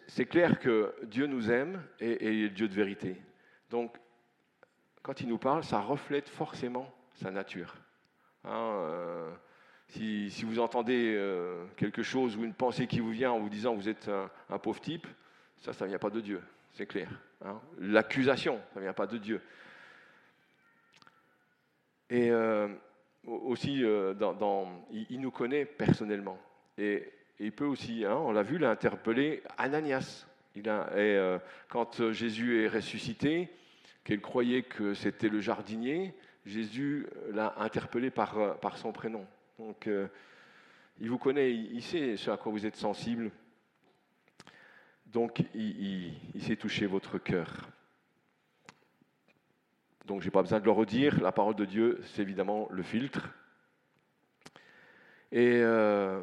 c'est 0.07 0.25
clair 0.25 0.59
que 0.59 0.93
Dieu 1.03 1.25
nous 1.25 1.49
aime 1.49 1.81
et, 2.01 2.11
et 2.11 2.43
est 2.43 2.49
Dieu 2.49 2.67
de 2.67 2.73
vérité. 2.73 3.15
Donc, 3.69 3.95
quand 5.01 5.21
il 5.21 5.29
nous 5.29 5.37
parle, 5.37 5.63
ça 5.63 5.79
reflète 5.79 6.27
forcément 6.27 6.93
sa 7.13 7.31
nature. 7.31 7.73
Hein, 8.43 9.31
si, 9.89 10.43
vous 10.43 10.59
entendez 10.59 11.15
euh, 11.15 11.65
quelque 11.75 12.03
chose 12.03 12.37
ou 12.37 12.43
une 12.43 12.53
pensée 12.53 12.87
qui 12.87 12.99
vous 12.99 13.11
vient 13.11 13.31
en 13.31 13.39
vous 13.39 13.49
disant 13.49 13.73
vous 13.73 13.89
êtes 13.89 14.09
un, 14.49 14.57
pauvre 14.59 14.79
type, 14.79 15.07
ça, 15.57 15.73
ça 15.73 15.85
ne 15.85 15.89
vient 15.89 15.99
pas 15.99 16.11
de 16.11 16.21
Dieu, 16.21 16.41
c'est 16.73 16.85
clair. 16.85 17.09
Hein. 17.43 17.59
L'accusation, 17.79 18.59
ça 18.73 18.79
ne 18.79 18.85
vient 18.85 18.93
pas 18.93 19.07
de 19.07 19.17
Dieu. 19.17 19.41
Et 22.11 22.29
euh, 22.29 22.67
aussi, 23.25 23.83
euh, 23.83 24.13
il, 24.91 25.19
nous 25.19 25.31
connaît 25.31 25.65
personnellement. 25.65 26.39
Et, 26.77 27.11
il 27.39 27.53
peut 27.53 27.65
aussi, 27.65 28.03
hein, 28.03 28.15
on 28.15 28.31
l'a 28.31 28.43
vu, 28.43 28.57
l'interpeller 28.57 29.43
Ananias. 29.57 30.27
Il 30.55 30.67
a, 30.67 30.89
et, 30.97 31.37
quand 31.69 32.11
Jésus 32.11 32.63
est 32.63 32.67
ressuscité, 32.67 33.49
qu'elle 34.03 34.19
croyait 34.19 34.63
que 34.63 34.93
c'était 34.93 35.29
le 35.29 35.39
jardinier, 35.39 36.13
Jésus 36.45 37.07
l'a 37.31 37.53
interpellé 37.59 38.09
par 38.09 38.77
son 38.77 38.91
prénom. 38.91 39.25
Donc, 39.59 39.87
euh, 39.87 40.07
il 41.01 41.09
vous 41.09 41.17
connaît, 41.17 41.53
il 41.53 41.83
sait 41.83 42.15
ce 42.15 42.31
à 42.31 42.37
quoi 42.37 42.49
vous 42.49 42.65
êtes 42.65 42.77
sensible. 42.77 43.29
Donc, 45.07 45.43
il, 45.53 46.13
sait 46.39 46.55
toucher 46.55 46.85
votre 46.85 47.17
cœur. 47.17 47.69
Donc, 50.05 50.21
je 50.21 50.27
n'ai 50.27 50.31
pas 50.31 50.41
besoin 50.41 50.61
de 50.61 50.65
le 50.65 50.71
redire. 50.71 51.21
La 51.21 51.33
parole 51.33 51.55
de 51.55 51.65
Dieu, 51.65 51.99
c'est 52.05 52.21
évidemment 52.21 52.69
le 52.71 52.83
filtre. 52.83 53.33
Et 55.33 55.57
euh, 55.57 56.21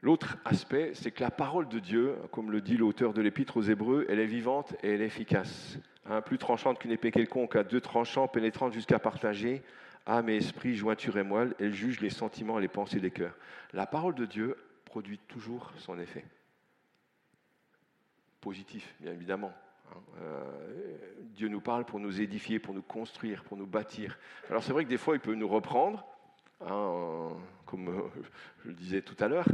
L'autre 0.00 0.36
aspect, 0.44 0.92
c'est 0.94 1.10
que 1.10 1.22
la 1.22 1.32
parole 1.32 1.68
de 1.68 1.80
Dieu, 1.80 2.14
comme 2.30 2.52
le 2.52 2.60
dit 2.60 2.76
l'auteur 2.76 3.12
de 3.12 3.20
l'Épître 3.20 3.56
aux 3.56 3.62
Hébreux, 3.62 4.06
elle 4.08 4.20
est 4.20 4.26
vivante 4.26 4.74
et 4.84 4.94
elle 4.94 5.02
est 5.02 5.06
efficace. 5.06 5.78
Hein, 6.10 6.20
plus 6.20 6.38
tranchante 6.38 6.80
qu'une 6.80 6.90
épée 6.90 7.12
quelconque, 7.12 7.54
à 7.54 7.62
deux 7.62 7.80
tranchants, 7.80 8.26
pénétrante 8.26 8.72
jusqu'à 8.72 8.98
partager 8.98 9.62
âme 10.04 10.28
et 10.28 10.36
esprit, 10.36 10.74
jointure 10.74 11.16
et 11.16 11.22
moelle, 11.22 11.54
elle 11.60 11.72
juge 11.72 12.00
les 12.00 12.10
sentiments 12.10 12.58
et 12.58 12.62
les 12.62 12.68
pensées 12.68 12.98
des 12.98 13.12
cœurs. 13.12 13.36
La 13.72 13.86
parole 13.86 14.16
de 14.16 14.26
Dieu 14.26 14.56
produit 14.84 15.18
toujours 15.28 15.72
son 15.76 15.98
effet. 16.00 16.24
Positif, 18.40 18.96
bien 19.00 19.12
évidemment. 19.12 19.52
Hein. 19.90 20.00
Euh, 20.22 20.42
Dieu 21.34 21.46
nous 21.46 21.60
parle 21.60 21.84
pour 21.84 22.00
nous 22.00 22.20
édifier, 22.20 22.58
pour 22.58 22.74
nous 22.74 22.82
construire, 22.82 23.44
pour 23.44 23.56
nous 23.56 23.66
bâtir. 23.66 24.18
Alors 24.48 24.64
c'est 24.64 24.72
vrai 24.72 24.84
que 24.84 24.90
des 24.90 24.98
fois, 24.98 25.14
il 25.14 25.20
peut 25.20 25.34
nous 25.34 25.46
reprendre, 25.46 26.04
hein, 26.66 27.28
comme 27.64 27.88
euh, 27.88 28.08
je 28.64 28.68
le 28.68 28.74
disais 28.74 29.02
tout 29.02 29.16
à 29.20 29.28
l'heure, 29.28 29.46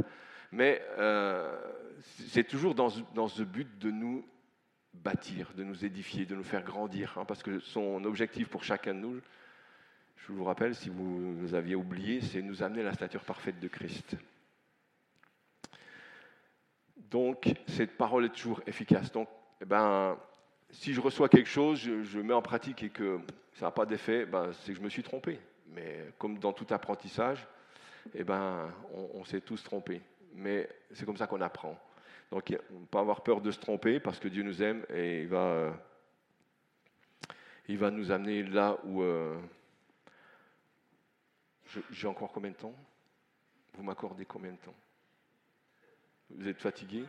mais 0.51 0.81
euh, 0.97 1.55
c'est 2.29 2.43
toujours 2.43 2.73
dans, 2.73 2.89
dans 3.13 3.27
ce 3.27 3.43
but 3.43 3.77
de 3.77 3.91
nous 3.91 4.25
bâtir, 5.03 5.53
de 5.55 5.63
nous 5.63 5.85
édifier, 5.85 6.25
de 6.25 6.35
nous 6.35 6.43
faire 6.43 6.63
grandir, 6.63 7.17
hein, 7.17 7.25
parce 7.25 7.43
que 7.43 7.59
son 7.59 8.03
objectif 8.03 8.49
pour 8.49 8.63
chacun 8.63 8.93
de 8.93 8.99
nous, 8.99 9.21
je 10.17 10.33
vous 10.33 10.43
rappelle, 10.43 10.75
si 10.75 10.89
vous 10.89 11.53
aviez 11.53 11.75
oublié, 11.75 12.21
c'est 12.21 12.41
nous 12.41 12.61
amener 12.61 12.81
à 12.81 12.85
la 12.85 12.93
stature 12.93 13.23
parfaite 13.23 13.59
de 13.59 13.67
Christ. 13.67 14.15
Donc, 17.09 17.51
cette 17.67 17.97
parole 17.97 18.25
est 18.25 18.29
toujours 18.29 18.61
efficace. 18.67 19.11
Donc, 19.11 19.27
eh 19.61 19.65
ben, 19.65 20.17
si 20.69 20.93
je 20.93 21.01
reçois 21.01 21.29
quelque 21.29 21.49
chose, 21.49 21.79
je, 21.79 22.19
mets 22.19 22.33
en 22.33 22.41
pratique 22.41 22.83
et 22.83 22.89
que 22.89 23.19
ça 23.53 23.65
n'a 23.65 23.71
pas 23.71 23.85
d'effet, 23.85 24.25
ben, 24.25 24.51
c'est 24.53 24.73
que 24.73 24.77
je 24.77 24.83
me 24.83 24.89
suis 24.89 25.03
trompé. 25.03 25.39
Mais 25.67 26.13
comme 26.17 26.37
dans 26.37 26.53
tout 26.53 26.67
apprentissage, 26.69 27.47
eh 28.13 28.23
ben, 28.23 28.71
on, 28.93 29.09
on 29.15 29.25
s'est 29.25 29.41
tous 29.41 29.63
trompés. 29.63 30.01
Mais 30.35 30.69
c'est 30.91 31.05
comme 31.05 31.17
ça 31.17 31.25
qu'on 31.25 31.41
apprend. 31.41 31.79
Donc, 32.31 32.55
pas 32.91 32.99
avoir 32.99 33.21
peur 33.21 33.41
de 33.41 33.51
se 33.51 33.59
tromper 33.59 33.99
parce 33.99 34.19
que 34.19 34.27
Dieu 34.27 34.43
nous 34.43 34.61
aime 34.61 34.85
et 34.93 35.21
il 35.21 35.27
va, 35.27 35.73
euh, 37.69 37.91
nous 37.91 38.11
amener 38.11 38.43
là 38.43 38.77
où. 38.83 39.01
Euh, 39.01 39.35
j'ai 41.91 42.07
encore 42.07 42.31
combien 42.31 42.51
de 42.51 42.55
temps? 42.55 42.75
Vous 43.73 43.83
m'accordez 43.83 44.25
combien 44.25 44.51
de 44.51 44.57
temps? 44.57 44.75
Vous 46.29 46.47
êtes 46.47 46.61
fatigué? 46.61 47.03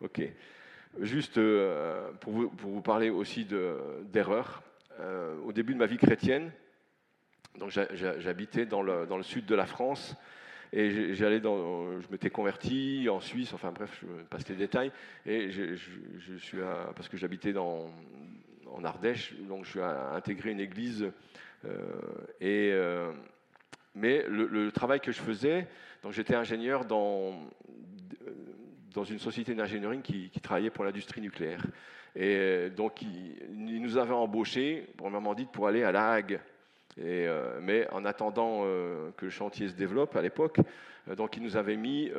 Ok. 0.00 0.22
Juste 1.00 1.38
euh, 1.38 2.12
pour, 2.12 2.32
vous, 2.32 2.48
pour, 2.50 2.82
parler 2.82 3.10
aussi 3.10 3.44
d'erreurs. 3.44 4.62
au 5.44 5.52
début 5.52 5.74
de 5.74 5.78
ma 5.78 5.86
vie 5.86 5.98
chrétienne, 5.98 6.52
j'habitais 7.58 8.64
dans 8.64 8.82
le, 8.82 9.06
dans 9.06 9.16
le 9.18 9.22
sud 9.22 9.44
de 9.44 9.54
la 9.54 9.66
France 9.66 10.16
et 10.72 11.14
j'allais 11.14 11.40
dans, 11.40 12.00
je 12.00 12.06
m'étais 12.10 12.30
converti 12.30 13.08
en 13.10 13.20
Suisse, 13.20 13.52
enfin 13.52 13.72
bref, 13.72 13.90
je 14.02 14.24
passe 14.24 14.48
les 14.48 14.54
détails. 14.54 14.92
Et 15.26 15.50
je, 15.50 15.74
suis 16.38 16.58
parce 16.94 17.08
que 17.08 17.16
j'habitais 17.16 17.56
en 17.56 18.84
Ardèche, 18.84 19.34
donc 19.48 19.64
je 19.64 19.70
suis 19.70 19.80
à, 19.80 20.12
intégrer 20.14 20.52
une 20.52 20.60
église. 20.60 21.10
Euh, 21.64 22.00
et, 22.40 22.70
euh, 22.72 23.12
mais 23.94 24.24
le, 24.28 24.70
travail 24.70 25.00
que 25.00 25.12
je 25.12 25.20
faisais, 25.20 25.66
donc 26.02 26.12
j'étais 26.12 26.34
ingénieur 26.34 26.84
dans, 26.84 27.34
dans 28.94 29.04
une 29.04 29.18
société 29.18 29.54
d'ingénierie 29.54 30.00
qui, 30.00 30.30
travaillait 30.40 30.70
pour 30.70 30.84
l'industrie 30.84 31.20
nucléaire. 31.20 31.64
Et 32.16 32.70
donc, 32.70 33.02
ils, 33.02 33.80
nous 33.80 33.96
avaient 33.96 34.12
embauchés, 34.12 34.88
premièrement 34.96 35.34
dit, 35.34 35.46
pour 35.46 35.68
aller 35.68 35.82
à 35.82 35.92
La 35.92 36.12
Hague. 36.12 36.40
Euh, 36.98 37.60
mais 37.62 37.88
en 37.90 38.04
attendant 38.04 38.62
euh, 38.64 39.10
que 39.16 39.26
le 39.26 39.30
chantier 39.30 39.68
se 39.68 39.74
développe 39.74 40.16
à 40.16 40.22
l'époque, 40.22 40.58
euh, 41.08 41.14
donc 41.14 41.36
ils 41.36 41.42
nous 41.42 41.56
avaient 41.56 41.76
mis 41.76 42.10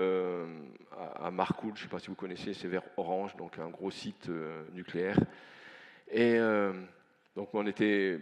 à, 0.97 1.27
à 1.27 1.31
Marcoule, 1.31 1.73
je 1.75 1.81
ne 1.81 1.83
sais 1.83 1.89
pas 1.89 1.99
si 1.99 2.07
vous 2.07 2.15
connaissez, 2.15 2.53
c'est 2.53 2.67
vers 2.67 2.83
Orange, 2.97 3.35
donc 3.35 3.59
un 3.59 3.69
gros 3.69 3.91
site 3.91 4.29
nucléaire. 4.73 5.17
Et 6.09 6.37
donc 7.35 7.53
on 7.53 7.65
était 7.65 8.19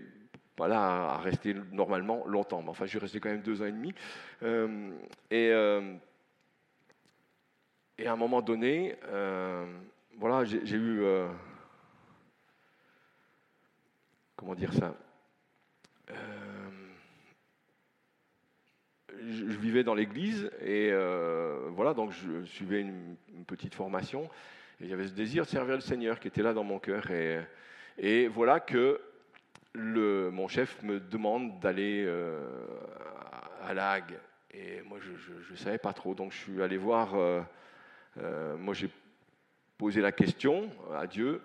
pas 0.55 0.67
là 0.67 1.13
à, 1.13 1.17
rester 1.17 1.55
normalement 1.71 2.23
longtemps. 2.27 2.61
Mais 2.61 2.69
enfin, 2.69 2.85
je 2.85 2.91
suis 2.91 2.99
resté 2.99 3.19
quand 3.19 3.29
même 3.29 3.41
deux 3.41 3.61
ans 3.61 3.65
et 3.65 3.71
demi. 3.71 3.93
et, 5.31 5.47
et 7.97 8.07
à 8.07 8.13
un 8.13 8.15
moment 8.15 8.41
donné, 8.41 8.95
voilà, 10.17 10.43
j'ai 10.45 10.77
eu 10.77 11.03
comment 14.35 14.55
dire 14.55 14.73
ça? 14.73 14.95
Je, 19.27 19.57
vivais 19.57 19.83
dans 19.83 19.95
l'église 19.95 20.49
et 20.61 20.89
euh, 20.91 21.67
voilà, 21.71 21.93
donc 21.93 22.11
je 22.11 22.43
suivais 22.45 22.81
une, 22.81 23.15
petite 23.47 23.73
formation 23.73 24.29
et 24.79 24.93
avait 24.93 25.07
ce 25.07 25.13
désir 25.13 25.43
de 25.43 25.49
servir 25.49 25.75
le 25.75 25.81
Seigneur 25.81 26.19
qui 26.19 26.27
était 26.27 26.43
là 26.43 26.53
dans 26.53 26.63
mon 26.63 26.77
cœur. 26.77 27.09
Et, 27.97 28.27
voilà 28.27 28.59
que 28.59 29.01
mon 29.73 30.47
chef 30.47 30.81
me 30.83 30.99
demande 30.99 31.59
d'aller 31.59 32.03
euh, 32.05 32.47
à 33.63 33.73
La 33.73 33.91
Hague. 33.91 34.19
Et 34.51 34.81
moi, 34.83 34.99
je 34.99 35.51
ne 35.51 35.57
savais 35.57 35.77
pas 35.77 35.93
trop. 35.93 36.13
Donc, 36.13 36.31
je 36.31 36.37
suis 36.37 36.61
allé 36.61 36.77
voir. 36.77 37.15
Euh, 37.15 38.57
moi, 38.57 38.73
j'ai 38.73 38.89
posé 39.77 40.01
la 40.01 40.11
question 40.11 40.69
à 40.93 41.07
Dieu. 41.07 41.41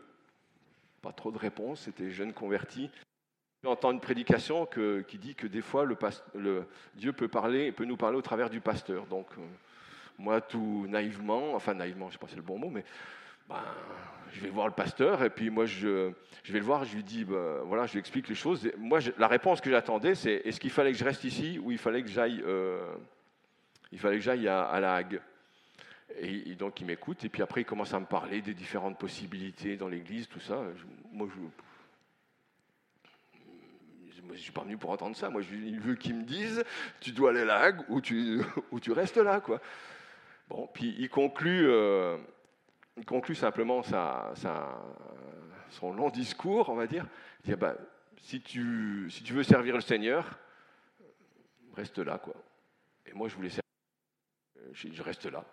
Pas 1.00 1.12
trop 1.12 1.30
de 1.30 1.38
réponse. 1.38 1.82
C'était 1.82 2.10
jeune 2.10 2.32
converti. 2.32 2.90
J'entends 3.64 3.92
une 3.92 4.00
prédication 4.00 4.68
qui 5.08 5.16
dit 5.16 5.34
que 5.34 5.46
des 5.46 5.62
fois, 5.62 5.86
le, 6.34 6.66
Dieu 6.96 7.14
peut, 7.14 7.28
parler, 7.28 7.72
peut 7.72 7.86
nous 7.86 7.96
parler 7.96 8.18
au 8.18 8.22
travers 8.22 8.50
du 8.50 8.60
pasteur. 8.60 9.06
Donc, 9.06 9.26
euh, 9.38 9.42
moi, 10.18 10.42
tout 10.42 10.84
naïvement, 10.86 11.54
enfin 11.54 11.72
naïvement, 11.72 12.10
je 12.10 12.10
ne 12.10 12.12
sais 12.12 12.18
pas 12.18 12.26
si 12.26 12.32
c'est 12.32 12.40
le 12.40 12.42
bon 12.42 12.58
mot, 12.58 12.68
mais 12.68 12.84
ben, 13.48 13.62
je 14.34 14.40
vais 14.42 14.50
voir 14.50 14.66
le 14.66 14.74
pasteur 14.74 15.24
et 15.24 15.30
puis 15.30 15.48
moi, 15.48 15.64
je, 15.64 16.12
je 16.42 16.52
vais 16.52 16.58
le 16.58 16.64
voir, 16.64 16.84
je 16.84 16.94
lui 16.94 17.02
dis, 17.02 17.24
ben, 17.24 17.62
voilà, 17.64 17.86
je 17.86 17.92
lui 17.92 18.00
explique 18.00 18.28
les 18.28 18.34
choses. 18.34 18.70
moi, 18.76 18.98
la 19.16 19.28
réponse 19.28 19.62
que 19.62 19.70
j'attendais, 19.70 20.14
c'est 20.14 20.42
est-ce 20.44 20.60
qu'il 20.60 20.70
fallait 20.70 20.92
que 20.92 20.98
je 20.98 21.04
reste 21.04 21.24
ici 21.24 21.58
ou 21.58 21.70
il 21.70 21.78
fallait 21.78 22.02
que 22.02 22.10
j'aille, 22.10 22.42
euh, 22.46 22.94
il 23.92 23.98
fallait 23.98 24.18
que 24.18 24.22
j'aille 24.24 24.46
à, 24.46 24.78
La 24.78 24.94
Hague? 24.94 25.22
Et, 26.20 26.54
donc, 26.54 26.82
il 26.82 26.86
m'écoute 26.86 27.24
et 27.24 27.30
puis 27.30 27.40
après, 27.40 27.62
il 27.62 27.64
commence 27.64 27.94
à 27.94 27.98
me 27.98 28.04
parler 28.04 28.42
des 28.42 28.52
différentes 28.52 28.98
possibilités 28.98 29.78
dans 29.78 29.88
l'église, 29.88 30.28
tout 30.28 30.40
ça. 30.40 30.60
moi, 31.10 31.28
je 31.34 31.40
je 34.28 34.32
ne 34.32 34.38
suis 34.38 34.52
pas 34.52 34.62
venu 34.62 34.76
pour 34.76 34.90
entendre 34.90 35.16
ça. 35.16 35.30
Moi, 35.30 35.42
je, 35.42 35.80
veux 35.80 35.94
qu'ils 35.94 36.14
me 36.16 36.24
disent, 36.24 36.64
tu 37.00 37.12
dois 37.12 37.30
aller 37.30 37.42
à 37.42 37.44
la 37.44 37.58
Hague 37.58 37.80
ou 37.88 38.00
tu, 38.00 38.92
restes 38.92 39.16
là. 39.16 39.40
Quoi. 39.40 39.60
Bon, 40.48 40.68
puis 40.72 40.94
il 40.98 41.08
conclut, 41.08 41.66
euh, 41.68 42.16
simplement 43.34 43.82
son 45.70 45.92
long 45.92 46.10
discours, 46.10 46.68
on 46.68 46.74
va 46.74 46.86
dire. 46.86 47.06
Il 47.42 47.46
dit, 47.46 47.52
ah 47.52 47.56
ben, 47.56 47.76
si, 48.18 48.40
tu, 48.40 49.08
veux 49.30 49.42
servir 49.42 49.74
le 49.74 49.80
Seigneur, 49.80 50.38
reste 51.74 51.98
là. 51.98 52.18
Quoi. 52.18 52.34
Et 53.06 53.12
moi, 53.12 53.28
je 53.28 53.34
voulais 53.34 53.50
servir. 53.50 53.62
Je, 54.72 55.02
reste 55.02 55.26
là. 55.26 55.44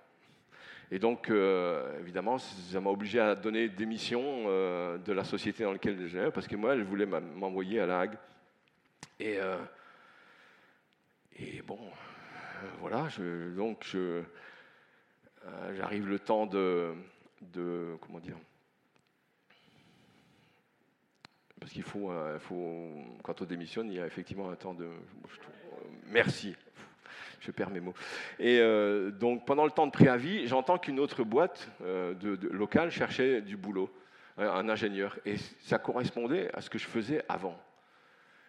Et 0.90 1.00
donc, 1.00 1.30
euh, 1.30 2.00
évidemment, 2.00 2.38
ça 2.38 2.80
m'a 2.80 2.90
obligé 2.90 3.20
à 3.20 3.36
donner 3.36 3.70
démission 3.70 4.22
euh, 4.48 4.98
de 4.98 5.14
la 5.14 5.24
société 5.24 5.64
dans 5.64 5.74
laquelle 5.74 6.08
j'étais, 6.08 6.32
parce 6.32 6.48
que 6.48 6.56
moi, 6.56 6.74
elle 6.74 6.84
voulait 6.84 7.06
m'envoyer 7.06 7.80
à 7.80 7.86
la 7.86 8.00
Hague. 8.00 8.18
Et, 9.22 9.38
euh, 9.38 9.60
et 11.38 11.62
bon, 11.62 11.78
euh, 11.78 12.68
voilà, 12.80 13.08
je, 13.10 13.54
donc 13.56 13.84
je, 13.84 14.24
euh, 15.46 15.76
j'arrive 15.76 16.10
le 16.10 16.18
temps 16.18 16.48
de, 16.48 16.96
comment 18.02 18.20
dire, 18.20 18.38
parce 21.60 21.72
qu'il 21.72 21.84
faut, 21.84 22.12
quand 23.22 23.44
on 23.44 23.46
démissionne, 23.46 23.92
il 23.92 23.98
y 23.98 24.02
a 24.02 24.08
effectivement 24.08 24.50
un 24.50 24.56
temps 24.56 24.74
de, 24.74 24.90
merci, 26.08 26.56
je 27.42 27.52
perds 27.52 27.70
mes 27.70 27.80
mots. 27.80 27.94
Et 28.40 28.60
donc 29.20 29.46
pendant 29.46 29.66
le 29.66 29.72
temps 29.72 29.86
de 29.86 29.92
préavis, 29.92 30.48
j'entends 30.48 30.80
qu'une 30.80 31.00
autre 31.00 31.24
boîte 31.24 31.70
locale 32.24 32.90
cherchait 32.90 33.44
du 33.44 33.56
boulot, 33.56 33.94
un 34.40 34.68
ingénieur, 34.68 35.20
et 35.28 35.38
ça 35.62 35.78
correspondait 35.78 36.52
à 36.56 36.62
ce 36.62 36.72
que 36.72 36.80
je 36.80 36.88
faisais 36.88 37.24
avant. 37.30 37.56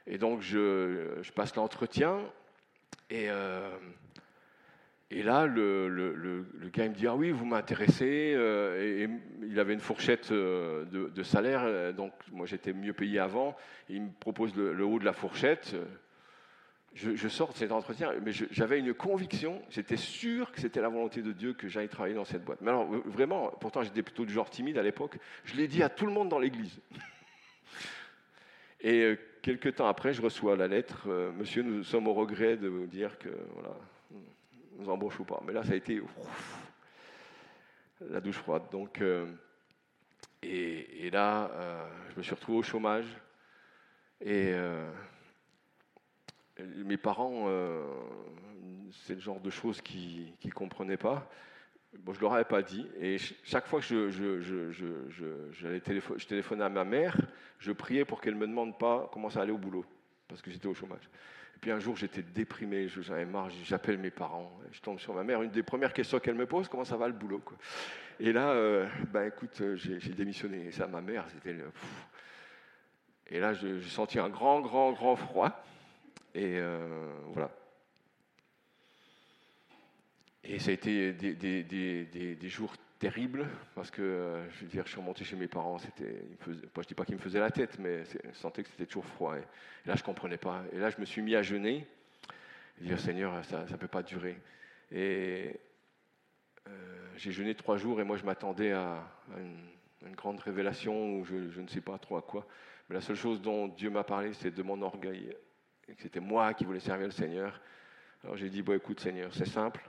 Et 0.07 0.19
donc, 0.19 0.43
je, 0.43 1.31
passe 1.31 1.55
l'entretien. 1.57 2.21
Et, 3.11 3.27
euh, 3.29 3.71
et 5.11 5.23
là, 5.23 5.47
le, 5.47 5.89
le, 5.89 6.69
gars 6.71 6.89
me 6.89 6.95
dit 6.95 7.07
Ah 7.07 7.15
oui, 7.15 7.31
vous 7.31 7.45
m'intéressez. 7.45 8.33
Euh, 8.35 9.05
et, 9.05 9.09
il 9.47 9.61
avait 9.61 9.75
une 9.75 9.81
fourchette 9.81 10.33
euh, 10.33 10.85
de, 10.85 11.23
salaire. 11.23 11.95
Donc, 11.95 12.13
moi, 12.33 12.47
j'étais 12.47 12.73
mieux 12.73 12.93
payé 12.93 13.19
avant. 13.19 13.57
Il 13.89 14.03
me 14.03 14.11
propose 14.11 14.55
le, 14.57 14.85
haut 14.85 14.99
de 14.99 15.05
la 15.05 15.13
fourchette. 15.13 15.77
Je, 16.95 17.29
sors 17.29 17.53
de 17.53 17.57
cet 17.57 17.73
entretien, 17.73 18.13
mais 18.23 18.33
j'avais 18.33 18.79
une 18.79 18.93
conviction, 18.93 19.63
j'étais 19.71 19.97
sûr 19.97 20.53
que 20.53 20.61
c'était 20.61 20.83
la 20.83 20.91
volonté 20.91 21.23
de 21.23 21.33
Dieu 21.33 21.55
que 21.55 21.67
j'aille 21.67 21.89
travailler 21.89 22.15
dans 22.15 22.27
cette 22.27 22.45
boîte. 22.45 22.61
Mais 22.61 22.69
alors, 22.69 22.85
vraiment, 23.07 23.51
pourtant 23.61 23.83
j'étais 23.83 24.03
plutôt 24.03 24.27
du 24.27 24.33
genre 24.35 24.51
timide 24.51 24.77
à 24.77 24.83
l'époque, 24.83 25.17
je 25.45 25.57
l'ai 25.57 25.69
dit 25.69 25.83
à 25.83 25.89
tout 25.89 26.05
le 26.05 26.13
monde 26.13 26.29
dans 26.29 26.39
l'église. 26.39 26.81
Et 28.83 29.17
quelques 29.43 29.75
temps 29.75 29.89
après, 29.89 30.15
je 30.15 30.23
reçois 30.23 30.57
la 30.57 30.69
lettre 30.69 31.09
euh, 31.09 31.33
Monsieur, 31.33 31.63
nous 31.63 31.83
sommes 31.83 32.07
au 32.07 32.15
regret 32.15 32.57
de 32.57 32.69
vous 32.69 32.87
dire 32.87 33.19
que 33.19 33.29
voilà, 33.55 33.77
nous 34.79 34.89
embauchons 34.89 35.25
pas. 35.25 35.43
Mais 35.45 35.53
là, 35.53 35.65
ça 35.65 35.73
a 35.73 35.77
été 35.77 36.01
la 38.01 38.21
douche 38.21 38.37
froide. 38.37 38.63
Donc, 38.71 39.01
euh, 39.01 39.27
et, 40.43 41.11
là, 41.11 41.51
euh, 41.53 41.89
je 42.11 42.19
me 42.19 42.23
suis 42.23 42.35
retrouvé 42.35 42.59
au 42.59 42.63
chômage. 42.63 43.07
Et 44.25 44.55
mes 46.85 46.97
parents, 46.97 47.49
c'est 48.93 49.15
le 49.15 49.21
genre 49.21 49.41
de 49.41 49.51
choses 49.51 49.81
qu'ils 49.81 50.33
ne 50.45 50.51
comprenaient 50.53 50.97
pas. 50.97 51.29
Bon, 51.99 52.13
je 52.13 52.19
ne 52.19 52.23
leur 52.23 52.35
avais 52.35 52.45
pas 52.45 52.63
dit. 52.63 52.87
Et 53.01 53.19
chaque 53.45 53.67
fois 53.67 53.81
que 53.81 53.87
je, 53.87 54.11
je, 54.11 54.41
je, 54.41 54.73
je 55.11 56.27
téléphonais 56.27 56.65
à 56.65 56.69
ma 56.69 56.85
mère, 56.85 57.17
je 57.59 57.73
priais 57.73 58.05
pour 58.05 58.21
qu'elle 58.21 58.35
ne 58.35 58.41
me 58.41 58.47
demande 58.47 58.79
pas 58.79 59.11
comment 59.13 59.29
ça 59.29 59.43
allait 59.43 59.53
au 59.53 59.59
boulot, 59.59 59.85
parce 60.27 60.41
que 60.41 60.51
j'étais 60.51 60.67
au 60.67 60.75
chômage. 60.75 61.09
Et 61.57 61.59
puis 61.61 61.71
un 61.71 61.79
jour, 61.79 61.97
j'étais 61.97 62.23
déprimé, 62.23 62.89
j'avais 62.89 63.27
marre, 63.27 63.51
j'appelle 63.65 63.99
mes 63.99 64.11
parents, 64.11 64.59
je 64.73 64.81
tombe 64.81 64.99
sur 64.99 65.15
ma 65.15 65.23
mère. 65.23 65.43
Une 65.43 65.51
des 65.51 65.63
premières 65.63 65.93
questions 65.93 66.19
qu'elle 66.19 66.35
me 66.35 66.47
pose, 66.47 66.69
comment 66.69 66.85
ça 66.85 66.97
va 66.97 67.07
le 67.07 67.13
boulot 67.13 67.39
quoi. 67.39 67.57
Et 68.19 68.33
là, 68.33 68.51
euh, 68.51 68.89
bah, 69.13 69.27
écoute, 69.27 69.61
euh, 69.61 69.77
j'ai 69.77 69.99
démissionné. 70.13 70.67
Et 70.67 70.71
ça, 70.73 70.87
ma 70.87 71.01
mère, 71.01 71.27
c'était. 71.33 71.57
Et 73.31 73.39
là, 73.39 73.53
j'ai 73.53 73.81
senti 73.83 74.19
un 74.19 74.29
grand, 74.29 74.61
grand, 74.61 74.93
grand 74.93 75.17
froid. 75.17 75.63
Et 76.35 76.59
euh, 76.59 77.13
voilà. 77.33 77.51
Et 80.45 80.59
ça 80.59 80.71
a 80.71 80.75
été 80.75 81.13
des, 81.13 82.49
jours 82.49 82.75
terribles 82.99 83.47
parce 83.75 83.91
que 83.91 84.03
euh, 84.03 84.51
je 84.51 84.61
veux 84.63 84.67
dire, 84.67 84.85
je 84.85 84.91
suis 84.91 85.01
remonté 85.01 85.25
chez 85.25 85.37
mes 85.37 85.47
parents. 85.47 85.79
C'était, 85.79 86.25
je 86.47 86.87
dis 86.87 86.95
pas 86.95 87.05
qu'ils 87.05 87.15
me 87.15 87.21
faisaient 87.21 87.41
la 87.41 87.51
tête, 87.51 87.79
mais 87.79 88.05
je 88.05 88.37
sentais 88.37 88.65
que 88.65 88.69
c'était 88.69 88.87
toujours 88.87 89.07
froid. 89.07 89.37
Et, 89.37 89.45
là, 89.87 89.95
je 89.95 90.03
comprenais 90.03 90.39
pas. 90.39 90.65
Et 90.73 90.79
là, 90.79 90.91
je 90.91 90.99
me 90.99 91.05
suis 91.05 91.23
mis 91.23 91.37
à 91.37 91.43
jeûner 91.43 91.87
et 92.81 92.85
dire 92.85 92.99
Seigneur, 92.99 93.45
ça 93.45 93.65
ne 93.71 93.77
peut 93.77 93.87
pas 93.87 94.03
durer. 94.03 94.37
Et 94.91 95.61
euh, 96.69 96.71
j'ai 97.17 97.31
jeûné 97.31 97.55
trois 97.55 97.77
jours 97.77 98.01
et 98.01 98.05
moi, 98.05 98.17
je 98.17 98.25
m'attendais 98.25 98.73
à, 98.73 99.01
une, 99.39 100.15
grande 100.17 100.41
révélation 100.41 101.15
ou 101.15 101.25
je, 101.25 101.51
je, 101.51 101.61
ne 101.61 101.69
sais 101.69 101.81
pas 101.81 101.97
trop 101.99 102.17
à 102.17 102.23
quoi. 102.23 102.47
Mais 102.89 102.95
la 102.95 103.01
seule 103.01 103.17
chose 103.17 103.41
dont 103.41 103.69
Dieu 103.69 103.89
m'a 103.89 104.03
parlé, 104.03 104.33
c'est 104.33 104.51
de 104.51 104.63
mon 104.63 104.83
orgueil 104.83 105.33
et 105.89 105.95
que 105.95 106.03
c'était 106.03 106.21
moi 106.21 106.53
qui 106.55 106.65
voulais 106.65 106.81
servir 106.81 107.07
le 107.07 107.13
Seigneur. 107.13 107.61
Alors 108.25 108.37
j'ai 108.37 108.51
dit 108.51 108.63
bon, 108.63 108.75
écoute, 108.75 108.99
Seigneur, 108.99 109.33
c'est 109.33 109.47
simple 109.47 109.89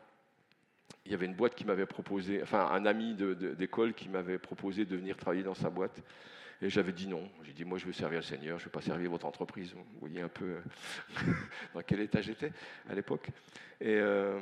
il 1.06 1.12
y 1.12 1.16
avait 1.16 1.26
une 1.26 1.36
boîte 1.36 1.56
qui 1.56 1.66
m'avait 1.66 1.86
proposé, 1.86 2.42
enfin 2.42 2.68
un 2.72 2.86
ami 2.86 3.16
d'école 3.16 3.94
qui 3.94 4.10
m'avait 4.10 4.38
proposé 4.38 4.86
de 4.86 4.96
venir 4.96 5.18
travailler 5.18 5.44
dans 5.44 5.54
sa 5.54 5.70
boîte. 5.70 6.02
Et 6.64 6.70
j'avais 6.70 6.94
dit 6.94 7.08
non. 7.08 7.30
J'ai 7.44 7.52
dit, 7.52 7.66
moi, 7.66 7.78
je 7.78 7.86
veux 7.86 7.92
servir 7.92 8.20
le 8.20 8.24
Seigneur, 8.24 8.58
je 8.58 8.64
ne 8.64 8.66
veux 8.66 8.72
pas 8.72 8.82
servir 8.82 9.12
votre 9.12 9.26
entreprise. 9.26 9.74
Vous 9.74 10.00
voyez 10.00 10.22
un 10.22 10.30
peu 10.30 10.46
euh, 10.46 10.62
dans 11.74 11.82
quel 11.82 12.00
état 12.00 12.22
j'étais 12.22 12.54
à 12.90 12.96
l'époque. 12.96 13.28
Euh, 13.82 14.40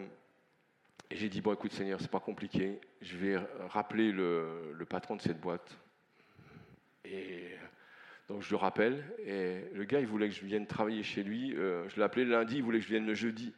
et, 1.10 1.16
j'ai 1.16 1.30
dit, 1.30 1.42
bon, 1.42 1.54
écoute, 1.54 1.74
Seigneur, 1.74 2.00
c'est 2.00 2.12
pas 2.12 2.20
compliqué. 2.20 2.80
Je 3.02 3.18
vais 3.18 3.38
rappeler 3.70 4.12
le, 4.12 4.86
patron 4.88 5.16
de 5.16 5.22
cette 5.22 5.40
boîte. 5.40 5.76
Et 7.06 7.56
donc, 8.30 8.44
je 8.44 8.52
le 8.52 8.58
rappelle. 8.58 9.04
Et 9.26 9.66
le 9.74 9.84
gars, 9.86 10.00
il 10.00 10.06
voulait 10.06 10.30
que 10.30 10.36
je 10.36 10.46
vienne 10.46 10.68
travailler 10.68 11.02
chez 11.02 11.24
lui. 11.24 11.56
Euh, 11.56 11.90
je 11.90 11.96
l'ai 11.96 12.04
appelé 12.04 12.24
le 12.24 12.32
lundi, 12.32 12.58
il 12.58 12.64
voulait 12.64 12.78
que 12.78 12.86
je 12.86 12.90
vienne 12.90 13.08
le 13.08 13.16
jeudi. 13.16 13.52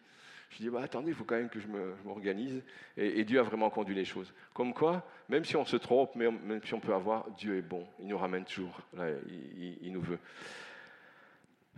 Je 0.53 0.59
dis, 0.59 0.69
bah, 0.69 0.81
attendez, 0.83 1.09
il 1.09 1.15
faut 1.15 1.23
quand 1.23 1.35
même 1.35 1.49
que 1.49 1.59
je 1.59 1.67
m'organise. 2.05 2.61
Et, 2.95 3.23
Dieu 3.23 3.39
a 3.39 3.43
vraiment 3.43 3.71
conduit 3.71 3.95
les 3.95 4.05
choses. 4.05 4.31
Comme 4.53 4.71
quoi, 4.71 5.03
même 5.27 5.43
si 5.43 5.55
on 5.55 5.65
se 5.65 5.77
trompe, 5.77 6.15
même, 6.15 6.61
si 6.63 6.75
on 6.75 6.79
peut 6.79 6.93
avoir, 6.93 7.29
Dieu 7.31 7.57
est 7.57 7.63
bon. 7.63 7.87
Il 7.99 8.07
nous 8.07 8.17
ramène 8.17 8.45
toujours. 8.45 8.79
Là, 8.95 9.07
il, 9.81 9.91
nous 9.91 10.01
veut. 10.01 10.19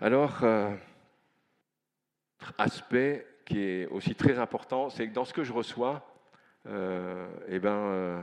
Alors, 0.01 0.43
euh, 0.43 0.75
aspect 2.57 3.25
qui 3.45 3.61
est 3.61 3.85
aussi 3.87 4.13
très 4.13 4.39
important, 4.39 4.89
c'est 4.89 5.07
que 5.07 5.13
dans 5.13 5.25
ce 5.25 5.33
que 5.33 5.45
je 5.45 5.53
reçois, 5.53 6.05
euh, 6.67 7.29
eh 7.47 7.59
ben, 7.59 7.69
euh, 7.69 8.21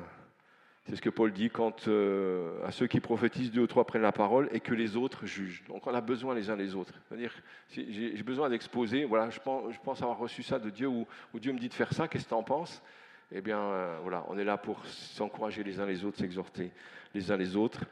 C'est 0.89 0.97
ce 0.97 1.03
que 1.03 1.11
Paul 1.11 1.33
dit 1.33 1.49
quand 1.49 1.87
euh, 1.87 2.64
à 2.66 2.72
ceux 2.72 2.89
qui 2.89 2.99
prophétisent, 2.99 3.53
deux 3.53 3.62
ou 3.62 3.66
trois 3.68 3.87
prennent 3.87 4.03
la 4.03 4.11
parole 4.11 4.49
et 4.51 4.59
que 4.59 4.74
les 4.74 4.97
autres 4.97 5.26
jugent. 5.26 5.62
Donc 5.68 5.87
on 5.87 5.95
a 5.95 6.01
besoin 6.01 6.35
les 6.35 6.51
uns 6.51 6.57
des 6.57 6.74
autres. 6.74 6.95
C'est-à-dire, 7.07 7.33
j'ai 7.70 8.22
besoin 8.24 8.51
d'exposer, 8.51 9.05
voilà, 9.05 9.30
je 9.30 9.39
pense, 9.39 10.03
avoir 10.03 10.18
reçu 10.18 10.43
ça 10.43 10.59
de 10.59 10.70
Dieu, 10.70 10.89
ou, 10.89 11.07
Dieu 11.35 11.53
me 11.53 11.59
dit 11.59 11.68
de 11.68 11.74
faire 11.74 11.93
ça, 11.93 12.09
qu'est-ce 12.09 12.24
que 12.24 12.30
tu 12.30 12.35
en 12.35 12.43
penses? 12.43 12.83
Eh 13.30 13.41
bien, 13.41 13.61
euh, 13.61 13.99
voilà, 14.03 14.24
on 14.28 14.37
est 14.37 14.45
là 14.45 14.59
pour 14.59 14.85
s'encourager 14.87 15.62
les 15.62 15.78
uns 15.78 15.87
les 15.87 16.05
autres, 16.05 16.18
s'exhorter 16.18 16.72
les 17.14 17.30
uns 17.30 17.37
les 17.37 17.55
autres, 17.55 17.85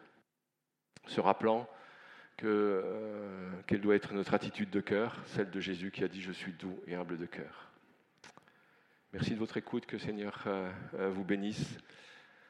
se 1.06 1.20
rappelant 1.20 1.68
que, 2.36 2.46
euh, 2.46 3.50
quelle 3.68 3.80
doit 3.80 3.94
être 3.94 4.12
notre 4.14 4.34
attitude 4.34 4.70
de 4.70 4.80
cœur, 4.80 5.16
celle 5.26 5.50
de 5.50 5.60
Jésus 5.60 5.92
qui 5.92 6.02
a 6.02 6.08
dit 6.08 6.20
Je 6.20 6.32
suis 6.32 6.52
doux 6.52 6.78
et 6.88 6.96
humble 6.96 7.18
de 7.18 7.26
cœur. 7.26 7.70
Merci 9.12 9.30
de 9.30 9.38
votre 9.38 9.56
écoute, 9.56 9.86
que 9.86 9.98
Seigneur 9.98 10.46
vous 10.92 11.24
bénisse. 11.24 11.78